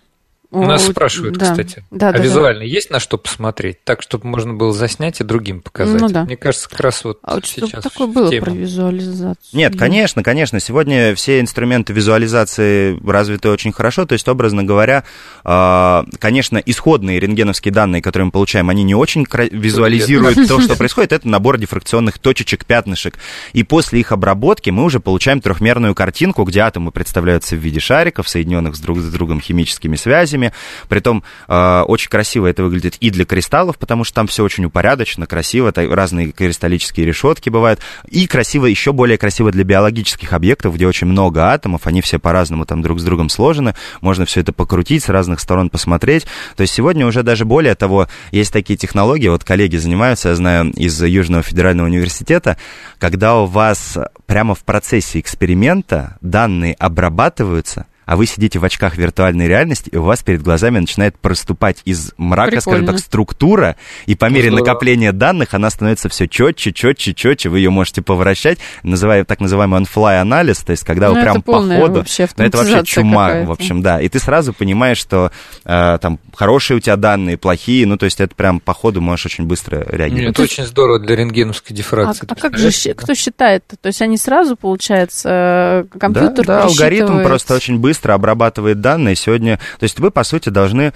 Нас 0.51 0.87
спрашивают, 0.87 1.37
да. 1.37 1.51
кстати, 1.51 1.85
да, 1.91 2.09
а 2.09 2.13
да, 2.13 2.19
визуально 2.21 2.61
да. 2.61 2.65
есть 2.65 2.89
на 2.89 3.01
что 3.01 3.19
посмотреть, 3.19 3.85
так, 3.85 4.01
чтобы 4.01 4.29
можно 4.29 4.55
было 4.55 4.73
заснять 4.73 5.21
и 5.21 5.25
другим 5.25 5.61
показать? 5.61 6.01
Ну, 6.01 6.09
да. 6.09 6.25
Мне 6.25 6.39
кажется, 6.39 6.71
как 6.71 6.81
раз 6.81 7.05
вот 7.05 7.19
а 7.23 7.35
вот 7.35 7.45
сейчас 7.45 7.85
такое 7.85 8.07
было 8.07 8.31
тема. 8.31 8.47
про 8.47 8.55
визуализацию? 8.55 9.37
Нет, 9.53 9.79
конечно, 9.79 10.23
конечно. 10.23 10.59
Сегодня 10.59 11.15
все 11.15 11.41
инструменты 11.41 11.93
визуализации 11.93 12.99
развиты 13.07 13.51
очень 13.51 13.73
хорошо. 13.73 14.07
То 14.07 14.15
есть, 14.15 14.27
образно 14.27 14.65
говоря, 14.65 15.05
а, 15.45 16.07
конечно, 16.19 16.57
исходные 16.57 17.21
рентгеновские 17.21 17.75
данные, 17.75 18.01
которые 18.01 18.27
мы 18.27 18.33
получаем, 18.33 18.71
они 18.71 18.85
не 18.85 18.95
очень 18.95 19.27
визуализируют 19.51 20.49
то, 20.49 20.63
что 20.63 20.77
происходит. 20.79 21.13
Это 21.13 21.29
набор 21.29 21.59
дифракционных 21.59 22.19
точечек, 22.19 22.65
пятнышек. 22.65 23.19
И 23.53 23.65
после 23.65 24.01
их 24.01 24.13
обработки 24.13 24.71
мы 24.71 24.85
уже 24.85 24.99
получаем 24.99 25.43
трехмерную 25.43 25.95
картинку, 25.95 26.45
где 26.45 26.61
атомы 26.61 26.91
представляются 26.91 27.55
в 27.55 27.59
виде 27.59 27.81
шариков, 27.81 28.31
соединенных 28.31 28.77
с 28.77 28.81
друг 28.81 28.99
с 29.01 29.13
другом 29.13 29.43
химическими 29.43 29.97
связями 29.97 30.38
связями. 30.39 30.53
Притом 30.89 31.22
э, 31.49 31.80
очень 31.86 32.09
красиво 32.09 32.47
это 32.47 32.62
выглядит 32.62 32.97
и 33.01 33.11
для 33.11 33.24
кристаллов, 33.24 33.78
потому 33.78 34.05
что 34.05 34.14
там 34.14 34.26
все 34.26 34.45
очень 34.45 34.64
упорядочено, 34.64 35.26
красиво, 35.26 35.72
разные 35.74 36.32
кристаллические 36.32 37.07
решетки 37.07 37.51
бывают. 37.51 37.80
И 38.09 38.26
красиво, 38.26 38.66
еще 38.66 38.93
более 38.93 39.18
красиво 39.18 39.51
для 39.51 39.64
биологических 39.64 40.32
объектов, 40.32 40.74
где 40.74 40.86
очень 40.86 41.07
много 41.07 41.51
атомов, 41.51 41.86
они 41.86 42.01
все 42.01 42.18
по-разному 42.18 42.64
там 42.64 42.82
друг 42.82 43.01
с 43.01 43.05
другом 43.05 43.28
сложены. 43.28 43.74
Можно 44.01 44.24
все 44.24 44.41
это 44.41 44.53
покрутить, 44.53 45.05
с 45.05 45.09
разных 45.09 45.41
сторон 45.41 45.70
посмотреть. 45.70 46.26
То 46.57 46.62
есть 46.62 46.74
сегодня 46.74 47.07
уже 47.07 47.22
даже 47.22 47.45
более 47.45 47.74
того, 47.74 48.09
есть 48.30 48.53
такие 48.53 48.76
технологии, 48.76 49.28
вот 49.28 49.45
коллеги 49.45 49.76
занимаются, 49.76 50.30
я 50.30 50.34
знаю, 50.34 50.70
из 50.72 51.03
Южного 51.03 51.43
федерального 51.43 51.86
университета, 51.86 52.57
когда 52.99 53.36
у 53.39 53.47
вас 53.47 53.99
прямо 54.26 54.55
в 54.55 54.61
процессе 54.61 55.20
эксперимента 55.20 56.16
данные 56.20 56.74
обрабатываются, 56.74 57.86
а 58.09 58.17
вы 58.17 58.25
сидите 58.25 58.59
в 58.59 58.65
очках 58.65 58.97
виртуальной 58.97 59.49
реальности, 59.49 59.91
и 59.91 59.97
у 59.99 60.03
вас 60.03 60.23
перед 60.23 60.41
глазами 60.41 60.79
начинает 60.79 61.19
проступать 61.19 61.83
из 61.85 62.15
мрака, 62.17 62.53
Прикольно. 62.53 62.61
скажем 62.63 62.87
так, 62.87 62.99
структура, 63.01 63.77
и 64.07 64.15
по 64.15 64.31
мере 64.31 64.49
Здорово. 64.49 64.65
накопления 64.65 65.13
данных 65.13 65.53
она 65.53 65.69
становится 65.69 66.09
все 66.09 66.27
четче, 66.27 66.73
четче, 66.73 67.13
четче, 67.13 67.51
вы 67.51 67.59
ее 67.59 67.69
можете 67.69 68.01
поворачать, 68.01 68.61
называя 68.83 69.27
так 69.27 69.41
называемый 69.41 69.83
on-fly 69.83 70.23
анализ, 70.23 70.61
то 70.61 70.71
есть 70.71 70.85
когда 70.85 71.09
ну, 71.09 71.17
вы 71.17 71.21
прям 71.21 71.43
по 71.43 71.61
ходу, 71.61 72.03
ну, 72.39 72.45
это 72.45 72.57
вообще 72.57 72.83
чума, 72.85 73.43
в 73.43 73.51
общем, 73.51 73.83
да, 73.83 74.01
и 74.01 74.09
ты 74.09 74.19
сразу 74.21 74.55
понимаешь, 74.55 74.97
что 74.97 75.31
э, 75.67 75.99
там 76.01 76.19
хорошие 76.35 76.79
у 76.79 76.81
тебя 76.81 76.97
данные, 76.97 77.37
плохие, 77.37 77.87
ну, 77.87 77.99
то 77.99 78.07
есть 78.07 78.23
это 78.23 78.35
прям 78.35 78.61
по 78.61 78.73
ходу 78.73 79.03
можешь 79.03 79.27
очень 79.27 79.45
быстро 79.45 79.85
реагировать. 79.87 80.35
Это 80.35 80.43
очень 80.45 80.65
здорово 80.65 80.99
для 80.99 81.15
рентгеновской 81.15 81.77
дифракции. 81.77 82.27
А, 82.27 82.33
а 82.33 82.37
как 82.37 82.57
же, 82.57 82.71
кто 82.95 83.15
считает? 83.15 83.65
То 83.79 83.89
есть 83.89 84.01
они 84.01 84.17
сразу, 84.17 84.57
получается, 84.57 85.87
компьютер 86.01 86.47
Да, 86.47 86.61
да 86.61 86.65
алгоритм 86.65 87.23
просто 87.23 87.55
очень 87.55 87.79
быстро 87.79 87.98
обрабатывает 88.07 88.81
данные. 88.81 89.17
Сегодня, 89.17 89.59
то 89.79 89.85
есть 89.85 89.99
вы, 89.99 90.11
по 90.11 90.25
сути, 90.25 90.49
должны 90.49 90.93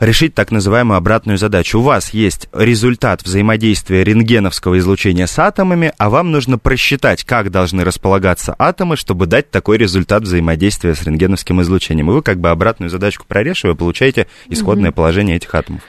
решить 0.00 0.34
так 0.34 0.50
называемую 0.50 0.96
обратную 0.96 1.38
задачу. 1.38 1.78
У 1.78 1.82
вас 1.82 2.10
есть 2.10 2.48
результат 2.52 3.22
взаимодействия 3.22 4.04
рентгеновского 4.04 4.78
излучения 4.78 5.26
с 5.26 5.38
атомами, 5.38 5.92
а 5.98 6.10
вам 6.10 6.32
нужно 6.32 6.58
просчитать, 6.58 7.24
как 7.24 7.50
должны 7.50 7.84
располагаться 7.84 8.54
атомы, 8.58 8.96
чтобы 8.96 9.26
дать 9.26 9.50
такой 9.50 9.78
результат 9.78 10.22
взаимодействия 10.22 10.94
с 10.94 11.02
рентгеновским 11.02 11.62
излучением. 11.62 12.10
И 12.10 12.14
вы 12.14 12.22
как 12.22 12.40
бы 12.40 12.50
обратную 12.50 12.90
задачку 12.90 13.24
прорешивая, 13.26 13.74
получаете 13.74 14.26
исходное 14.48 14.90
mm-hmm. 14.90 14.94
положение 14.94 15.36
этих 15.36 15.54
атомов. 15.54 15.82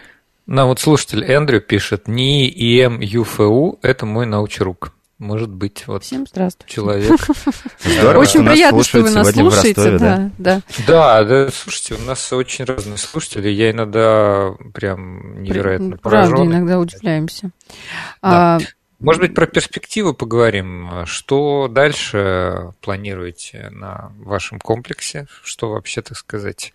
Ну 0.45 0.67
вот 0.67 0.79
слушатель 0.79 1.25
Эндрю 1.25 1.59
пишет, 1.59 2.07
НИИ 2.07 2.47
ИМ 2.47 3.01
ЮФУ– 3.01 3.79
это 3.81 4.05
мой 4.05 4.25
научрук. 4.25 4.93
Может 5.19 5.49
быть, 5.49 5.87
вот 5.87 6.03
Всем 6.03 6.27
здравствуйте. 6.27 6.75
человек. 6.75 7.19
Здорово, 7.79 8.21
очень 8.21 8.45
приятно, 8.45 8.83
что 8.83 9.01
вы 9.01 9.09
нас 9.09 9.31
слушаете. 9.31 9.97
Да, 9.97 10.29
да. 10.37 10.61
да, 10.85 11.23
да, 11.23 11.49
слушайте, 11.51 11.95
у 11.95 12.05
нас 12.05 12.31
очень 12.31 12.65
разные 12.65 12.97
слушатели. 12.97 13.49
Я 13.49 13.71
иногда 13.71 14.51
прям 14.75 15.41
невероятно 15.41 15.97
поражен. 15.97 16.35
Правда, 16.35 16.51
иногда 16.51 16.79
удивляемся. 16.79 17.49
Да. 18.21 18.57
А... 18.57 18.59
Может 18.99 19.21
быть, 19.21 19.35
про 19.35 19.47
перспективу 19.47 20.13
поговорим. 20.13 21.05
Что 21.05 21.67
дальше 21.67 22.73
планируете 22.81 23.69
на 23.71 24.11
вашем 24.19 24.59
комплексе? 24.59 25.27
Что 25.43 25.69
вообще, 25.69 26.01
так 26.01 26.17
сказать, 26.17 26.73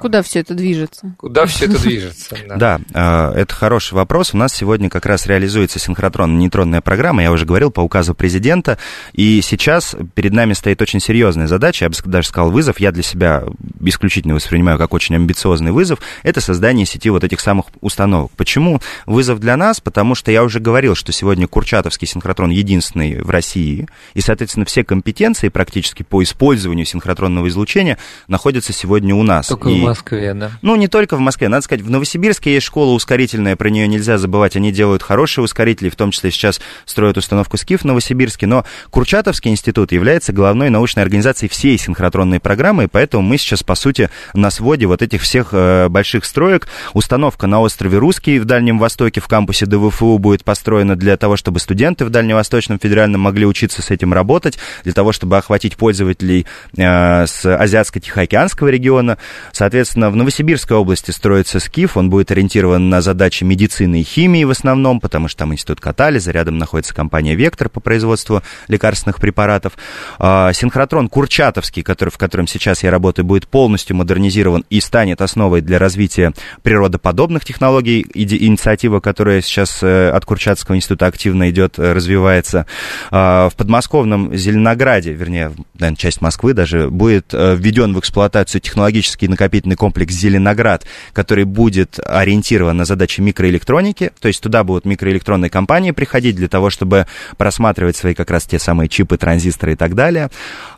Куда 0.00 0.22
все 0.22 0.40
это 0.40 0.54
движется? 0.54 1.14
Куда 1.18 1.46
все 1.46 1.66
это 1.66 1.80
движется? 1.80 2.36
Да. 2.44 2.56
да, 2.56 2.80
а, 2.92 3.32
это 3.32 3.54
хороший 3.54 3.94
вопрос. 3.94 4.34
У 4.34 4.36
нас 4.36 4.52
сегодня 4.52 4.90
как 4.90 5.06
раз 5.06 5.26
реализуется 5.26 5.78
синхротронно-нейтронная 5.78 6.80
программа, 6.80 7.22
я 7.22 7.32
уже 7.32 7.46
говорил, 7.46 7.70
по 7.70 7.80
указу 7.80 8.14
президента. 8.14 8.78
И 9.12 9.40
сейчас 9.40 9.96
перед 10.14 10.32
нами 10.32 10.52
стоит 10.52 10.82
очень 10.82 11.00
серьезная 11.00 11.46
задача, 11.46 11.86
я 11.86 11.88
бы 11.88 11.96
даже 12.04 12.28
сказал 12.28 12.50
вызов, 12.50 12.80
я 12.80 12.92
для 12.92 13.02
себя 13.02 13.44
исключительно 13.80 14.34
воспринимаю 14.34 14.78
как 14.78 14.92
очень 14.92 15.14
амбициозный 15.14 15.72
вызов, 15.72 16.00
это 16.22 16.40
создание 16.40 16.86
сети 16.86 17.08
вот 17.08 17.24
этих 17.24 17.40
самых 17.40 17.66
установок. 17.80 18.32
Почему 18.36 18.80
вызов 19.06 19.40
для 19.40 19.56
нас? 19.56 19.80
Потому 19.80 20.14
что 20.14 20.30
я 20.30 20.44
уже 20.44 20.60
говорил, 20.60 20.94
что 20.94 21.12
сегодня 21.12 21.48
Курчатовский 21.48 22.06
синхротрон 22.06 22.50
единственный 22.50 23.20
в 23.20 23.30
России, 23.30 23.88
и, 24.12 24.20
соответственно, 24.20 24.66
все 24.66 24.84
компетенции 24.84 25.48
практически 25.48 26.02
по 26.02 26.22
использованию 26.22 26.86
синхротронного 26.86 27.48
излучения 27.48 27.98
находятся 28.28 28.72
сегодня 28.72 29.14
у 29.14 29.22
нас. 29.22 29.48
Только 29.48 29.63
и... 29.68 29.80
в 29.80 29.84
Москве, 29.84 30.34
да? 30.34 30.50
Ну, 30.62 30.76
не 30.76 30.88
только 30.88 31.16
в 31.16 31.20
Москве. 31.20 31.48
Надо 31.48 31.62
сказать, 31.62 31.84
в 31.84 31.90
Новосибирске 31.90 32.54
есть 32.54 32.66
школа 32.66 32.92
ускорительная, 32.92 33.56
про 33.56 33.68
нее 33.68 33.88
нельзя 33.88 34.18
забывать. 34.18 34.56
Они 34.56 34.72
делают 34.72 35.02
хорошие 35.02 35.44
ускорители, 35.44 35.88
в 35.88 35.96
том 35.96 36.10
числе 36.10 36.30
сейчас 36.30 36.60
строят 36.84 37.16
установку 37.16 37.56
СКИФ 37.56 37.82
в 37.82 37.84
Новосибирске. 37.84 38.46
Но 38.46 38.64
Курчатовский 38.90 39.50
институт 39.50 39.92
является 39.92 40.32
главной 40.32 40.70
научной 40.70 41.02
организацией 41.02 41.48
всей 41.48 41.78
синхротронной 41.78 42.40
программы, 42.40 42.84
и 42.84 42.86
поэтому 42.86 43.22
мы 43.22 43.38
сейчас, 43.38 43.62
по 43.62 43.74
сути, 43.74 44.10
на 44.32 44.50
своде 44.50 44.86
вот 44.86 45.02
этих 45.02 45.22
всех 45.22 45.48
э, 45.52 45.88
больших 45.88 46.24
строек. 46.24 46.68
Установка 46.92 47.46
на 47.46 47.60
острове 47.60 47.98
Русский 47.98 48.38
в 48.38 48.44
Дальнем 48.44 48.78
Востоке 48.78 49.20
в 49.20 49.28
кампусе 49.28 49.66
ДВФУ 49.66 50.18
будет 50.18 50.44
построена 50.44 50.96
для 50.96 51.16
того, 51.16 51.36
чтобы 51.36 51.60
студенты 51.60 52.04
в 52.04 52.10
Дальневосточном 52.10 52.78
федеральном 52.78 53.20
могли 53.20 53.46
учиться 53.46 53.82
с 53.82 53.90
этим 53.90 54.12
работать, 54.12 54.58
для 54.84 54.92
того, 54.92 55.12
чтобы 55.12 55.36
охватить 55.36 55.76
пользователей 55.76 56.46
э, 56.76 57.26
с 57.26 57.44
Азиатско-Тихоокеанского 57.44 58.68
региона. 58.68 59.18
Соответственно, 59.54 60.10
в 60.10 60.16
Новосибирской 60.16 60.76
области 60.76 61.12
строится 61.12 61.60
СКИФ, 61.60 61.96
он 61.96 62.10
будет 62.10 62.32
ориентирован 62.32 62.88
на 62.90 63.00
задачи 63.00 63.44
медицины 63.44 64.00
и 64.00 64.02
химии 64.02 64.42
в 64.42 64.50
основном, 64.50 64.98
потому 64.98 65.28
что 65.28 65.38
там 65.38 65.52
институт 65.52 65.80
катализа, 65.80 66.32
рядом 66.32 66.58
находится 66.58 66.92
компания 66.92 67.36
«Вектор» 67.36 67.68
по 67.68 67.78
производству 67.78 68.42
лекарственных 68.66 69.20
препаратов. 69.20 69.74
А, 70.18 70.52
синхротрон 70.52 71.08
Курчатовский, 71.08 71.84
который, 71.84 72.10
в 72.10 72.18
котором 72.18 72.48
сейчас 72.48 72.82
я 72.82 72.90
работаю, 72.90 73.24
будет 73.24 73.46
полностью 73.46 73.94
модернизирован 73.94 74.64
и 74.70 74.80
станет 74.80 75.20
основой 75.20 75.60
для 75.60 75.78
развития 75.78 76.32
природоподобных 76.64 77.44
технологий. 77.44 78.04
Инициатива, 78.12 78.98
которая 78.98 79.40
сейчас 79.40 79.84
э, 79.84 80.10
от 80.10 80.24
Курчатовского 80.24 80.74
института 80.74 81.06
активно 81.06 81.48
идет, 81.50 81.78
э, 81.78 81.92
развивается. 81.92 82.66
А, 83.12 83.48
в 83.50 83.54
подмосковном 83.54 84.34
Зеленограде, 84.34 85.12
вернее, 85.12 85.52
наверное, 85.78 85.96
часть 85.96 86.20
Москвы 86.20 86.54
даже, 86.54 86.90
будет 86.90 87.32
э, 87.32 87.54
введен 87.54 87.94
в 87.94 88.00
эксплуатацию 88.00 88.60
технологический 88.60 89.28
накопительный 89.44 89.76
комплекс 89.76 90.14
«Зеленоград», 90.14 90.86
который 91.12 91.44
будет 91.44 91.98
ориентирован 92.04 92.76
на 92.76 92.84
задачи 92.84 93.20
микроэлектроники, 93.20 94.10
то 94.18 94.28
есть 94.28 94.42
туда 94.42 94.64
будут 94.64 94.86
микроэлектронные 94.86 95.50
компании 95.50 95.90
приходить 95.90 96.36
для 96.36 96.48
того, 96.48 96.70
чтобы 96.70 97.06
просматривать 97.36 97.96
свои 97.96 98.14
как 98.14 98.30
раз 98.30 98.44
те 98.44 98.58
самые 98.58 98.88
чипы, 98.88 99.18
транзисторы 99.18 99.72
и 99.72 99.76
так 99.76 99.94
далее. 99.94 100.30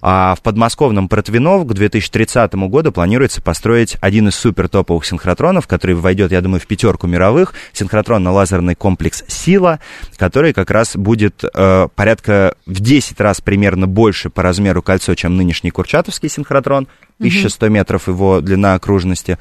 А 0.03 0.35
в 0.35 0.43
подмосковном 0.43 1.09
Протвинов 1.09 1.67
к 1.67 1.73
2030 1.73 2.55
году 2.55 2.91
планируется 2.91 3.41
построить 3.41 3.97
один 4.01 4.29
из 4.29 4.35
супер 4.35 4.69
топовых 4.69 5.07
синхротронов, 5.07 5.69
который 5.69 5.95
войдет, 5.95 6.33
я 6.33 6.41
думаю, 6.41 6.61
в 6.61 6.67
пятерку 6.67 7.07
мировых, 7.07 7.55
синхротронно-лазерный 7.73 8.75
комплекс 8.75 9.23
«Сила», 9.29 9.79
который 10.17 10.53
как 10.53 10.71
раз 10.71 10.97
будет 10.97 11.45
э, 11.45 11.89
порядка 11.95 12.57
в 12.67 12.81
10 12.81 13.21
раз 13.21 13.41
примерно 13.41 13.87
больше 13.87 14.29
по 14.29 14.43
размеру 14.43 14.83
кольцо, 14.83 15.15
чем 15.15 15.37
нынешний 15.37 15.71
Курчатовский 15.71 16.29
синхротрон, 16.29 16.89
1100 17.19 17.69
метров 17.69 18.09
его 18.09 18.41
длина 18.41 18.75
окружности. 18.75 19.39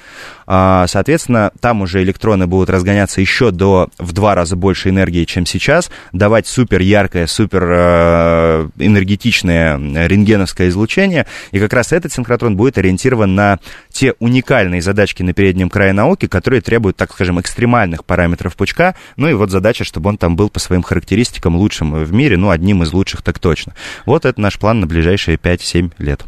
А, 0.48 0.86
соответственно, 0.88 1.52
там 1.60 1.82
уже 1.82 2.02
электроны 2.04 2.48
будут 2.48 2.70
разгоняться 2.70 3.20
еще 3.20 3.52
до 3.52 3.90
в 3.98 4.14
два 4.14 4.36
раза 4.36 4.56
больше 4.56 4.90
энергии, 4.90 5.26
чем 5.26 5.46
сейчас, 5.46 5.92
давать 6.14 6.48
супер 6.48 6.82
яркое, 6.82 7.28
супер 7.28 7.64
э, 7.68 8.70
энергетичное 8.78 10.08
рентгеновское 10.08 10.70
излучение. 10.70 11.26
И 11.52 11.60
как 11.60 11.74
раз 11.74 11.92
этот 11.92 12.14
синхротрон 12.14 12.56
будет 12.56 12.78
ориентирован 12.78 13.36
на 13.36 13.60
те 13.90 14.14
уникальные 14.20 14.82
задачки 14.82 15.24
на 15.24 15.34
переднем 15.34 15.70
крае 15.70 15.94
науки, 15.94 16.28
которые 16.28 16.62
требуют, 16.62 16.96
так 16.96 17.12
скажем, 17.12 17.42
экстремальных 17.42 18.06
параметров 18.06 18.56
пучка. 18.56 18.96
Ну 19.18 19.28
и 19.28 19.34
вот 19.34 19.52
задача, 19.52 19.84
чтобы 19.84 20.10
он 20.10 20.18
там 20.18 20.36
был 20.36 20.50
по 20.50 20.60
своим 20.60 20.84
характеристикам 20.84 21.56
лучшим 21.58 21.94
в 22.04 22.14
мире, 22.14 22.38
ну, 22.38 22.52
одним 22.52 22.84
из 22.84 22.94
лучших 22.94 23.22
так 23.22 23.40
точно. 23.40 23.74
Вот 24.06 24.26
это 24.26 24.40
наш 24.40 24.58
план 24.60 24.80
на 24.80 24.88
ближайшие 24.88 25.38
5-7 25.38 25.92
лет. 25.98 26.26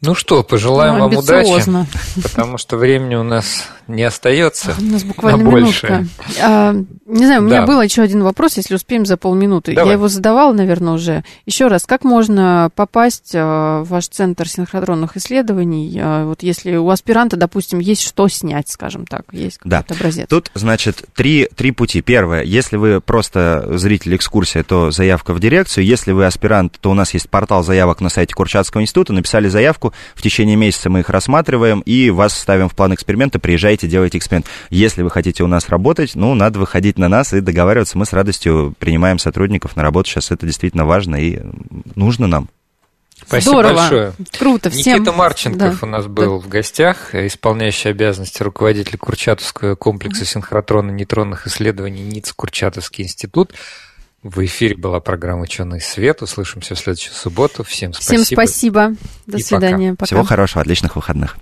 Ну 0.00 0.14
что, 0.14 0.44
пожелаем 0.44 0.94
ну, 0.94 1.08
вам 1.08 1.16
удачи, 1.16 1.50
потому 2.22 2.56
что 2.56 2.76
времени 2.76 3.16
у 3.16 3.24
нас 3.24 3.66
не 3.88 4.04
остается. 4.04 4.76
У 4.78 4.84
нас 4.84 5.02
буквально 5.02 5.42
минутка. 5.42 6.06
А, 6.40 6.72
не 7.06 7.24
знаю, 7.24 7.42
у 7.42 7.44
меня 7.46 7.62
да. 7.62 7.66
был 7.66 7.80
еще 7.80 8.02
один 8.02 8.22
вопрос, 8.22 8.58
если 8.58 8.74
успеем 8.74 9.06
за 9.06 9.16
полминуты. 9.16 9.74
Давай. 9.74 9.88
Я 9.88 9.92
его 9.94 10.08
задавала, 10.08 10.52
наверное, 10.52 10.92
уже. 10.92 11.24
Еще 11.46 11.66
раз, 11.66 11.84
как 11.84 12.04
можно 12.04 12.70
попасть 12.76 13.32
а, 13.34 13.82
в 13.82 13.88
ваш 13.88 14.08
центр 14.08 14.46
синхротронных 14.46 15.16
исследований, 15.16 15.98
а, 16.00 16.26
вот 16.26 16.42
если 16.42 16.76
у 16.76 16.88
аспиранта, 16.90 17.36
допустим, 17.36 17.80
есть 17.80 18.02
что 18.02 18.28
снять, 18.28 18.68
скажем 18.68 19.06
так, 19.06 19.22
есть 19.32 19.58
какой-то 19.58 19.84
да. 19.88 19.94
образец? 19.96 20.28
Тут, 20.28 20.50
значит, 20.54 21.06
три, 21.14 21.48
три 21.56 21.72
пути. 21.72 22.02
Первое, 22.02 22.44
если 22.44 22.76
вы 22.76 23.00
просто 23.00 23.66
зритель 23.78 24.14
экскурсии, 24.14 24.62
то 24.62 24.92
заявка 24.92 25.32
в 25.32 25.40
дирекцию. 25.40 25.84
Если 25.86 26.12
вы 26.12 26.26
аспирант, 26.26 26.76
то 26.80 26.90
у 26.90 26.94
нас 26.94 27.14
есть 27.14 27.28
портал 27.28 27.64
заявок 27.64 28.00
на 28.00 28.10
сайте 28.10 28.34
Курчатского 28.34 28.82
института, 28.82 29.12
написали 29.12 29.48
заявку, 29.48 29.87
заявку, 29.88 29.92
в 30.14 30.22
течение 30.22 30.56
месяца 30.56 30.90
мы 30.90 31.00
их 31.00 31.10
рассматриваем 31.10 31.80
и 31.80 32.10
вас 32.10 32.36
ставим 32.36 32.68
в 32.68 32.74
план 32.74 32.94
эксперимента, 32.94 33.38
приезжайте, 33.38 33.86
делайте 33.86 34.18
эксперимент. 34.18 34.46
Если 34.70 35.02
вы 35.02 35.10
хотите 35.10 35.42
у 35.42 35.46
нас 35.46 35.68
работать, 35.68 36.14
ну, 36.14 36.34
надо 36.34 36.58
выходить 36.58 36.98
на 36.98 37.08
нас 37.08 37.32
и 37.32 37.40
договариваться. 37.40 37.98
Мы 37.98 38.06
с 38.06 38.12
радостью 38.12 38.74
принимаем 38.78 39.18
сотрудников 39.18 39.76
на 39.76 39.82
работу. 39.82 40.08
Сейчас 40.08 40.30
это 40.30 40.46
действительно 40.46 40.84
важно 40.84 41.16
и 41.16 41.40
нужно 41.94 42.26
нам. 42.26 42.48
Спасибо 43.26 43.50
Здорово. 43.50 43.74
большое. 43.74 44.12
Круто. 44.38 44.70
Всем... 44.70 44.94
Никита 44.94 45.12
Марченков 45.12 45.80
да. 45.80 45.86
у 45.86 45.90
нас 45.90 46.06
был 46.06 46.40
да. 46.40 46.46
в 46.46 46.48
гостях, 46.48 47.14
исполняющий 47.14 47.88
обязанности 47.88 48.42
руководителя 48.42 48.96
Курчатовского 48.96 49.74
комплекса 49.74 50.24
синхротронно-нейтронных 50.24 51.46
исследований 51.48 52.02
НИЦ 52.02 52.32
Курчатовский 52.32 53.04
институт. 53.04 53.52
В 54.22 54.44
эфире 54.44 54.76
была 54.76 54.98
программа 55.00 55.42
«Ученый 55.42 55.80
свет». 55.80 56.22
Услышимся 56.22 56.74
в 56.74 56.78
следующую 56.78 57.14
субботу. 57.14 57.62
Всем 57.62 57.92
спасибо. 57.92 58.24
Всем 58.24 58.36
спасибо. 58.36 58.94
До 59.26 59.38
И 59.38 59.42
свидания. 59.42 59.90
Пока. 59.90 59.96
Пока. 59.98 60.06
Всего 60.06 60.24
хорошего, 60.24 60.62
отличных 60.62 60.96
выходных. 60.96 61.36